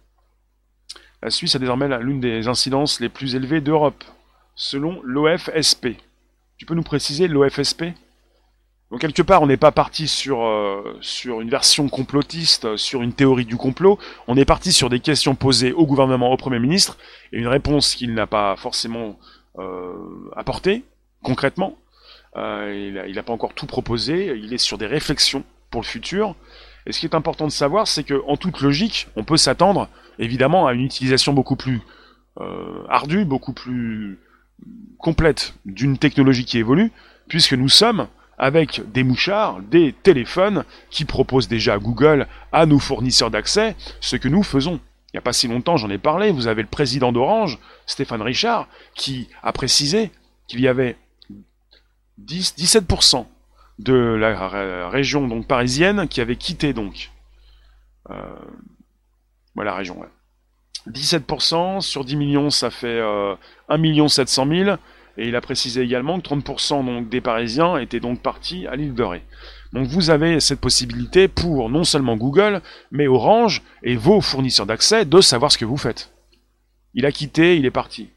La 1.25 1.31
Suisse 1.31 1.57
a 1.57 1.59
désormais 1.59 1.89
l'une 2.01 2.21
des 2.21 2.49
incidences 2.49 3.01
les 3.01 3.09
plus 3.09 3.35
élevées 3.35 3.63
d'Europe, 3.63 4.05
selon 4.55 5.01
l'OFSP. 5.05 5.97
Tu 6.59 6.67
peux 6.67 6.75
nous 6.75 6.83
préciser 6.83 7.29
l'OFSP 7.29 7.85
donc 8.91 9.01
quelque 9.01 9.23
part, 9.23 9.43
on 9.43 9.49
n'est 9.49 9.57
pas 9.57 9.73
parti 9.73 10.07
sur, 10.07 10.45
euh, 10.45 10.97
sur 11.01 11.41
une 11.41 11.49
version 11.49 11.89
complotiste, 11.89 12.77
sur 12.77 13.03
une 13.03 13.13
théorie 13.13 13.47
du 13.47 13.57
complot, 13.57 13.99
on 14.29 14.37
est 14.37 14.45
parti 14.45 14.73
sur 14.73 14.89
des 14.89 15.01
questions 15.01 15.35
posées 15.35 15.73
au 15.73 15.85
gouvernement, 15.85 16.31
au 16.31 16.37
Premier 16.37 16.61
ministre, 16.61 16.97
et 17.33 17.39
une 17.39 17.49
réponse 17.49 17.97
qu'il 17.97 18.15
n'a 18.15 18.29
pas 18.29 18.55
forcément 18.55 19.19
euh, 19.59 20.31
apportée, 20.37 20.85
concrètement. 21.25 21.77
Euh, 22.37 23.05
il 23.09 23.15
n'a 23.15 23.23
pas 23.25 23.33
encore 23.33 23.55
tout 23.55 23.67
proposé, 23.67 24.37
il 24.37 24.53
est 24.53 24.59
sur 24.59 24.79
des 24.79 24.87
réflexions 24.87 25.43
pour 25.71 25.81
le 25.81 25.87
futur. 25.87 26.37
Et 26.87 26.93
ce 26.93 27.01
qui 27.01 27.07
est 27.07 27.15
important 27.15 27.47
de 27.47 27.53
savoir, 27.53 27.89
c'est 27.89 28.05
qu'en 28.05 28.37
toute 28.37 28.61
logique, 28.61 29.09
on 29.17 29.25
peut 29.25 29.37
s'attendre 29.37 29.89
évidemment 30.19 30.67
à 30.67 30.75
une 30.75 30.83
utilisation 30.83 31.33
beaucoup 31.33 31.57
plus 31.57 31.81
ardue, 32.89 33.25
beaucoup 33.25 33.53
plus 33.53 34.19
complète 34.99 35.55
d'une 35.65 35.99
technologie 35.99 36.45
qui 36.45 36.59
évolue, 36.59 36.93
puisque 37.29 37.55
nous 37.55 37.69
sommes 37.69 38.09
avec 38.39 38.83
des 38.93 39.05
mouchards, 39.05 39.61
des 39.63 39.93
téléphones 39.93 40.65
qui 40.91 41.05
proposent 41.05 41.49
déjà 41.49 41.75
à 41.75 41.79
Google, 41.79 42.27
à 42.53 42.67
nos 42.67 42.79
fournisseurs 42.81 43.31
d'accès, 43.31 43.77
ce 44.01 44.17
que 44.17 44.29
nous 44.29 44.43
faisons. 44.43 44.81
Il 45.13 45.17
n'y 45.17 45.19
a 45.19 45.23
pas 45.23 45.33
si 45.33 45.47
longtemps, 45.47 45.77
j'en 45.77 45.91
ai 45.91 45.99
parlé, 45.99 46.33
vous 46.33 46.49
avez 46.49 46.63
le 46.63 46.69
président 46.69 47.13
d'Orange, 47.13 47.61
Stéphane 47.87 48.23
Richard, 48.23 48.67
qui 48.97 49.29
a 49.43 49.53
précisé 49.53 50.11
qu'il 50.49 50.61
y 50.61 50.67
avait 50.67 50.97
10, 52.19 52.57
17% 52.59 53.25
de 53.79 53.95
la 53.95 54.89
région 54.89 55.27
donc 55.27 55.47
parisienne 55.47 56.07
qui 56.09 56.21
avait 56.21 56.37
quitté 56.37 56.73
donc 56.73 57.11
euh, 58.11 58.15
voilà 59.55 59.73
la 59.73 59.77
région. 59.77 59.97
17% 60.91 61.81
sur 61.81 62.05
10 62.05 62.17
millions, 62.17 62.51
ça 62.51 62.71
fait 62.71 63.01
euh, 63.01 63.35
1 63.69 64.09
700 64.09 64.47
000. 64.49 64.77
Et 65.17 65.29
il 65.29 65.37
a 65.37 65.41
précisé 65.41 65.81
également 65.81 66.21
que 66.21 66.29
30% 66.29 66.85
donc, 66.85 67.09
des 67.09 67.21
Parisiens 67.21 67.79
étaient 67.79 68.01
donc 68.01 68.21
partis 68.21 68.67
à 68.67 68.75
l'île 68.75 68.95
de 68.95 69.03
Ré. 69.03 69.23
Donc 69.73 69.87
vous 69.87 70.11
avez 70.11 70.41
cette 70.41 70.61
possibilité 70.61 71.29
pour 71.29 71.71
non 71.71 71.85
seulement 71.85 72.17
Google, 72.17 72.61
mais 72.91 73.07
Orange 73.07 73.63
et 73.85 73.95
vos 73.95 74.21
fournisseurs 74.21 74.67
d'accès 74.67 75.05
de 75.05 75.21
savoir 75.21 75.53
ce 75.53 75.59
que 75.59 75.65
vous 75.65 75.77
faites. 75.77 76.13
Il 76.95 77.07
a 77.07 77.13
quitté, 77.13 77.57
il 77.57 77.65
est 77.65 77.71
parti. 77.71 78.09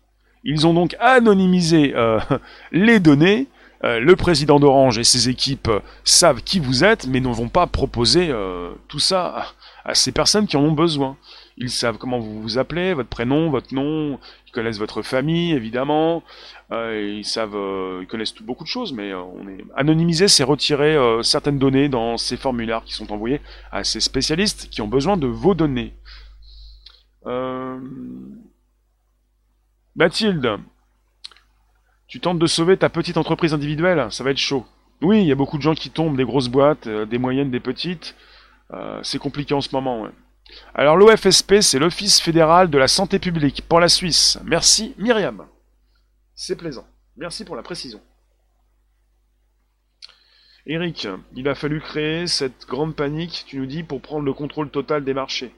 Ils 0.43 0.65
ont 0.65 0.73
donc 0.73 0.95
anonymisé 0.99 1.93
euh, 1.95 2.19
les 2.71 2.99
données. 2.99 3.47
Euh, 3.83 3.99
le 3.99 4.15
président 4.15 4.59
d'Orange 4.59 4.97
et 4.97 5.03
ses 5.03 5.29
équipes 5.29 5.69
savent 6.03 6.41
qui 6.41 6.59
vous 6.59 6.83
êtes, 6.83 7.07
mais 7.07 7.19
ne 7.19 7.27
vont 7.27 7.49
pas 7.49 7.67
proposer 7.67 8.29
euh, 8.29 8.71
tout 8.87 8.99
ça 8.99 9.53
à, 9.85 9.93
ces 9.93 10.11
personnes 10.11 10.47
qui 10.47 10.57
en 10.57 10.63
ont 10.63 10.71
besoin. 10.71 11.17
Ils 11.57 11.69
savent 11.69 11.97
comment 11.97 12.19
vous 12.19 12.41
vous 12.41 12.57
appelez, 12.57 12.93
votre 12.93 13.09
prénom, 13.09 13.49
votre 13.49 13.73
nom, 13.73 14.19
ils 14.47 14.51
connaissent 14.51 14.79
votre 14.79 15.01
famille, 15.01 15.53
évidemment, 15.53 16.23
euh, 16.71 17.17
ils 17.19 17.25
savent, 17.25 17.57
ils 18.01 18.07
connaissent 18.07 18.35
beaucoup 18.41 18.63
de 18.63 18.69
choses, 18.69 18.93
mais 18.93 19.13
on 19.13 19.47
est 19.47 19.63
anonymisé, 19.75 20.27
c'est 20.27 20.43
retirer 20.43 20.97
certaines 21.23 21.57
données 21.57 21.89
dans 21.89 22.17
ces 22.17 22.37
formulaires 22.37 22.83
qui 22.83 22.93
sont 22.93 23.11
envoyés 23.11 23.41
à 23.71 23.83
ces 23.83 23.99
spécialistes 23.99 24.69
qui 24.69 24.81
ont 24.81 24.87
besoin 24.87 25.17
de 25.17 25.27
vos 25.27 25.55
données. 25.55 25.93
Mathilde, 29.95 30.59
tu 32.07 32.19
tentes 32.19 32.39
de 32.39 32.47
sauver 32.47 32.77
ta 32.77 32.89
petite 32.89 33.17
entreprise 33.17 33.53
individuelle, 33.53 34.07
ça 34.11 34.23
va 34.23 34.31
être 34.31 34.37
chaud. 34.37 34.65
Oui, 35.01 35.21
il 35.21 35.27
y 35.27 35.31
a 35.31 35.35
beaucoup 35.35 35.57
de 35.57 35.61
gens 35.61 35.75
qui 35.75 35.89
tombent, 35.89 36.17
des 36.17 36.23
grosses 36.23 36.49
boîtes, 36.49 36.87
des 36.87 37.17
moyennes, 37.17 37.51
des 37.51 37.59
petites. 37.59 38.15
c'est 39.03 39.19
compliqué 39.19 39.53
en 39.53 39.61
ce 39.61 39.69
moment. 39.73 40.07
Alors 40.73 40.95
l'OFSP, 40.95 41.61
c'est 41.61 41.79
l'Office 41.79 42.21
fédéral 42.21 42.69
de 42.69 42.77
la 42.77 42.87
santé 42.87 43.19
publique 43.19 43.63
pour 43.67 43.79
la 43.79 43.89
Suisse. 43.89 44.39
Merci 44.43 44.95
Myriam. 44.97 45.45
C'est 46.35 46.55
plaisant. 46.55 46.87
Merci 47.17 47.45
pour 47.45 47.55
la 47.55 47.63
précision. 47.63 47.99
Eric, 50.65 51.07
il 51.35 51.47
a 51.47 51.55
fallu 51.55 51.79
créer 51.79 52.27
cette 52.27 52.67
grande 52.67 52.95
panique, 52.95 53.45
tu 53.47 53.57
nous 53.57 53.65
dis, 53.65 53.83
pour 53.83 54.01
prendre 54.01 54.25
le 54.25 54.33
contrôle 54.33 54.69
total 54.69 55.03
des 55.03 55.13
marchés. 55.13 55.53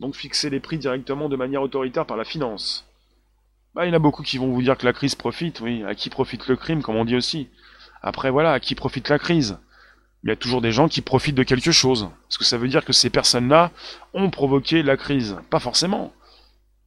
Donc 0.00 0.16
fixer 0.16 0.50
les 0.50 0.58
prix 0.58 0.78
directement 0.78 1.28
de 1.28 1.36
manière 1.36 1.62
autoritaire 1.62 2.06
par 2.06 2.16
la 2.16 2.24
finance. 2.24 2.86
Bah, 3.74 3.84
il 3.84 3.88
y 3.88 3.92
en 3.92 3.96
a 3.96 3.98
beaucoup 3.98 4.22
qui 4.22 4.38
vont 4.38 4.52
vous 4.52 4.62
dire 4.62 4.76
que 4.78 4.86
la 4.86 4.92
crise 4.92 5.14
profite, 5.14 5.60
oui. 5.60 5.82
À 5.84 5.94
qui 5.94 6.10
profite 6.10 6.46
le 6.48 6.56
crime, 6.56 6.82
comme 6.82 6.96
on 6.96 7.04
dit 7.04 7.16
aussi. 7.16 7.48
Après, 8.02 8.30
voilà, 8.30 8.52
à 8.52 8.60
qui 8.60 8.74
profite 8.74 9.08
la 9.08 9.18
crise? 9.18 9.58
Il 10.22 10.30
y 10.30 10.32
a 10.32 10.36
toujours 10.36 10.62
des 10.62 10.72
gens 10.72 10.88
qui 10.88 11.02
profitent 11.02 11.34
de 11.34 11.42
quelque 11.42 11.72
chose. 11.72 12.08
Parce 12.22 12.38
que 12.38 12.44
ça 12.44 12.56
veut 12.56 12.68
dire 12.68 12.84
que 12.84 12.92
ces 12.92 13.10
personnes-là 13.10 13.72
ont 14.14 14.30
provoqué 14.30 14.82
la 14.82 14.96
crise. 14.96 15.36
Pas 15.50 15.60
forcément. 15.60 16.12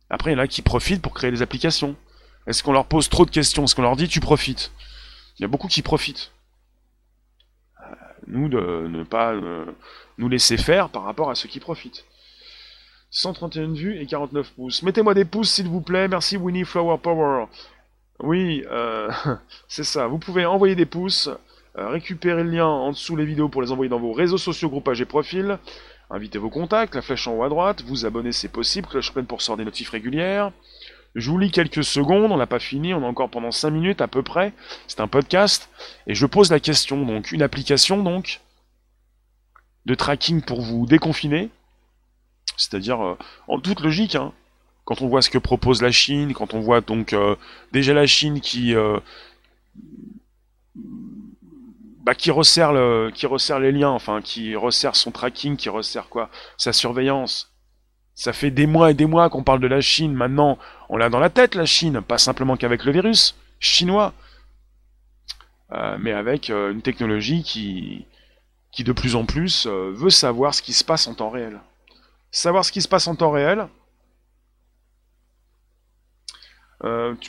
Après, 0.10 0.32
il 0.32 0.36
y 0.36 0.38
en 0.38 0.44
a 0.44 0.48
qui 0.48 0.62
profitent 0.62 1.02
pour 1.02 1.14
créer 1.14 1.32
des 1.32 1.42
applications. 1.42 1.96
Est-ce 2.48 2.64
qu'on 2.64 2.72
leur 2.72 2.86
pose 2.86 3.10
trop 3.10 3.26
de 3.26 3.32
questions? 3.32 3.66
Est-ce 3.66 3.76
qu'on 3.76 3.82
leur 3.82 3.96
dit 3.96 4.08
tu 4.08 4.22
profites? 4.22 4.72
Il 5.38 5.42
y 5.42 5.46
a 5.46 5.48
beaucoup 5.48 5.68
qui 5.68 5.82
profitent 5.82 6.32
nous 8.28 8.50
de 8.50 8.88
ne 8.88 9.04
pas 9.04 9.34
euh, 9.34 9.66
nous 10.18 10.30
laisser 10.30 10.58
faire 10.58 10.90
par 10.90 11.04
rapport 11.04 11.30
à 11.30 11.36
ceux 11.36 11.50
qui 11.50 11.60
profitent. 11.60 12.06
131 13.18 13.74
vues 13.74 14.00
et 14.00 14.06
49 14.06 14.52
pouces. 14.52 14.84
Mettez-moi 14.84 15.16
des 15.16 15.26
pouces 15.26 15.50
s'il 15.50 15.68
vous 15.68 15.82
plaît. 15.82 16.08
Merci 16.08 16.38
Winnie 16.38 16.66
Flower 16.66 16.98
Power. 17.02 17.46
Oui, 18.20 18.64
euh, 18.70 19.10
c'est 19.68 19.84
ça. 19.84 20.06
Vous 20.06 20.20
pouvez 20.20 20.46
envoyer 20.46 20.76
des 20.76 20.86
pouces, 20.86 21.28
euh, 21.80 21.90
récupérer 21.90 22.44
le 22.44 22.52
lien 22.52 22.68
en 22.68 22.92
dessous 22.92 23.16
les 23.16 23.26
vidéos 23.26 23.50
pour 23.50 23.64
les 23.64 23.72
envoyer 23.72 23.90
dans 23.90 24.00
vos 24.00 24.14
réseaux 24.14 24.38
sociaux, 24.38 24.70
groupages 24.70 25.02
et 25.02 25.06
profils. 25.06 25.58
Invitez 26.12 26.38
vos 26.38 26.52
contacts, 26.52 26.94
la 26.94 27.02
flèche 27.02 27.28
en 27.28 27.34
haut 27.34 27.44
à 27.44 27.50
droite, 27.50 27.82
vous 27.88 28.06
abonner 28.06 28.32
c'est 28.32 28.50
possible, 28.50 28.88
cloche 28.88 29.12
pleine 29.12 29.26
pour 29.26 29.42
sortir 29.42 29.58
des 29.58 29.66
notifs 29.66 29.90
régulières. 29.90 30.52
Je 31.16 31.32
vous 31.32 31.40
lis 31.40 31.50
quelques 31.50 31.84
secondes, 31.84 32.32
on 32.32 32.38
n'a 32.38 32.46
pas 32.46 32.60
fini, 32.60 32.94
on 32.94 33.04
a 33.04 33.08
encore 33.08 33.32
pendant 33.32 33.52
5 33.52 33.72
minutes 33.72 34.02
à 34.02 34.08
peu 34.08 34.22
près. 34.22 34.54
C'est 34.88 35.00
un 35.00 35.08
podcast. 35.08 35.70
Et 36.06 36.14
je 36.14 36.28
pose 36.28 36.52
la 36.52 36.60
question, 36.60 37.04
donc, 37.04 37.32
une 37.32 37.42
application, 37.42 38.04
donc, 38.04 38.42
de 39.88 39.96
tracking 39.96 40.44
pour 40.44 40.62
vous 40.62 40.86
déconfiner. 40.86 41.50
C'est-à-dire, 42.58 43.02
euh, 43.02 43.18
en 43.48 43.60
toute 43.60 43.80
logique, 43.82 44.16
hein, 44.16 44.34
quand 44.84 45.02
on 45.02 45.08
voit 45.08 45.22
ce 45.22 45.30
que 45.30 45.38
propose 45.38 45.82
la 45.82 45.92
Chine, 45.92 46.34
quand 46.34 46.54
on 46.54 46.60
voit 46.60 46.82
donc 46.82 47.14
euh, 47.14 47.36
déjà 47.72 47.94
la 47.94 48.08
Chine 48.08 48.42
qui, 48.42 48.76
euh, 48.76 49.00
bah, 52.04 52.16
qui, 52.16 52.32
resserre 52.32 52.74
les 52.74 53.72
liens, 53.72 53.92
enfin, 53.92 54.22
qui 54.22 54.56
resserre 54.56 54.96
son 54.96 55.12
tracking, 55.12 55.56
qui 55.56 55.70
resserre 55.70 56.10
quoi 56.10 56.30
Sa 56.58 56.74
surveillance. 56.74 57.54
Ça 58.16 58.34
fait 58.34 58.50
des 58.50 58.66
mois 58.66 58.90
et 58.90 58.96
des 58.96 59.06
mois 59.06 59.30
qu'on 59.30 59.44
parle 59.44 59.60
de 59.60 59.68
la 59.68 59.82
Chine. 59.82 60.14
Maintenant, 60.14 60.58
on 60.90 60.98
l'a 60.98 61.10
dans 61.10 61.20
la 61.20 61.30
tête, 61.30 61.54
la 61.54 61.68
Chine. 61.68 62.02
Pas 62.02 62.18
simplement 62.18 62.58
qu'avec 62.58 62.84
le 62.84 62.92
virus 62.92 63.36
chinois, 63.60 64.14
mais 66.00 66.14
avec 66.14 66.50
une 66.50 66.82
technologie 66.82 67.44
qui, 67.44 68.06
qui 68.72 68.84
de 68.84 68.92
plus 68.92 69.16
en 69.16 69.26
plus 69.26 69.68
veut 69.68 70.10
savoir 70.10 70.56
ce 70.56 70.64
qui 70.64 70.74
se 70.74 70.84
passe 70.84 71.08
en 71.08 71.14
temps 71.14 71.30
réel. 71.30 71.60
Savoir 72.38 72.64
ce 72.64 72.72
qui 72.72 72.84
se 72.84 72.88
passe 72.88 73.08
en 73.08 73.16
temps 73.16 73.32
réel. 73.32 73.68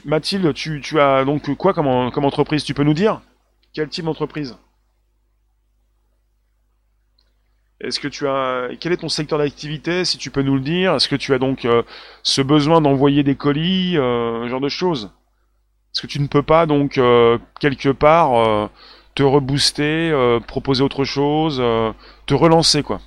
Mathilde, 0.04 0.52
tu, 0.52 1.00
as 1.00 1.24
donc 1.24 1.50
quoi 1.56 1.72
comme, 1.72 1.86
entreprise? 1.86 2.62
Tu 2.62 2.74
peux 2.74 2.82
nous 2.82 2.92
dire? 2.92 3.22
Quel 3.72 3.88
type 3.88 4.04
d'entreprise? 4.04 4.58
Est-ce 7.80 8.00
que 8.00 8.08
tu 8.08 8.28
as 8.28 8.68
quel 8.80 8.92
est 8.92 8.98
ton 8.98 9.08
secteur 9.08 9.38
d'activité 9.38 10.04
si 10.04 10.18
tu 10.18 10.30
peux 10.30 10.42
nous 10.42 10.56
le 10.56 10.60
dire? 10.60 10.96
Est-ce 10.96 11.08
que 11.08 11.16
tu 11.16 11.32
as 11.32 11.38
donc 11.38 11.64
euh, 11.64 11.82
ce 12.22 12.42
besoin 12.42 12.82
d'envoyer 12.82 13.22
des 13.22 13.34
colis, 13.34 13.96
euh, 13.96 14.44
ce 14.44 14.48
genre 14.50 14.60
de 14.60 14.68
choses? 14.68 15.10
Est-ce 15.94 16.02
que 16.02 16.06
tu 16.06 16.20
ne 16.20 16.26
peux 16.26 16.42
pas 16.42 16.66
donc 16.66 16.98
euh, 16.98 17.38
quelque 17.60 17.88
part 17.88 18.68
te 19.14 19.22
rebooster, 19.22 20.38
proposer 20.46 20.82
autre 20.82 21.04
chose, 21.04 21.62
te 22.26 22.34
relancer 22.34 22.82
quoi 22.82 23.00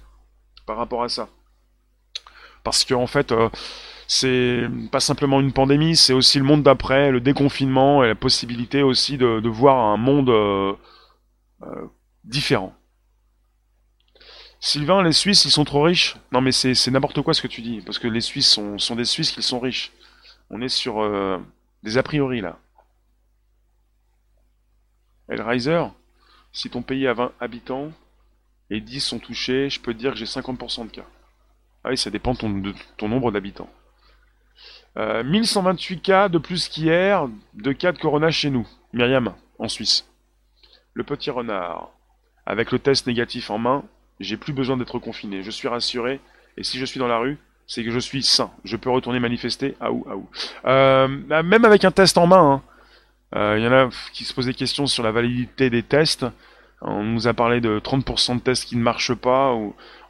par 0.66 0.78
rapport 0.78 1.04
à 1.04 1.10
ça? 1.10 1.30
Parce 2.64 2.84
que 2.84 2.94
en 2.94 3.08
fait 3.08 3.34
c'est 4.08 4.68
pas 4.92 5.00
simplement 5.00 5.40
une 5.40 5.54
pandémie, 5.54 5.96
c'est 5.96 6.14
aussi 6.14 6.38
le 6.38 6.44
monde 6.44 6.64
d'après, 6.64 7.12
le 7.12 7.22
déconfinement 7.22 8.04
et 8.04 8.08
la 8.08 8.16
possibilité 8.16 8.84
aussi 8.84 9.18
de, 9.18 9.48
voir 9.48 9.78
un 9.78 9.98
monde 9.98 10.78
différent. 12.24 12.76
Sylvain, 14.64 15.02
les 15.02 15.12
Suisses, 15.12 15.44
ils 15.46 15.52
sont 15.52 15.66
trop 15.66 15.82
riches? 15.82 16.18
Non, 16.32 16.40
mais 16.40 16.52
c'est 16.52 16.92
n'importe 16.92 17.22
quoi 17.24 17.34
ce 17.34 17.42
que 17.42 17.48
tu 17.48 17.62
dis, 17.62 17.82
parce 17.82 17.98
que 17.98 18.08
les 18.08 18.22
Suisses 18.22 18.48
sont, 18.48 18.96
des 18.96 19.06
Suisses 19.06 19.32
qui 19.32 19.42
sont 19.42 19.60
riches. 19.60 19.92
On 20.52 20.62
est 20.62 20.70
sur 20.70 21.02
euh, 21.02 21.40
des 21.82 21.98
a 21.98 22.04
priori 22.04 22.42
là. 22.42 22.60
Riser, 25.30 25.86
si 26.52 26.70
ton 26.70 26.84
pays 26.84 27.08
a 27.08 27.14
20 27.14 27.32
habitants 27.40 27.92
et 28.70 28.82
10 28.82 29.00
sont 29.00 29.20
touchés, 29.20 29.70
je 29.70 29.80
peux 29.80 29.94
te 29.94 29.98
dire 29.98 30.12
que 30.12 30.18
j'ai 30.18 30.26
50% 30.26 30.88
de 30.88 30.92
cas. 30.92 31.06
Ah 31.84 31.90
oui, 31.90 31.98
ça 31.98 32.10
dépend 32.10 32.34
de 32.34 32.74
ton, 32.98 33.08
nombre 33.08 33.32
d'habitants. 33.32 33.70
1128 34.96 35.96
euh, 35.96 36.02
cas 36.02 36.30
de 36.30 36.38
plus 36.38 36.68
qu'hier 36.68 37.28
de 37.54 37.72
cas 37.72 37.92
de 37.92 37.98
corona 37.98 38.30
chez 38.30 38.50
nous. 38.50 38.68
Myriam, 38.94 39.34
en 39.58 39.68
Suisse. 39.68 40.08
Le 40.94 41.04
petit 41.04 41.32
renard, 41.32 41.92
avec 42.46 42.72
le 42.72 42.80
test 42.80 43.08
négatif 43.08 43.50
en 43.50 43.58
main, 43.58 43.84
j'ai 44.20 44.38
plus 44.38 44.54
besoin 44.54 44.78
d'être 44.78 45.00
confiné. 45.00 45.42
Je 45.44 45.52
suis 45.52 45.68
rassuré. 45.68 46.20
Et 46.58 46.64
si 46.64 46.78
je 46.78 46.86
suis 46.86 47.00
dans 47.00 47.08
la 47.08 47.18
rue, 47.18 47.38
c'est 47.66 47.84
que 47.84 47.92
je 47.92 48.00
suis 48.00 48.22
sain. 48.22 48.52
Je 48.64 48.76
peux 48.76 48.90
retourner 48.90 49.20
manifester. 49.20 49.76
Ah 49.80 49.92
ou, 49.92 50.06
ah 50.10 50.16
ou. 50.18 50.30
Euh, 50.66 51.08
bah, 51.28 51.42
même 51.42 51.66
avec 51.66 51.86
un 51.86 51.92
test 51.92 52.18
en 52.18 52.28
main, 52.28 52.62
il 53.34 53.38
hein. 53.38 53.42
euh, 53.42 53.60
y 53.60 53.68
en 53.68 53.72
a 53.72 53.90
qui 54.14 54.26
se 54.26 54.34
posent 54.34 54.48
des 54.48 54.54
questions 54.54 54.88
sur 54.88 55.04
la 55.04 55.12
validité 55.12 55.70
des 55.70 55.82
tests. 55.82 56.26
On 56.82 57.04
nous 57.04 57.28
a 57.28 57.34
parlé 57.34 57.62
de 57.62 57.80
30% 57.80 58.36
de 58.36 58.42
tests 58.42 58.66
qui 58.66 58.76
ne 58.76 58.82
marchent 58.82 59.14
pas. 59.14 59.54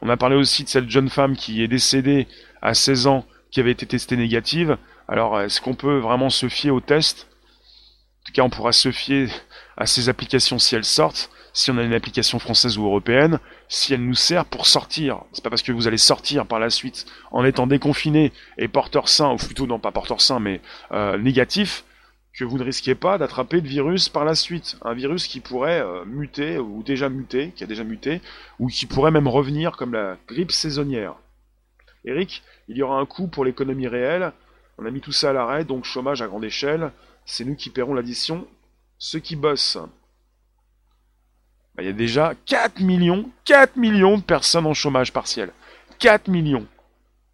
On 0.00 0.08
a 0.08 0.16
parlé 0.16 0.36
aussi 0.36 0.64
de 0.64 0.68
cette 0.68 0.88
jeune 0.88 1.10
femme 1.10 1.36
qui 1.36 1.62
est 1.62 1.68
décédée 1.68 2.26
à 2.62 2.74
16 2.74 3.06
ans, 3.06 3.26
qui 3.50 3.60
avait 3.60 3.72
été 3.72 3.86
testée 3.86 4.16
négative. 4.16 4.78
Alors, 5.08 5.40
est-ce 5.40 5.60
qu'on 5.60 5.74
peut 5.74 5.98
vraiment 5.98 6.30
se 6.30 6.48
fier 6.48 6.70
aux 6.70 6.80
tests? 6.80 7.28
En 8.22 8.24
tout 8.26 8.32
cas, 8.32 8.42
on 8.42 8.50
pourra 8.50 8.72
se 8.72 8.90
fier 8.90 9.28
à 9.76 9.86
ces 9.86 10.08
applications 10.08 10.58
si 10.58 10.74
elles 10.74 10.84
sortent 10.84 11.30
si 11.52 11.70
on 11.70 11.78
a 11.78 11.82
une 11.82 11.92
application 11.92 12.38
française 12.38 12.78
ou 12.78 12.84
européenne, 12.84 13.38
si 13.68 13.94
elle 13.94 14.04
nous 14.04 14.14
sert 14.14 14.44
pour 14.44 14.66
sortir. 14.66 15.22
C'est 15.32 15.44
pas 15.44 15.50
parce 15.50 15.62
que 15.62 15.72
vous 15.72 15.86
allez 15.86 15.98
sortir 15.98 16.46
par 16.46 16.58
la 16.58 16.70
suite 16.70 17.06
en 17.30 17.44
étant 17.44 17.66
déconfiné 17.66 18.32
et 18.58 18.68
porteur 18.68 19.08
sain, 19.08 19.32
ou 19.32 19.36
plutôt 19.36 19.66
non 19.66 19.78
pas 19.78 19.92
porteur 19.92 20.20
sain, 20.20 20.40
mais 20.40 20.60
euh, 20.92 21.18
négatif, 21.18 21.84
vous 22.44 22.58
ne 22.58 22.64
risquez 22.64 22.94
pas 22.94 23.18
d'attraper 23.18 23.60
de 23.60 23.68
virus 23.68 24.08
par 24.08 24.24
la 24.24 24.34
suite. 24.34 24.76
Un 24.82 24.94
virus 24.94 25.26
qui 25.26 25.40
pourrait 25.40 25.80
euh, 25.80 26.04
muter, 26.04 26.58
ou 26.58 26.82
déjà 26.82 27.08
muter, 27.08 27.52
qui 27.54 27.64
a 27.64 27.66
déjà 27.66 27.84
muté, 27.84 28.20
ou 28.58 28.68
qui 28.68 28.86
pourrait 28.86 29.10
même 29.10 29.28
revenir 29.28 29.76
comme 29.76 29.92
la 29.92 30.16
grippe 30.28 30.52
saisonnière. 30.52 31.14
Eric, 32.04 32.42
il 32.68 32.76
y 32.76 32.82
aura 32.82 32.98
un 32.98 33.06
coût 33.06 33.28
pour 33.28 33.44
l'économie 33.44 33.86
réelle. 33.86 34.32
On 34.78 34.86
a 34.86 34.90
mis 34.90 35.00
tout 35.00 35.12
ça 35.12 35.30
à 35.30 35.32
l'arrêt, 35.32 35.64
donc 35.64 35.84
chômage 35.84 36.22
à 36.22 36.26
grande 36.26 36.44
échelle. 36.44 36.92
C'est 37.24 37.44
nous 37.44 37.54
qui 37.54 37.70
paierons 37.70 37.94
l'addition. 37.94 38.46
Ceux 38.98 39.20
qui 39.20 39.36
bossent, 39.36 39.78
bah, 41.74 41.82
il 41.82 41.86
y 41.86 41.88
a 41.88 41.92
déjà 41.92 42.34
4 42.46 42.80
millions, 42.80 43.30
4 43.44 43.76
millions 43.76 44.18
de 44.18 44.22
personnes 44.22 44.66
en 44.66 44.74
chômage 44.74 45.12
partiel. 45.12 45.52
4 45.98 46.28
millions. 46.28 46.66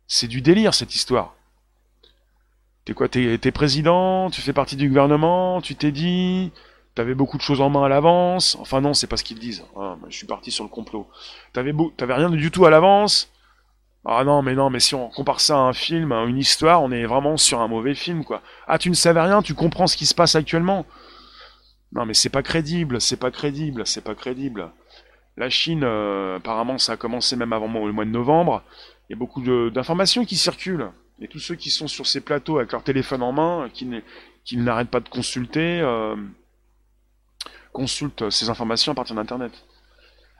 C'est 0.06 0.28
du 0.28 0.40
délire 0.40 0.74
cette 0.74 0.94
histoire. 0.94 1.34
T'es 2.88 2.94
quoi 2.94 3.06
T'es 3.06 3.52
président? 3.52 4.30
Tu 4.30 4.40
fais 4.40 4.54
partie 4.54 4.74
du 4.74 4.88
gouvernement? 4.88 5.60
Tu 5.60 5.74
t'es 5.74 5.92
dit? 5.92 6.52
T'avais 6.94 7.12
beaucoup 7.12 7.36
de 7.36 7.42
choses 7.42 7.60
en 7.60 7.68
main 7.68 7.84
à 7.84 7.88
l'avance? 7.90 8.56
Enfin 8.60 8.80
non, 8.80 8.94
c'est 8.94 9.06
pas 9.06 9.18
ce 9.18 9.24
qu'ils 9.24 9.38
disent. 9.38 9.62
Ah, 9.76 9.98
je 10.08 10.16
suis 10.16 10.26
parti 10.26 10.50
sur 10.50 10.64
le 10.64 10.70
complot. 10.70 11.06
T'avais 11.52 11.74
rien 12.14 12.30
du 12.30 12.50
tout 12.50 12.64
à 12.64 12.70
l'avance? 12.70 13.30
Ah 14.06 14.24
non, 14.24 14.40
mais 14.40 14.54
non, 14.54 14.70
mais 14.70 14.80
si 14.80 14.94
on 14.94 15.10
compare 15.10 15.42
ça 15.42 15.56
à 15.56 15.60
un 15.60 15.74
film, 15.74 16.12
à 16.12 16.24
une 16.24 16.38
histoire, 16.38 16.82
on 16.82 16.90
est 16.90 17.04
vraiment 17.04 17.36
sur 17.36 17.60
un 17.60 17.68
mauvais 17.68 17.94
film, 17.94 18.24
quoi. 18.24 18.40
Ah, 18.66 18.78
tu 18.78 18.88
ne 18.88 18.94
savais 18.94 19.20
rien, 19.20 19.42
tu 19.42 19.52
comprends 19.52 19.86
ce 19.86 19.98
qui 19.98 20.06
se 20.06 20.14
passe 20.14 20.34
actuellement? 20.34 20.86
Non, 21.92 22.06
mais 22.06 22.14
c'est 22.14 22.30
pas 22.30 22.42
crédible, 22.42 23.02
c'est 23.02 23.18
pas 23.18 23.30
crédible, 23.30 23.86
c'est 23.86 24.02
pas 24.02 24.14
crédible. 24.14 24.70
La 25.36 25.50
Chine, 25.50 25.84
euh, 25.84 26.38
apparemment, 26.38 26.78
ça 26.78 26.92
a 26.92 26.96
commencé 26.96 27.36
même 27.36 27.52
avant 27.52 27.66
le 27.84 27.92
mois 27.92 28.06
de 28.06 28.10
novembre. 28.10 28.62
Il 29.10 29.12
y 29.12 29.14
a 29.14 29.18
beaucoup 29.18 29.42
d'informations 29.42 30.24
qui 30.24 30.38
circulent. 30.38 30.90
Et 31.20 31.28
tous 31.28 31.40
ceux 31.40 31.56
qui 31.56 31.70
sont 31.70 31.88
sur 31.88 32.06
ces 32.06 32.20
plateaux 32.20 32.58
avec 32.58 32.72
leur 32.72 32.82
téléphone 32.82 33.22
en 33.22 33.32
main, 33.32 33.68
qui, 33.72 34.56
n'arrêtent 34.56 34.90
pas 34.90 35.00
de 35.00 35.08
consulter, 35.08 35.80
euh, 35.80 36.16
consultent 37.72 38.30
ces 38.30 38.50
informations 38.50 38.92
à 38.92 38.94
partir 38.94 39.16
d'Internet. 39.16 39.52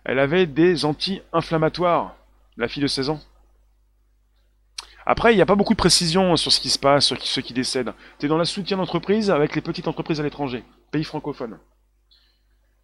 Elle 0.05 0.19
avait 0.19 0.47
des 0.47 0.85
anti-inflammatoires, 0.85 2.17
la 2.57 2.69
fille 2.69 2.83
de 2.83 2.89
16 2.89 3.11
ans. 3.11 3.21
Après, 5.05 5.33
il 5.33 5.37
n'y 5.37 5.43
a 5.43 5.47
pas 5.47 5.55
beaucoup 5.55 5.73
de 5.73 5.79
précision 5.79 6.37
sur 6.37 6.53
ce 6.53 6.61
qui 6.61 6.71
se 6.71 6.79
passe, 6.79 7.07
sur 7.07 7.21
ceux 7.23 7.43
qui 7.43 7.55
décèdent. 7.55 7.95
Tu 8.19 8.27
es 8.27 8.29
dans 8.29 8.37
la 8.37 8.45
soutien 8.45 8.77
d'entreprise 8.77 9.31
avec 9.31 9.55
les 9.55 9.63
petites 9.63 9.89
entreprises 9.89 10.21
à 10.21 10.23
l'étranger, 10.23 10.65
pays 10.91 11.05
francophones. 11.05 11.59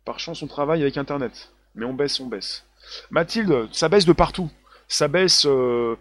Par 0.04 0.18
chance, 0.18 0.42
on 0.42 0.46
travaille 0.46 0.82
avec 0.82 0.96
Internet. 0.96 1.52
Mais 1.74 1.84
on 1.84 1.92
baisse, 1.92 2.18
on 2.20 2.26
baisse. 2.26 2.64
Mathilde, 3.10 3.68
ça 3.72 3.88
baisse 3.88 4.04
de 4.04 4.12
partout. 4.12 4.50
Ça 4.88 5.08
baisse 5.08 5.46
euh, 5.46 5.96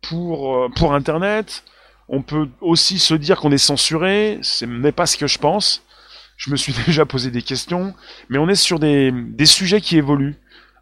pour, 0.00 0.56
euh, 0.56 0.68
pour 0.74 0.94
Internet. 0.94 1.64
On 2.08 2.22
peut 2.22 2.48
aussi 2.60 2.98
se 2.98 3.14
dire 3.14 3.38
qu'on 3.38 3.52
est 3.52 3.58
censuré. 3.58 4.38
Ce 4.42 4.64
n'est 4.64 4.92
pas 4.92 5.06
ce 5.06 5.16
que 5.16 5.26
je 5.26 5.38
pense. 5.38 5.82
je 6.36 6.50
me 6.50 6.56
suis 6.56 6.72
déjà 6.86 7.04
posé 7.06 7.30
des 7.30 7.42
questions, 7.42 7.94
mais 8.28 8.38
on 8.38 8.48
est 8.48 8.54
sur 8.54 8.78
des, 8.78 9.12
des 9.12 9.46
sujets 9.46 9.80
qui 9.80 9.96
évoluent. 9.96 10.36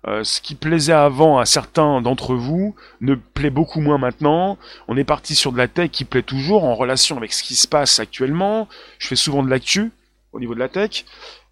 Euh, 0.07 0.23
ce 0.23 0.41
qui 0.41 0.55
plaisait 0.55 0.93
avant 0.93 1.39
à 1.39 1.47
certains 1.47 2.01
d'entre 2.01 2.37
vous 2.37 2.77
ne 3.01 3.17
plaît 3.17 3.51
beaucoup 3.51 3.81
moins 3.81 3.99
maintenant. 3.99 4.57
On 4.87 4.97
est 4.97 5.05
parti 5.05 5.35
sur 5.35 5.51
de 5.51 5.59
la 5.59 5.67
tech 5.67 5.91
qui 5.91 6.05
plaît 6.05 6.23
toujours 6.23 6.63
en 6.63 6.77
relation 6.77 7.17
avec 7.17 7.33
ce 7.33 7.43
qui 7.43 7.57
se 7.57 7.67
passe 7.67 7.99
actuellement. 7.99 8.69
Je 9.01 9.09
fais 9.09 9.17
souvent 9.17 9.43
de 9.43 9.51
l'actu 9.51 9.91
au 10.33 10.39
niveau 10.39 10.55
de 10.55 10.61
la 10.61 10.69
tech. 10.69 11.05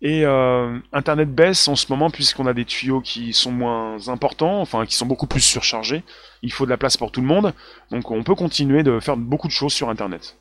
Et 0.05 0.25
euh, 0.25 0.79
Internet 0.93 1.35
baisse 1.35 1.67
en 1.67 1.75
ce 1.75 1.91
moment 1.91 2.11
puisqu'on 2.11 2.47
a 2.47 2.55
des 2.55 2.65
tuyaux 2.65 3.01
qui 3.01 3.33
sont 3.33 3.51
moins 3.51 4.09
importants, 4.09 4.61
enfin 4.61 4.87
qui 4.87 4.95
sont 4.95 5.07
beaucoup 5.07 5.27
plus 5.27 5.41
surchargés. 5.41 6.05
Il 6.43 6.53
faut 6.53 6.67
de 6.67 6.71
la 6.71 6.77
place 6.77 6.97
pour 6.97 7.11
tout 7.11 7.21
le 7.23 7.27
monde. 7.27 7.53
Donc 7.91 8.13
on 8.13 8.23
peut 8.23 8.37
continuer 8.37 8.85
de 8.85 9.01
faire 9.01 9.17
beaucoup 9.17 9.49
de 9.49 9.53
choses 9.53 9.73
sur 9.73 9.89
Internet. 9.89 10.37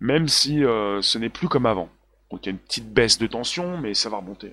Même 0.00 0.28
si 0.28 0.64
euh, 0.64 1.00
ce 1.00 1.16
n'est 1.16 1.30
plus 1.30 1.48
comme 1.48 1.64
avant. 1.64 1.88
Donc 2.30 2.44
il 2.44 2.46
y 2.46 2.48
a 2.50 2.52
une 2.52 2.58
petite 2.58 2.92
baisse 2.92 3.18
de 3.18 3.26
tension, 3.26 3.78
mais 3.78 3.94
ça 3.94 4.10
va 4.10 4.18
remonter 4.18 4.52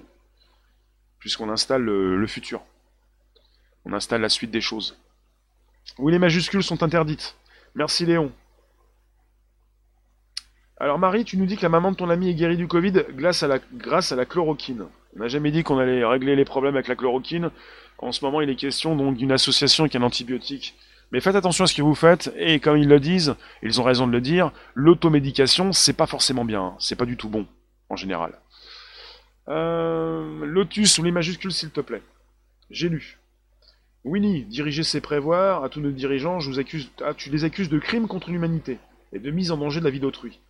puisqu'on 1.24 1.49
installe 1.49 1.84
le, 1.84 2.28
futur. 2.28 2.61
On 3.86 3.93
installe 3.93 4.20
la 4.20 4.28
suite 4.28 4.51
des 4.51 4.59
choses. 4.59 4.97
Oui, 5.97 6.11
les 6.11 6.20
majuscules 6.20 6.61
sont 6.61 6.84
interdites. 6.84 7.38
Merci 7.76 8.05
Léon. 8.05 8.30
Alors 10.84 10.99
Marie, 10.99 11.23
tu 11.23 11.38
nous 11.38 11.45
dis 11.45 11.55
que 11.55 11.61
la 11.61 11.69
maman 11.69 11.93
de 11.93 11.95
ton 11.95 12.09
ami 12.09 12.29
est 12.29 12.34
guérie 12.34 12.57
du 12.57 12.67
Covid 12.67 13.05
grâce 13.11 13.41
à 13.41 13.47
la, 13.47 13.59
grâce 13.73 14.11
à 14.11 14.17
la 14.17 14.25
chloroquine. 14.25 14.88
On 15.15 15.19
n'a 15.19 15.29
jamais 15.29 15.49
dit 15.49 15.63
qu'on 15.63 15.77
allait 15.77 16.03
régler 16.03 16.36
les 16.36 16.43
problèmes 16.43 16.75
avec 16.75 16.89
la 16.89 16.95
chloroquine. 16.97 17.51
En 17.99 18.11
ce 18.11 18.25
moment, 18.25 18.41
il 18.41 18.49
est 18.49 18.57
question 18.57 18.93
donc 18.97 19.15
d'une 19.15 19.31
association 19.31 19.86
avec 19.86 19.95
un 19.95 20.01
antibiotique. 20.01 20.75
Mais 21.13 21.21
faites 21.21 21.38
attention 21.38 21.63
à 21.63 21.67
ce 21.67 21.73
que 21.73 21.81
vous 21.81 21.95
faites, 21.95 22.34
et 22.36 22.59
comme 22.59 22.77
ils 22.77 22.89
le 22.89 22.99
disent, 22.99 23.38
ils 23.61 23.79
ont 23.79 23.86
raison 23.86 24.07
de 24.07 24.11
le 24.11 24.19
dire, 24.19 24.51
l'automédication, 24.73 25.71
c'est 25.71 25.93
pas 25.93 26.05
forcément 26.05 26.43
bien, 26.43 26.61
hein. 26.61 26.75
c'est 26.79 26.97
pas 26.97 27.05
du 27.05 27.15
tout 27.15 27.29
bon, 27.29 27.47
en 27.89 27.95
général. 27.95 28.38
Euh, 29.47 30.45
Lotus 30.45 30.97
ou 30.97 31.03
les 31.03 31.11
majuscules, 31.11 31.53
s'il 31.53 31.69
te 31.69 31.79
plaît. 31.79 32.03
J'ai 32.71 32.89
lu. 32.89 33.19
Winnie, 34.03 34.43
diriger 34.43 34.84
ses 34.84 34.99
prévoirs 34.99 35.63
à 35.63 35.69
tous 35.69 35.79
nos 35.79 35.91
dirigeants, 35.91 36.41
je 36.41 36.49
vous 36.49 36.59
accuse, 36.59 36.91
ah, 37.05 37.13
tu 37.13 37.29
les 37.29 37.45
accuses 37.45 37.69
de 37.69 37.79
crimes 37.79 38.09
contre 38.09 38.31
l'humanité 38.31 38.79
et 39.13 39.19
de 39.19 39.31
mise 39.31 39.49
en 39.49 39.55
danger 39.55 39.79
de 39.79 39.86
la 39.86 39.91
vie 39.91 40.01
d'autrui. 40.01 40.41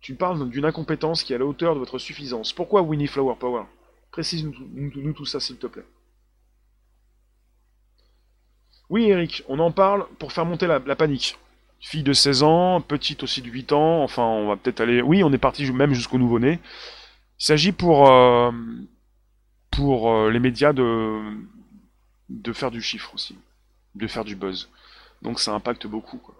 Tu 0.00 0.14
parles 0.14 0.48
d'une 0.48 0.64
incompétence 0.64 1.22
qui 1.22 1.32
est 1.32 1.36
à 1.36 1.38
la 1.38 1.44
hauteur 1.44 1.74
de 1.74 1.78
votre 1.78 1.98
suffisance. 1.98 2.52
Pourquoi 2.52 2.82
Winnie 2.82 3.06
Flower 3.06 3.34
Power? 3.38 3.64
Précise-nous 4.10 5.12
tout 5.12 5.26
ça, 5.26 5.40
s'il 5.40 5.56
te 5.56 5.66
plaît. 5.66 5.84
Oui, 8.88 9.04
Eric, 9.04 9.44
on 9.48 9.58
en 9.60 9.70
parle 9.70 10.06
pour 10.18 10.32
faire 10.32 10.44
monter 10.44 10.66
la, 10.66 10.80
panique. 10.80 11.38
Fille 11.78 12.02
de 12.02 12.12
16 12.12 12.42
ans, 12.42 12.80
petite 12.80 13.22
aussi 13.22 13.40
de 13.40 13.48
8 13.48 13.72
ans, 13.72 14.02
enfin, 14.02 14.24
on 14.24 14.48
va 14.48 14.56
peut-être 14.56 14.80
aller... 14.80 15.00
Oui, 15.00 15.22
on 15.22 15.32
est 15.32 15.38
parti 15.38 15.70
même 15.70 15.94
jusqu'au 15.94 16.18
nouveau-né. 16.18 16.58
Il 17.38 17.44
s'agit 17.44 17.72
pour, 17.72 18.10
euh, 18.10 18.50
pour 19.70 20.12
euh, 20.12 20.30
les 20.30 20.40
médias 20.40 20.72
de, 20.72 21.20
de 22.28 22.52
faire 22.52 22.70
du 22.70 22.82
chiffre 22.82 23.14
aussi, 23.14 23.38
de 23.94 24.06
faire 24.06 24.24
du 24.24 24.34
buzz. 24.34 24.68
Donc 25.22 25.40
ça 25.40 25.54
impacte 25.54 25.86
beaucoup. 25.86 26.20
Et 26.20 26.39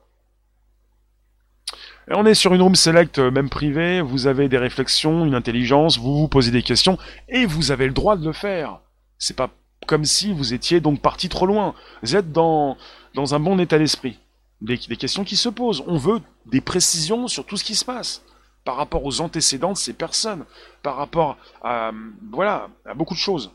on 2.09 2.27
est 2.27 2.35
sur 2.35 2.55
une 2.55 2.63
room 2.63 2.75
select, 2.75 3.19
euh, 3.19 3.31
même 3.31 3.49
privée, 3.49 4.01
vous 4.01 4.27
avez 4.27 4.49
des 4.49 4.59
réflexions, 4.59 5.25
une 5.25 5.35
intelligence, 5.35 5.99
vous 5.99 6.19
vous 6.19 6.29
posez 6.29 6.51
des 6.51 6.63
questions, 6.63 6.99
et 7.29 7.47
vous 7.47 7.71
avez 7.71 7.87
le 7.87 7.93
droit 7.93 8.17
de 8.17 8.25
le 8.25 8.33
faire. 8.33 8.81
C'est 9.19 9.37
pas 9.37 9.51
comme 9.87 10.05
si 10.05 10.33
vous 10.33 10.53
étiez 10.55 10.81
donc 10.81 11.01
parti 11.01 11.29
trop 11.29 11.47
loin. 11.47 11.75
Vous 12.03 12.17
êtes 12.17 12.33
dans, 12.33 12.77
dans 13.15 13.35
un 13.35 13.41
bon 13.41 13.59
état 13.59 13.79
d'esprit. 13.79 14.19
Des, 14.61 14.77
des 14.77 14.97
questions 14.97 15.25
qui 15.25 15.37
se 15.37 15.49
posent. 15.49 15.83
On 15.87 15.97
veut 15.97 16.21
des 16.47 16.61
précisions 16.61 17.29
sur 17.29 17.47
tout 17.47 17.57
ce 17.57 17.65
qui 17.65 17.75
se 17.75 17.85
passe 17.85 18.23
par 18.65 18.77
rapport 18.77 19.05
aux 19.05 19.21
antécédents 19.23 19.73
de 19.73 19.79
ces 19.79 19.95
personnes, 19.95 20.45
par 20.83 20.97
rapport 20.97 21.39
à, 21.63 21.93
voilà, 22.31 22.69
à 22.85 22.93
beaucoup 22.93 23.15
de 23.15 23.19
choses. 23.19 23.51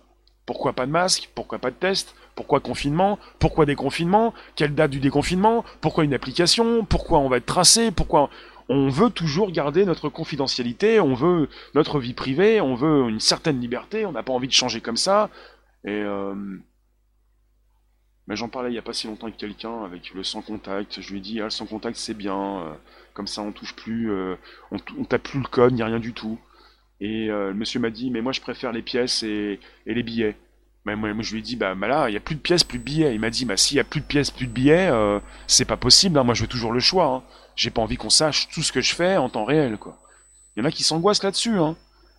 Pourquoi 0.47 0.73
pas 0.73 0.87
de 0.87 0.91
masque? 0.91 1.29
Pourquoi 1.35 1.59
pas 1.59 1.69
de 1.69 1.75
test? 1.75 2.15
Pourquoi 2.36 2.59
confinement? 2.59 3.17
Pourquoi 3.39 3.65
déconfinement? 3.65 4.33
Quelle 4.55 4.75
date 4.75 4.91
du 4.91 4.99
déconfinement? 4.99 5.63
Pourquoi 5.81 6.03
une 6.03 6.13
application? 6.13 6.86
Pourquoi 6.86 7.19
on 7.19 7.29
va 7.29 7.38
être 7.38 7.45
tracé? 7.45 7.91
Pourquoi 7.91 8.29
on 8.67 8.89
veut 8.89 9.09
toujours 9.09 9.51
garder 9.51 9.86
notre 9.86 10.09
confidentialité? 10.09 10.99
On 10.99 11.13
veut 11.13 11.49
notre 11.73 11.99
vie 11.99 12.13
privée? 12.13 12.59
On 12.61 12.75
veut 12.75 13.09
une 13.09 13.19
certaine 13.19 13.59
liberté? 13.59 14.05
On 14.05 14.11
n'a 14.11 14.23
pas 14.23 14.33
envie 14.33 14.47
de 14.47 14.53
changer 14.53 14.81
comme 14.81 14.97
ça? 14.97 15.29
Et 15.86 15.91
euh, 15.91 16.36
j'en 18.29 18.49
parlais 18.49 18.69
il 18.69 18.73
n'y 18.73 18.79
a 18.79 18.81
pas 18.81 18.93
si 18.93 19.07
longtemps 19.07 19.27
avec 19.27 19.38
quelqu'un, 19.38 19.83
avec 19.83 20.13
le 20.13 20.23
sans 20.23 20.41
contact. 20.41 20.99
Je 20.99 21.11
lui 21.11 21.19
ai 21.19 21.21
dit, 21.21 21.39
ah, 21.39 21.45
le 21.45 21.49
sans 21.51 21.65
contact 21.65 21.97
c'est 21.97 22.15
bien, 22.15 22.59
euh, 22.59 22.73
comme 23.13 23.27
ça 23.27 23.41
on 23.41 23.51
touche 23.51 23.75
plus, 23.75 24.11
euh, 24.11 24.36
on, 24.71 24.77
on, 24.97 25.05
tape 25.05 25.23
plus 25.23 25.39
le 25.39 25.47
code, 25.47 25.71
il 25.71 25.75
n'y 25.75 25.81
a 25.83 25.86
rien 25.86 25.99
du 25.99 26.13
tout. 26.13 26.39
Et 27.01 27.29
euh, 27.29 27.49
le 27.49 27.53
monsieur 27.53 27.79
m'a 27.79 27.89
dit, 27.89 28.09
mais 28.09 28.21
moi 28.21 28.31
je 28.31 28.41
préfère 28.41 28.71
les 28.71 28.81
pièces 28.81 29.23
et, 29.23 29.59
les 29.86 30.03
billets. 30.03 30.36
Mais 30.86 30.95
moi, 30.95 31.11
je 31.19 31.31
lui 31.33 31.39
ai 31.39 31.41
dit, 31.41 31.55
bah, 31.55 31.73
bah 31.75 31.88
là, 31.88 32.09
il 32.09 32.11
n'y 32.11 32.17
a 32.17 32.21
plus 32.21 32.36
de 32.36 32.39
pièces, 32.39 32.63
plus 32.63 32.77
de 32.77 32.83
billets. 32.83 33.13
Il 33.15 33.19
m'a 33.19 33.31
dit, 33.31 33.45
bah 33.45 33.57
s'il 33.57 33.75
n'y 33.75 33.81
a 33.81 33.83
plus 33.83 34.01
de 34.01 34.05
pièces, 34.05 34.31
plus 34.31 34.47
de 34.47 34.51
billets, 34.51 34.91
c'est 35.47 35.65
pas 35.65 35.77
possible, 35.77 36.17
hein. 36.19 36.23
moi 36.23 36.36
je 36.36 36.43
veux 36.43 36.47
toujours 36.47 36.71
le 36.71 36.79
choix. 36.79 37.07
Hein. 37.07 37.23
J'ai 37.55 37.71
pas 37.71 37.81
envie 37.81 37.97
qu'on 37.97 38.09
sache 38.09 38.49
tout 38.49 38.61
ce 38.61 38.71
que 38.71 38.81
je 38.81 38.93
fais 38.93 39.17
en 39.17 39.29
temps 39.29 39.45
réel, 39.45 39.77
quoi. 39.77 39.97
Il 40.55 40.59
y 40.59 40.63
en 40.63 40.65
a 40.67 40.71
qui 40.71 40.83
s'angoissent 40.83 41.23
là-dessus, 41.23 41.57
hein. 41.57 41.75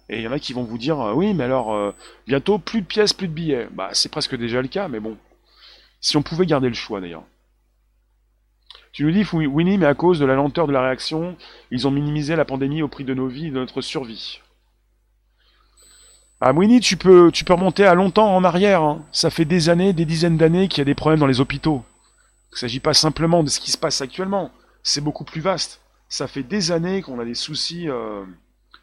Et 0.09 0.19
il 0.19 0.23
y 0.23 0.29
en 0.29 0.33
a 0.33 0.39
qui 0.39 0.53
vont 0.53 0.64
vous 0.64 0.79
dire, 0.79 0.99
oui, 1.14 1.33
mais 1.35 1.45
alors, 1.45 1.95
bientôt, 2.27 2.59
plus 2.59 2.81
de 2.81 2.87
pièces, 2.87 3.12
plus 3.12 3.29
de 3.29 3.33
billets. 3.33 3.69
Bah, 3.73 3.91
c'est 3.93 4.11
presque 4.11 4.37
déjà 4.37 4.62
le 4.62 4.69
cas, 4.69 4.89
mais 4.89 5.01
bon. 5.01 5.17
Si 6.01 6.17
on 6.17 6.23
pouvait 6.23 6.47
garder 6.47 6.69
le 6.69 6.75
choix 6.75 7.01
d'ailleurs. 7.01 7.25
Tu 8.93 9.05
nous 9.05 9.11
dis, 9.11 9.27
Winnie, 9.33 9.79
mais 9.79 9.87
à 9.87 9.95
cause 9.95 10.19
de 10.19 10.25
la 10.25 10.35
lenteur 10.35 10.67
de 10.67 10.73
la 10.73 10.81
réaction, 10.81 11.37
ils 11.71 11.87
ont 11.87 11.91
minimisé 11.91 12.35
la 12.35 12.45
pandémie 12.45 12.83
au 12.83 12.89
prix 12.89 13.05
de 13.05 13.14
nos 13.14 13.27
vies 13.27 13.49
et 13.49 13.51
de 13.51 13.57
notre 13.57 13.83
survie. 13.83 14.41
Ah, 16.41 16.53
Winnie, 16.53 16.80
tu 16.80 16.97
peux, 16.97 17.30
tu 17.32 17.45
peux 17.45 17.55
remonter 17.55 17.87
à 17.87 17.95
longtemps 17.95 18.34
en 18.34 18.45
arrière. 18.45 18.82
Hein. 18.82 19.05
Ça 19.11 19.30
fait 19.30 19.47
des 19.47 19.68
années, 19.68 19.93
des 19.93 20.05
dizaines 20.05 20.37
d'années 20.37 20.68
qu'il 20.68 20.78
y 20.78 20.82
a 20.82 20.84
des 20.84 20.95
problèmes 20.95 21.20
dans 21.20 21.26
les 21.26 21.41
hôpitaux. 21.41 21.82
Il 22.51 22.55
ne 22.57 22.59
s'agit 22.59 22.80
pas 22.80 22.95
simplement 22.95 23.43
de 23.43 23.49
ce 23.49 23.59
qui 23.59 23.70
se 23.70 23.78
passe 23.78 24.01
actuellement. 24.03 24.51
C'est 24.82 25.01
beaucoup 25.01 25.24
plus 25.24 25.41
vaste. 25.41 25.80
Ça 26.09 26.28
fait 26.28 26.43
des 26.43 26.72
années 26.72 27.03
qu'on 27.03 27.18
a 27.18 27.24
des 27.24 27.34
soucis 27.34 27.89
euh, 27.89 28.24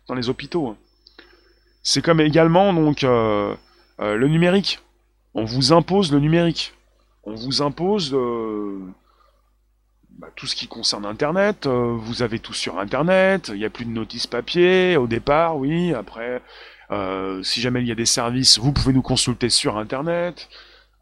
dans 0.08 0.16
les 0.16 0.30
hôpitaux. 0.30 0.68
Hein. 0.68 0.78
C'est 1.84 2.02
comme 2.02 2.22
également 2.22 2.74
donc 2.74 3.04
euh, 3.04 3.56
euh, 4.00 4.16
le 4.16 4.28
numérique. 4.28 4.80
On 5.36 5.46
vous 5.46 5.74
impose 5.74 6.12
le 6.12 6.20
numérique 6.20 6.74
on 7.26 7.36
vous 7.36 7.62
impose 7.62 8.12
bah, 10.10 10.28
tout 10.36 10.46
ce 10.46 10.56
qui 10.56 10.68
concerne 10.68 11.06
Internet. 11.06 11.68
Vous 11.68 12.22
avez 12.22 12.40
tout 12.40 12.54
sur 12.54 12.80
Internet. 12.80 13.50
Il 13.54 13.60
n'y 13.60 13.66
a 13.66 13.70
plus 13.70 13.86
de 13.86 13.92
notices 13.92 14.28
papier 14.28 14.98
au 14.98 15.08
départ, 15.08 15.58
oui. 15.58 15.94
Après, 15.94 16.42
euh, 16.94 17.44
si 17.44 17.62
jamais 17.62 17.82
il 17.82 17.88
y 17.88 17.92
a 17.92 17.96
des 17.96 18.06
services, 18.06 18.60
vous 18.60 18.72
pouvez 18.72 18.94
nous 18.94 19.02
consulter 19.02 19.50
sur 19.50 19.78
Internet. 19.78 20.50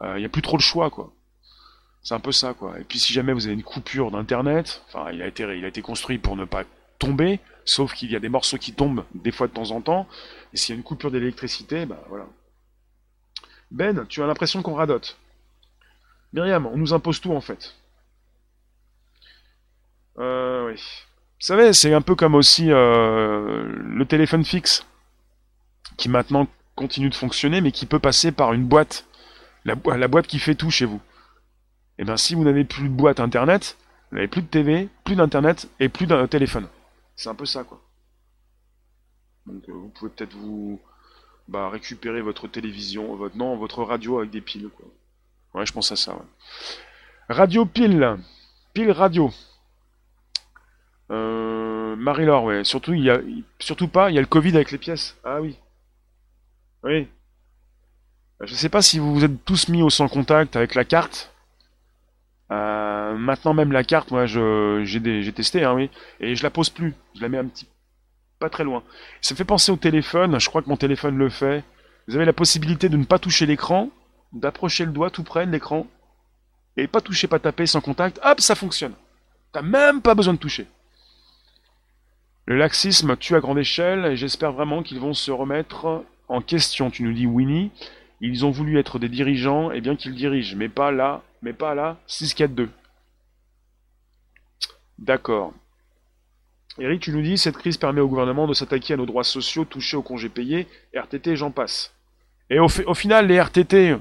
Il 0.03 0.17
n'y 0.17 0.25
a 0.25 0.29
plus 0.29 0.41
trop 0.41 0.57
le 0.57 0.61
choix, 0.61 0.89
quoi. 0.89 1.13
C'est 2.03 2.15
un 2.15 2.19
peu 2.19 2.31
ça, 2.31 2.55
quoi. 2.55 2.79
Et 2.79 2.83
puis 2.83 2.97
si 2.97 3.13
jamais 3.13 3.33
vous 3.33 3.45
avez 3.45 3.53
une 3.53 3.63
coupure 3.63 4.09
d'Internet, 4.09 4.81
enfin, 4.87 5.11
il 5.11 5.21
a 5.21 5.27
été, 5.27 5.43
il 5.43 5.63
a 5.63 5.67
été 5.67 5.83
construit 5.83 6.17
pour 6.17 6.35
ne 6.35 6.45
pas 6.45 6.63
tomber, 6.97 7.39
sauf 7.65 7.93
qu'il 7.93 8.11
y 8.11 8.15
a 8.15 8.19
des 8.19 8.29
morceaux 8.29 8.57
qui 8.57 8.73
tombent 8.73 9.05
des 9.13 9.31
fois 9.31 9.47
de 9.47 9.53
temps 9.53 9.71
en 9.71 9.81
temps. 9.81 10.07
Et 10.53 10.57
s'il 10.57 10.73
y 10.73 10.75
a 10.75 10.77
une 10.77 10.83
coupure 10.83 11.11
d'électricité, 11.11 11.85
bah 11.85 12.03
voilà. 12.09 12.25
Ben, 13.69 14.05
tu 14.07 14.21
as 14.23 14.27
l'impression 14.27 14.61
qu'on 14.61 14.73
radote. 14.73 15.17
Myriam, 16.33 16.65
on 16.65 16.77
nous 16.77 16.93
impose 16.93 17.21
tout 17.21 17.33
en 17.33 17.41
fait. 17.41 17.75
Euh, 20.17 20.67
oui. 20.67 20.81
Vous 21.39 21.45
savez, 21.45 21.73
c'est 21.73 21.93
un 21.93 22.01
peu 22.01 22.15
comme 22.15 22.35
aussi 22.35 22.71
euh, 22.71 23.63
le 23.75 24.05
téléphone 24.05 24.45
fixe, 24.45 24.85
qui 26.01 26.09
maintenant 26.09 26.47
continue 26.75 27.11
de 27.11 27.15
fonctionner, 27.15 27.61
mais 27.61 27.71
qui 27.71 27.85
peut 27.85 27.99
passer 27.99 28.31
par 28.31 28.53
une 28.53 28.65
boîte. 28.65 29.05
La, 29.65 29.75
boîte 29.75 30.25
qui 30.25 30.39
fait 30.39 30.55
tout 30.55 30.71
chez 30.71 30.85
vous. 30.85 30.99
Et 31.99 32.01
eh 32.01 32.03
bien 32.05 32.17
si 32.17 32.33
vous 32.33 32.43
n'avez 32.43 32.63
plus 32.63 32.89
de 32.89 32.93
boîte 32.93 33.19
internet, 33.19 33.77
vous 34.09 34.15
n'avez 34.15 34.27
plus 34.27 34.41
de 34.41 34.47
TV, 34.47 34.89
plus 35.03 35.15
d'internet 35.15 35.69
et 35.79 35.89
plus 35.89 36.07
d'un 36.07 36.25
téléphone. 36.25 36.67
C'est 37.15 37.29
un 37.29 37.35
peu 37.35 37.45
ça 37.45 37.63
quoi. 37.63 37.79
Donc 39.45 39.69
euh, 39.69 39.73
vous 39.73 39.89
pouvez 39.89 40.09
peut-être 40.09 40.33
vous 40.33 40.81
bah, 41.47 41.69
récupérer 41.69 42.21
votre 42.21 42.47
télévision, 42.47 43.15
votre 43.15 43.37
non, 43.37 43.55
votre 43.55 43.83
radio 43.83 44.17
avec 44.17 44.31
des 44.31 44.41
piles. 44.41 44.67
Ouais, 45.53 45.67
je 45.67 45.73
pense 45.73 45.91
à 45.91 45.95
ça. 45.95 46.17
Radio 47.29 47.65
Pile. 47.67 48.17
Pile 48.73 48.91
Radio. 48.91 49.31
Euh, 51.11 51.95
Marie-Laure, 51.95 52.45
ouais. 52.45 52.63
Surtout, 52.63 52.95
il 52.95 53.05
y 53.05 53.43
surtout 53.59 53.87
pas, 53.87 54.09
il 54.09 54.15
y 54.15 54.17
a 54.17 54.21
le 54.21 54.27
Covid 54.27 54.55
avec 54.55 54.71
les 54.71 54.79
pièces. 54.79 55.15
Ah 55.23 55.39
oui. 55.39 55.59
Oui. 56.84 57.07
Je 58.41 58.55
sais 58.55 58.69
pas 58.69 58.82
si 58.82 58.99
vous 58.99 59.13
vous 59.13 59.23
êtes 59.23 59.45
tous 59.45 59.67
mis 59.67 59.84
au 59.84 59.89
sans 59.89 60.07
contact 60.07 60.55
avec 60.55 60.75
la 60.75 60.84
carte. 60.84 61.32
Euh, 62.51 63.15
maintenant 63.15 63.53
même 63.53 63.71
la 63.71 63.84
carte, 63.84 64.11
moi 64.11 64.25
j'ai 64.25 65.34
testé, 65.34 65.63
hein, 65.63 65.73
oui, 65.73 65.89
et 66.19 66.36
je 66.36 66.43
la 66.43 66.49
pose 66.49 66.69
plus. 66.69 66.95
Je 67.15 67.21
la 67.21 67.29
mets 67.29 67.38
un 67.38 67.45
petit, 67.45 67.67
pas 68.39 68.49
très 68.49 68.63
loin. 68.63 68.84
Ça 69.21 69.36
fait 69.36 69.45
penser 69.45 69.71
au 69.71 69.77
téléphone. 69.77 70.39
Je 70.39 70.49
crois 70.49 70.61
que 70.61 70.69
mon 70.69 70.77
téléphone 70.77 71.17
le 71.17 71.29
fait. 71.29 71.63
Vous 72.07 72.15
avez 72.15 72.25
la 72.25 72.34
possibilité 72.34 72.89
de 72.89 72.97
ne 72.97 73.05
pas 73.05 73.19
toucher 73.19 73.45
l'écran 73.45 73.89
d'approcher 74.34 74.86
le 74.86 74.91
doigt 74.91 75.09
tout 75.09 75.23
près 75.23 75.45
de 75.45 75.51
l'écran, 75.51 75.88
et 76.77 76.88
pas 76.88 77.01
toucher, 77.01 77.27
pas 77.27 77.39
taper, 77.39 77.65
sans 77.65 77.82
contact, 77.82 78.19
hop, 78.23 78.39
ça 78.39 78.55
fonctionne. 78.55 78.93
T'as 79.51 79.61
même 79.61 80.01
pas 80.01 80.15
besoin 80.15 80.34
de 80.34 80.39
toucher. 80.39 80.67
Le 82.45 82.57
laxisme 82.57 83.17
tue 83.17 83.36
à 83.36 83.39
grande 83.39 83.59
échelle 83.59 84.05
et 84.05 84.15
j'espère 84.15 84.53
vraiment 84.53 84.84
qu'ils 84.84 84.99
vont 84.99 85.13
se 85.13 85.32
remettre 85.32 86.03
en 86.32 86.41
question. 86.41 86.89
Tu 86.89 87.03
nous 87.03 87.13
dis 87.13 87.27
Winnie, 87.27 87.71
ils 88.21 88.45
ont 88.45 88.51
voulu 88.51 88.79
être 88.79 88.99
des 88.99 89.09
dirigeants 89.09 89.71
et 89.71 89.82
bien 89.82 89.95
qu'ils 89.95 90.15
dirigent, 90.15 90.55
mais 90.57 90.69
pas 90.69 90.91
là, 90.91 91.21
mais 91.41 91.53
pas 91.53 91.75
là, 91.75 91.97
6-4-2. 92.07 92.69
D'accord. 94.97 95.53
Eric, 96.79 97.01
tu 97.01 97.11
nous 97.11 97.21
dis, 97.21 97.38
cette 97.38 97.57
crise 97.57 97.77
permet 97.77 97.99
au 98.01 98.07
gouvernement 98.07 98.47
de 98.47 98.53
s'attaquer 98.53 98.93
à 98.93 98.97
nos 98.97 99.05
droits 99.05 99.25
sociaux 99.25 99.65
touchés 99.65 99.97
aux 99.97 100.01
congés 100.01 100.29
payés, 100.29 100.67
RTT, 100.93 101.36
j'en 101.36 101.51
passe. 101.51 101.93
Et 102.49 102.59
au, 102.59 102.67
au, 102.86 102.93
final, 102.93 103.27
les 103.27 103.39
RTT, 103.39 103.97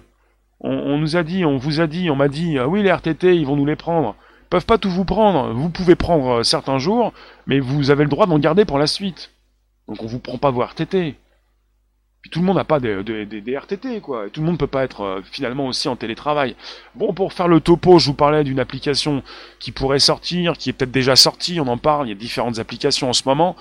on, 0.60 0.98
nous 0.98 1.16
a 1.16 1.22
dit, 1.22 1.44
on 1.44 1.56
vous 1.56 1.80
a 1.80 1.86
dit, 1.86 2.10
on 2.10 2.16
m'a 2.16 2.28
dit, 2.28 2.58
ah 2.58 2.68
oui, 2.68 2.82
les 2.82 2.92
RTT, 2.92 3.36
ils 3.36 3.46
vont 3.46 3.56
nous 3.56 3.66
les 3.66 3.76
prendre. 3.76 4.14
Ils 4.42 4.50
peuvent 4.50 4.66
pas 4.66 4.78
tout 4.78 4.90
vous 4.90 5.04
prendre. 5.04 5.52
Vous 5.52 5.70
pouvez 5.70 5.96
prendre 5.96 6.40
euh, 6.40 6.42
certains 6.42 6.78
jours, 6.78 7.12
mais 7.46 7.60
vous 7.60 7.90
avez 7.90 8.04
le 8.04 8.10
droit 8.10 8.26
d'en 8.26 8.38
garder 8.38 8.64
pour 8.64 8.78
la 8.78 8.86
suite. 8.86 9.32
Donc 9.88 10.02
on 10.02 10.06
vous 10.06 10.18
prend 10.20 10.38
pas 10.38 10.50
vos 10.50 10.62
RTT. 10.62 11.16
Puis 12.22 12.30
tout 12.30 12.40
le 12.40 12.44
monde 12.44 12.56
n'a 12.56 12.64
pas 12.64 12.80
des, 12.80 13.02
des, 13.02 13.56
RTT, 13.56 14.00
quoi. 14.00 14.28
tout 14.30 14.40
le 14.40 14.46
monde 14.46 14.58
peut 14.58 14.66
pas 14.66 14.84
être 14.84 15.00
euh, 15.00 15.20
finalement 15.24 15.66
aussi 15.68 15.88
en 15.88 15.96
télétravail. 15.96 16.54
Bon, 16.94 17.14
pour 17.14 17.32
faire 17.32 17.48
le 17.48 17.60
topo, 17.60 17.98
je 17.98 18.06
vous 18.06 18.14
parlais 18.14 18.44
d'une 18.44 18.60
application 18.60 19.22
qui 19.58 19.72
pourrait 19.72 20.00
sortir, 20.00 20.52
qui 20.58 20.68
est 20.68 20.74
peut-être 20.74 20.90
déjà 20.90 21.16
sortie, 21.16 21.60
on 21.60 21.66
en 21.66 21.78
parle, 21.78 22.06
il 22.06 22.10
y 22.10 22.12
a 22.12 22.16
différentes 22.16 22.58
applications 22.58 23.08
en 23.08 23.14
ce 23.14 23.22
moment. 23.24 23.56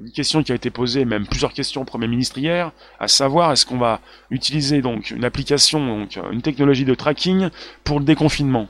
Une 0.00 0.10
question 0.10 0.42
qui 0.42 0.50
a 0.50 0.54
été 0.56 0.70
posée, 0.70 1.04
même 1.04 1.26
plusieurs 1.26 1.52
questions 1.52 1.82
au 1.82 1.84
Premier 1.84 2.08
ministre 2.08 2.38
hier, 2.38 2.72
à 2.98 3.06
savoir 3.06 3.52
est-ce 3.52 3.64
qu'on 3.64 3.78
va 3.78 4.00
utiliser 4.30 4.82
donc 4.82 5.10
une 5.10 5.24
application, 5.24 5.86
donc 5.86 6.18
une 6.32 6.42
technologie 6.42 6.86
de 6.86 6.94
tracking 6.94 7.50
pour 7.84 8.00
le 8.00 8.04
déconfinement? 8.04 8.66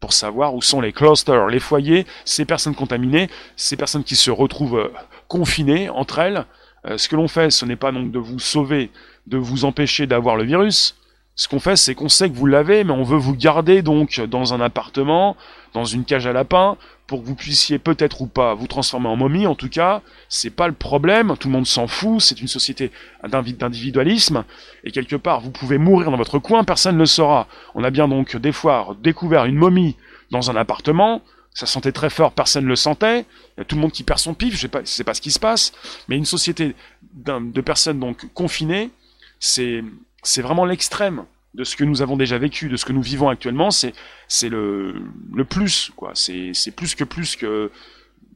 Pour 0.00 0.12
savoir 0.12 0.54
où 0.54 0.62
sont 0.62 0.80
les 0.80 0.92
clusters, 0.92 1.46
les 1.46 1.60
foyers, 1.60 2.06
ces 2.24 2.44
personnes 2.44 2.74
contaminées, 2.74 3.28
ces 3.54 3.76
personnes 3.76 4.02
qui 4.02 4.16
se 4.16 4.32
retrouvent 4.32 4.78
euh, 4.78 4.92
confinées 5.28 5.88
entre 5.90 6.18
elles, 6.18 6.46
euh, 6.86 6.98
ce 6.98 7.08
que 7.08 7.16
l'on 7.16 7.28
fait, 7.28 7.50
ce 7.50 7.64
n'est 7.64 7.76
pas 7.76 7.92
donc 7.92 8.10
de 8.10 8.18
vous 8.18 8.38
sauver, 8.38 8.90
de 9.26 9.38
vous 9.38 9.64
empêcher 9.64 10.06
d'avoir 10.06 10.36
le 10.36 10.44
virus. 10.44 10.96
Ce 11.34 11.48
qu'on 11.48 11.60
fait, 11.60 11.76
c'est 11.76 11.94
qu'on 11.94 12.10
sait 12.10 12.28
que 12.28 12.36
vous 12.36 12.46
l'avez, 12.46 12.84
mais 12.84 12.92
on 12.92 13.04
veut 13.04 13.16
vous 13.16 13.34
garder 13.34 13.80
donc 13.80 14.20
dans 14.20 14.52
un 14.52 14.60
appartement, 14.60 15.36
dans 15.72 15.84
une 15.84 16.04
cage 16.04 16.26
à 16.26 16.32
lapin, 16.32 16.76
pour 17.06 17.22
que 17.22 17.26
vous 17.26 17.34
puissiez 17.34 17.78
peut-être 17.78 18.20
ou 18.20 18.26
pas 18.26 18.54
vous 18.54 18.66
transformer 18.66 19.08
en 19.08 19.16
momie. 19.16 19.46
En 19.46 19.54
tout 19.54 19.70
cas, 19.70 20.02
c'est 20.28 20.50
pas 20.50 20.66
le 20.66 20.74
problème. 20.74 21.34
Tout 21.38 21.48
le 21.48 21.52
monde 21.52 21.66
s'en 21.66 21.86
fout. 21.86 22.20
C'est 22.20 22.40
une 22.40 22.48
société 22.48 22.90
d'individualisme. 23.26 24.44
Et 24.84 24.90
quelque 24.90 25.16
part, 25.16 25.40
vous 25.40 25.50
pouvez 25.50 25.78
mourir 25.78 26.10
dans 26.10 26.16
votre 26.18 26.38
coin, 26.38 26.64
personne 26.64 26.96
ne 26.96 27.00
le 27.00 27.06
saura. 27.06 27.46
On 27.74 27.82
a 27.82 27.90
bien 27.90 28.08
donc 28.08 28.36
des 28.36 28.52
fois 28.52 28.94
découvert 29.02 29.46
une 29.46 29.56
momie 29.56 29.96
dans 30.30 30.50
un 30.50 30.56
appartement 30.56 31.22
ça 31.54 31.66
sentait 31.66 31.92
très 31.92 32.10
fort, 32.10 32.32
personne 32.32 32.64
ne 32.64 32.68
le 32.68 32.76
sentait. 32.76 33.20
Il 33.56 33.58
y 33.58 33.60
a 33.60 33.64
tout 33.64 33.76
le 33.76 33.82
monde 33.82 33.92
qui 33.92 34.04
perd 34.04 34.18
son 34.18 34.34
pif, 34.34 34.54
je 34.54 34.60
sais 34.60 34.68
pas, 34.68 34.84
sais 34.84 35.04
pas 35.04 35.14
ce 35.14 35.20
qui 35.20 35.30
se 35.30 35.38
passe. 35.38 35.72
Mais 36.08 36.16
une 36.16 36.24
société 36.24 36.74
de 37.14 37.60
personnes 37.60 38.00
donc 38.00 38.32
confinées, 38.32 38.90
c'est 39.38 39.82
vraiment 40.38 40.64
l'extrême 40.64 41.24
de 41.54 41.64
ce 41.64 41.76
que 41.76 41.84
nous 41.84 42.00
avons 42.00 42.16
déjà 42.16 42.38
vécu, 42.38 42.68
de 42.68 42.76
ce 42.76 42.84
que 42.84 42.92
nous 42.92 43.02
vivons 43.02 43.28
actuellement. 43.28 43.70
C'est 43.70 43.92
le 44.48 44.94
le 45.32 45.44
plus 45.44 45.92
quoi. 45.96 46.12
C'est 46.14 46.52
plus 46.74 46.94
que 46.94 47.04
plus 47.04 47.36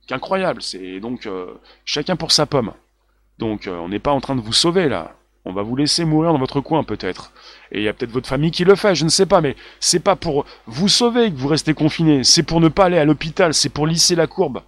qu'incroyable. 0.07 0.63
C'est 0.63 1.01
donc 1.01 1.27
euh, 1.27 1.55
chacun 1.85 2.17
pour 2.17 2.33
sa 2.33 2.47
pomme. 2.47 2.73
Donc 3.39 3.67
euh, 3.67 3.77
on 3.77 3.89
n'est 3.89 3.99
pas 3.99 4.13
en 4.13 4.21
train 4.21 4.37
de 4.37 4.41
vous 4.41 4.53
sauver 4.53 4.89
là. 4.89 5.17
On 5.49 5.53
va 5.53 5.63
vous 5.63 5.77
laisser 5.77 6.05
mourir 6.05 6.33
dans 6.33 6.41
votre 6.41 6.61
coin 6.61 6.83
peut-être. 6.83 7.31
Et 7.71 7.79
il 7.79 7.85
y 7.85 7.89
a 7.89 7.93
peut-être 7.93 8.11
votre 8.11 8.29
famille 8.29 8.51
qui 8.51 8.65
le 8.65 8.75
fait, 8.75 8.97
je 8.97 9.05
ne 9.05 9.09
sais 9.09 9.27
pas, 9.27 9.41
mais 9.41 9.55
c'est 9.79 10.01
pas 10.01 10.17
pour 10.17 10.45
vous 10.67 10.89
sauver 10.89 11.31
que 11.31 11.37
vous 11.37 11.47
restez 11.47 11.73
confiné, 11.73 12.25
c'est 12.25 12.43
pour 12.43 12.61
ne 12.61 12.67
pas 12.67 12.87
aller 12.87 12.99
à 12.99 13.05
l'hôpital, 13.05 13.55
c'est 13.55 13.69
pour 13.69 13.87
lisser 13.87 14.17
la 14.17 14.27
courbe. 14.27 14.63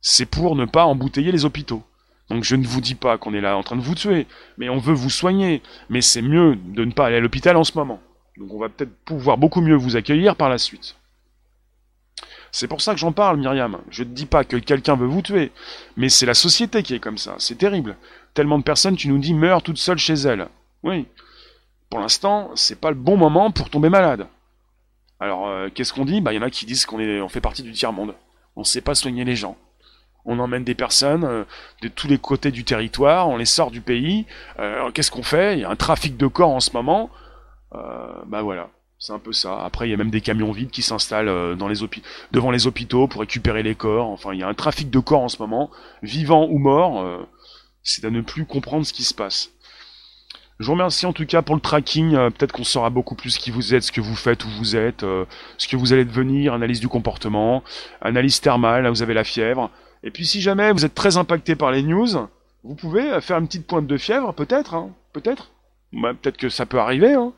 C'est 0.00 0.26
pour 0.26 0.56
ne 0.56 0.64
pas 0.64 0.84
embouteiller 0.86 1.30
les 1.30 1.44
hôpitaux. 1.44 1.84
Donc 2.30 2.42
je 2.42 2.56
ne 2.56 2.66
vous 2.66 2.80
dis 2.80 2.96
pas 2.96 3.16
qu'on 3.16 3.32
est 3.32 3.40
là 3.40 3.56
en 3.56 3.62
train 3.62 3.76
de 3.76 3.80
vous 3.80 3.94
tuer, 3.94 4.26
mais 4.58 4.68
on 4.68 4.78
veut 4.78 4.92
vous 4.92 5.08
soigner. 5.08 5.62
Mais 5.88 6.00
c'est 6.00 6.20
mieux 6.20 6.56
de 6.56 6.84
ne 6.84 6.90
pas 6.90 7.06
aller 7.06 7.18
à 7.18 7.20
l'hôpital 7.20 7.56
en 7.56 7.62
ce 7.62 7.78
moment. 7.78 8.00
Donc 8.38 8.52
on 8.52 8.58
va 8.58 8.68
peut-être 8.68 8.96
pouvoir 9.04 9.38
beaucoup 9.38 9.60
mieux 9.60 9.76
vous 9.76 9.94
accueillir 9.94 10.34
par 10.34 10.48
la 10.48 10.58
suite. 10.58 10.96
C'est 12.50 12.66
pour 12.66 12.80
ça 12.80 12.92
que 12.92 12.98
j'en 12.98 13.12
parle, 13.12 13.38
Myriam. 13.38 13.78
Je 13.90 14.02
ne 14.02 14.08
dis 14.08 14.26
pas 14.26 14.44
que 14.44 14.56
quelqu'un 14.56 14.96
veut 14.96 15.06
vous 15.06 15.22
tuer, 15.22 15.52
mais 15.96 16.08
c'est 16.08 16.26
la 16.26 16.34
société 16.34 16.82
qui 16.82 16.94
est 16.94 17.00
comme 17.00 17.18
ça. 17.18 17.36
C'est 17.38 17.58
terrible. 17.58 17.96
Tellement 18.34 18.58
de 18.58 18.64
personnes, 18.64 18.96
tu 18.96 19.08
nous 19.08 19.18
dis, 19.18 19.34
meurent 19.34 19.62
toutes 19.62 19.78
seules 19.78 19.98
chez 19.98 20.14
elles. 20.14 20.48
Oui. 20.82 21.06
Pour 21.90 22.00
l'instant, 22.00 22.50
c'est 22.54 22.80
pas 22.80 22.90
le 22.90 22.96
bon 22.96 23.16
moment 23.16 23.50
pour 23.50 23.70
tomber 23.70 23.88
malade. 23.88 24.28
Alors, 25.20 25.48
euh, 25.48 25.68
qu'est-ce 25.74 25.92
qu'on 25.92 26.04
dit? 26.04 26.20
Bah, 26.20 26.32
il 26.32 26.36
y 26.36 26.38
en 26.38 26.42
a 26.42 26.50
qui 26.50 26.66
disent 26.66 26.86
qu'on 26.86 27.00
on 27.00 27.28
fait 27.28 27.40
partie 27.40 27.62
du 27.62 27.72
tiers-monde. 27.72 28.14
On 28.56 28.60
ne 28.60 28.66
sait 28.66 28.80
pas 28.80 28.94
soigner 28.94 29.24
les 29.24 29.36
gens. 29.36 29.56
On 30.24 30.38
emmène 30.38 30.64
des 30.64 30.74
personnes 30.74 31.24
euh, 31.24 31.44
de 31.82 31.88
tous 31.88 32.06
les 32.06 32.18
côtés 32.18 32.50
du 32.50 32.64
territoire, 32.64 33.28
on 33.28 33.36
les 33.36 33.46
sort 33.46 33.70
du 33.70 33.80
pays. 33.80 34.26
Euh, 34.58 34.90
qu'est-ce 34.92 35.10
qu'on 35.10 35.22
fait? 35.22 35.56
Il 35.56 35.60
y 35.60 35.64
a 35.64 35.70
un 35.70 35.76
trafic 35.76 36.16
de 36.16 36.26
corps 36.26 36.50
en 36.50 36.60
ce 36.60 36.72
moment. 36.72 37.10
bah 37.72 38.42
voilà. 38.42 38.70
C'est 39.00 39.12
un 39.12 39.20
peu 39.20 39.32
ça. 39.32 39.64
Après, 39.64 39.86
il 39.86 39.92
y 39.92 39.94
a 39.94 39.96
même 39.96 40.10
des 40.10 40.20
camions 40.20 40.50
vides 40.50 40.72
qui 40.72 40.82
s'installent 40.82 41.56
devant 41.56 42.50
les 42.50 42.66
hôpitaux 42.66 43.06
pour 43.06 43.20
récupérer 43.20 43.62
les 43.62 43.76
corps. 43.76 44.08
Enfin, 44.08 44.34
il 44.34 44.40
y 44.40 44.42
a 44.42 44.48
un 44.48 44.54
trafic 44.54 44.90
de 44.90 44.98
corps 44.98 45.22
en 45.22 45.28
ce 45.28 45.40
moment, 45.40 45.70
vivants 46.02 46.48
ou 46.50 46.58
morts. 46.58 47.26
Euh, 47.78 47.84
c'est 47.84 48.04
à 48.04 48.10
ne 48.10 48.20
plus 48.20 48.44
comprendre 48.44 48.84
ce 48.84 48.92
qui 48.92 49.04
se 49.04 49.14
passe. 49.14 49.50
Je 50.58 50.66
vous 50.66 50.72
remercie 50.72 51.06
en 51.06 51.12
tout 51.12 51.24
cas 51.24 51.42
pour 51.42 51.54
le 51.54 51.60
tracking. 51.60 52.14
Euh, 52.14 52.30
peut-être 52.30 52.52
qu'on 52.52 52.64
saura 52.64 52.90
beaucoup 52.90 53.14
plus 53.14 53.38
qui 53.38 53.50
vous 53.50 53.74
êtes, 53.74 53.84
ce 53.84 53.92
que 53.92 54.00
vous 54.00 54.16
faites, 54.16 54.44
où 54.44 54.48
vous 54.48 54.76
êtes, 54.76 55.02
ce 55.02 55.68
que 55.68 55.76
vous 55.76 55.92
allez 55.92 56.04
devenir, 56.04 56.54
analyse 56.54 56.80
du 56.80 56.88
comportement, 56.88 57.62
analyse 58.00 58.40
thermale, 58.40 58.82
là 58.82 58.90
vous 58.90 59.02
avez 59.02 59.14
la 59.14 59.24
fièvre. 59.24 59.70
Et 60.02 60.10
puis 60.10 60.26
si 60.26 60.40
jamais 60.40 60.72
vous 60.72 60.84
êtes 60.84 60.94
très 60.94 61.16
impacté 61.16 61.54
par 61.54 61.70
les 61.70 61.82
news, 61.82 62.28
vous 62.64 62.74
pouvez 62.74 63.20
faire 63.20 63.38
une 63.38 63.46
petite 63.46 63.66
pointe 63.66 63.86
de 63.86 63.96
fièvre, 63.96 64.34
peut-être, 64.34 64.74
hein, 64.74 64.90
peut-être. 65.12 65.50
Bah, 65.92 66.12
peut-être 66.14 66.36
que 66.36 66.48
ça 66.48 66.66
peut 66.66 66.78
arriver. 66.78 67.14
Hein. 67.14 67.32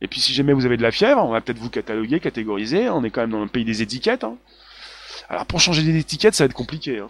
Et 0.00 0.06
puis 0.06 0.20
si 0.20 0.32
jamais 0.32 0.52
vous 0.52 0.66
avez 0.66 0.76
de 0.76 0.82
la 0.82 0.92
fièvre, 0.92 1.24
on 1.24 1.32
va 1.32 1.40
peut-être 1.40 1.58
vous 1.58 1.70
cataloguer, 1.70 2.20
catégoriser. 2.20 2.88
On 2.88 3.02
est 3.02 3.10
quand 3.10 3.22
même 3.22 3.30
dans 3.30 3.40
le 3.40 3.48
pays 3.48 3.64
des 3.64 3.82
étiquettes. 3.82 4.24
Hein. 4.24 4.36
Alors 5.28 5.46
pour 5.46 5.60
changer 5.60 5.82
des 5.82 5.96
étiquettes, 5.96 6.34
ça 6.34 6.44
va 6.44 6.46
être 6.46 6.54
compliqué. 6.54 7.02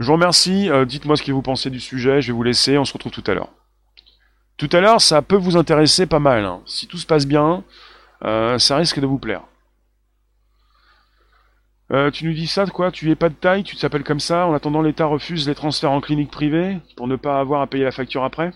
Je 0.00 0.06
vous 0.06 0.14
remercie. 0.14 0.68
Euh, 0.70 0.84
dites-moi 0.84 1.16
ce 1.16 1.22
que 1.22 1.32
vous 1.32 1.42
pensez 1.42 1.70
du 1.70 1.80
sujet. 1.80 2.20
Je 2.20 2.28
vais 2.28 2.32
vous 2.32 2.42
laisser. 2.42 2.78
On 2.78 2.84
se 2.84 2.92
retrouve 2.92 3.12
tout 3.12 3.24
à 3.26 3.34
l'heure. 3.34 3.50
Tout 4.56 4.68
à 4.72 4.80
l'heure, 4.80 5.00
ça 5.00 5.22
peut 5.22 5.36
vous 5.36 5.56
intéresser 5.56 6.06
pas 6.06 6.18
mal. 6.18 6.44
Hein. 6.44 6.62
Si 6.66 6.86
tout 6.86 6.98
se 6.98 7.06
passe 7.06 7.26
bien, 7.26 7.64
euh, 8.24 8.58
ça 8.58 8.76
risque 8.76 9.00
de 9.00 9.06
vous 9.06 9.18
plaire. 9.18 9.42
Euh, 11.92 12.10
tu 12.10 12.26
nous 12.26 12.32
dis 12.32 12.46
ça, 12.46 12.66
quoi? 12.66 12.90
Tu 12.90 13.10
es 13.10 13.14
pas 13.14 13.28
de 13.28 13.34
taille? 13.34 13.62
Tu 13.62 13.76
t'appelles 13.76 14.04
comme 14.04 14.20
ça? 14.20 14.46
En 14.46 14.54
attendant, 14.54 14.80
l'État 14.82 15.06
refuse 15.06 15.48
les 15.48 15.54
transferts 15.54 15.92
en 15.92 16.00
clinique 16.00 16.30
privée 16.30 16.78
pour 16.96 17.06
ne 17.06 17.16
pas 17.16 17.38
avoir 17.38 17.60
à 17.60 17.66
payer 17.66 17.84
la 17.84 17.92
facture 17.92 18.24
après? 18.24 18.52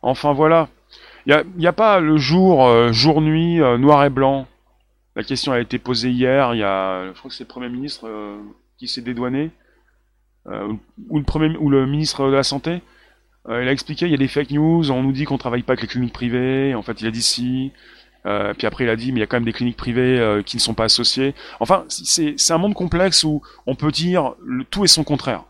Enfin 0.00 0.32
voilà. 0.32 0.68
Il 1.26 1.44
n'y 1.56 1.66
a, 1.66 1.72
pas 1.72 2.00
le 2.00 2.16
jour, 2.16 2.92
jour-nuit, 2.92 3.58
noir 3.78 4.04
et 4.04 4.10
blanc. 4.10 4.48
La 5.14 5.22
question 5.22 5.52
a 5.52 5.60
été 5.60 5.78
posée 5.78 6.10
hier. 6.10 6.54
Il 6.54 6.58
y 6.58 6.64
a, 6.64 7.06
je 7.12 7.18
crois 7.18 7.28
que 7.28 7.34
c'est 7.36 7.44
le 7.44 7.48
Premier 7.48 7.68
ministre 7.68 8.08
qui 8.82 8.88
s'est 8.88 9.00
dédouané. 9.00 9.50
ou, 10.46 11.18
le 11.18 11.24
premier, 11.24 11.56
ou 11.56 11.70
le 11.70 11.86
ministre 11.86 12.26
de 12.26 12.34
la 12.34 12.42
Santé. 12.42 12.82
il 13.48 13.52
a 13.52 13.72
expliqué, 13.72 14.06
il 14.06 14.10
y 14.10 14.14
a 14.14 14.18
des 14.18 14.28
fake 14.28 14.50
news, 14.50 14.90
on 14.90 15.02
nous 15.02 15.12
dit 15.12 15.24
qu'on 15.24 15.38
travaille 15.38 15.62
pas 15.62 15.74
avec 15.74 15.82
les 15.82 15.88
cliniques 15.88 16.12
privées. 16.12 16.74
En 16.74 16.82
fait, 16.82 17.00
il 17.00 17.06
a 17.06 17.12
dit 17.12 17.22
si. 17.22 17.70
puis 18.24 18.66
après, 18.66 18.84
il 18.84 18.90
a 18.90 18.96
dit, 18.96 19.12
mais 19.12 19.18
il 19.18 19.20
y 19.20 19.22
a 19.22 19.26
quand 19.26 19.36
même 19.36 19.44
des 19.44 19.52
cliniques 19.52 19.76
privées 19.76 20.42
qui 20.44 20.56
ne 20.56 20.60
sont 20.60 20.74
pas 20.74 20.84
associées. 20.84 21.34
Enfin, 21.60 21.84
c'est 21.88 22.50
un 22.50 22.58
monde 22.58 22.74
complexe 22.74 23.22
où 23.22 23.40
on 23.66 23.76
peut 23.76 23.92
dire 23.92 24.34
tout 24.70 24.84
et 24.84 24.88
son 24.88 25.04
contraire. 25.04 25.44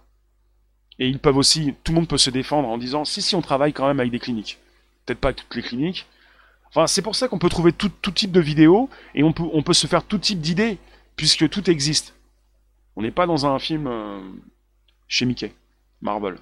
Et 0.99 1.09
ils 1.09 1.19
peuvent 1.19 1.39
aussi, 1.39 1.75
tout 1.85 1.93
le 1.93 1.97
monde 1.97 2.09
peut 2.09 2.19
se 2.19 2.31
défendre 2.31 2.69
en 2.69 2.77
disant 2.77 3.07
si 3.07 3.23
si 3.23 3.35
on 3.35 3.41
travaille 3.41 3.73
quand 3.73 3.89
même 3.89 3.99
avec 3.99 4.13
des 4.13 4.19
cliniques. 4.19 4.59
Peut-être 5.07 5.21
pas 5.21 5.33
toutes 5.33 5.55
les 5.55 5.63
cliniques. 5.63 6.07
Enfin, 6.69 6.87
c'est 6.87 7.03
pour 7.03 7.17
ça 7.17 7.29
qu'on 7.29 7.39
peut 7.39 7.49
trouver 7.49 7.73
tout, 7.73 7.91
type 8.15 8.33
de 8.33 8.41
vidéos 8.41 8.89
et 9.15 9.23
on 9.23 9.33
peut, 9.33 9.45
on 9.53 9.63
peut 9.63 9.73
se 9.73 9.87
faire 9.87 10.05
tout 10.05 10.19
type 10.19 10.41
d'idées, 10.41 10.79
puisque 11.17 11.49
tout 11.49 11.71
existe. 11.71 12.15
On 12.97 13.03
n'est 13.03 13.11
pas 13.11 13.27
dans 13.27 13.47
un 13.47 13.59
film 13.59 13.87
euh, 13.87 14.21
chez 15.09 15.25
Mickey, 15.25 15.53
Marvel. 16.01 16.37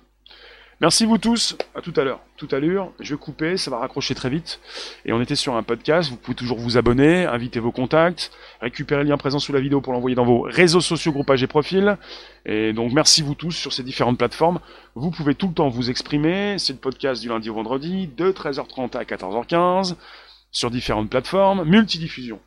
Merci 0.80 1.04
vous 1.04 1.18
tous, 1.18 1.58
à 1.74 1.82
tout 1.82 1.92
à 1.96 2.04
l'heure. 2.04 2.20
Tout 2.38 2.48
à 2.52 2.58
l'heure, 2.58 2.90
je 3.00 3.14
vais 3.14 3.20
couper, 3.20 3.58
ça 3.58 3.70
va 3.70 3.76
raccrocher 3.76 4.14
très 4.14 4.30
vite. 4.30 4.60
Et 5.04 5.12
on 5.12 5.20
était 5.20 5.34
sur 5.34 5.54
un 5.54 5.62
podcast, 5.62 6.08
vous 6.08 6.16
pouvez 6.16 6.34
toujours 6.34 6.58
vous 6.58 6.78
abonner, 6.78 7.26
inviter 7.26 7.60
vos 7.60 7.70
contacts, 7.70 8.32
récupérer 8.62 9.02
le 9.02 9.10
lien 9.10 9.18
présent 9.18 9.38
sous 9.38 9.52
la 9.52 9.60
vidéo 9.60 9.82
pour 9.82 9.92
l'envoyer 9.92 10.14
dans 10.14 10.24
vos 10.24 10.40
réseaux 10.40 10.80
sociaux, 10.80 11.12
groupages 11.12 11.42
et 11.42 11.46
profils. 11.46 11.98
Et 12.46 12.72
donc 12.72 12.94
merci 12.94 13.20
vous 13.20 13.34
tous 13.34 13.52
sur 13.52 13.74
ces 13.74 13.82
différentes 13.82 14.16
plateformes. 14.16 14.58
Vous 14.94 15.10
pouvez 15.10 15.34
tout 15.34 15.48
le 15.48 15.54
temps 15.54 15.68
vous 15.68 15.90
exprimer, 15.90 16.58
c'est 16.58 16.72
le 16.72 16.78
podcast 16.78 17.20
du 17.20 17.28
lundi 17.28 17.50
au 17.50 17.54
vendredi, 17.54 18.06
de 18.06 18.32
13h30 18.32 18.96
à 18.96 19.04
14h15, 19.04 19.96
sur 20.50 20.70
différentes 20.70 21.10
plateformes, 21.10 21.62
multidiffusion. 21.64 22.40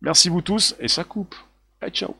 Merci 0.00 0.28
vous 0.28 0.42
tous, 0.42 0.76
et 0.78 0.86
ça 0.86 1.02
coupe. 1.02 1.34
Allez, 1.80 1.90
ciao 1.90 2.14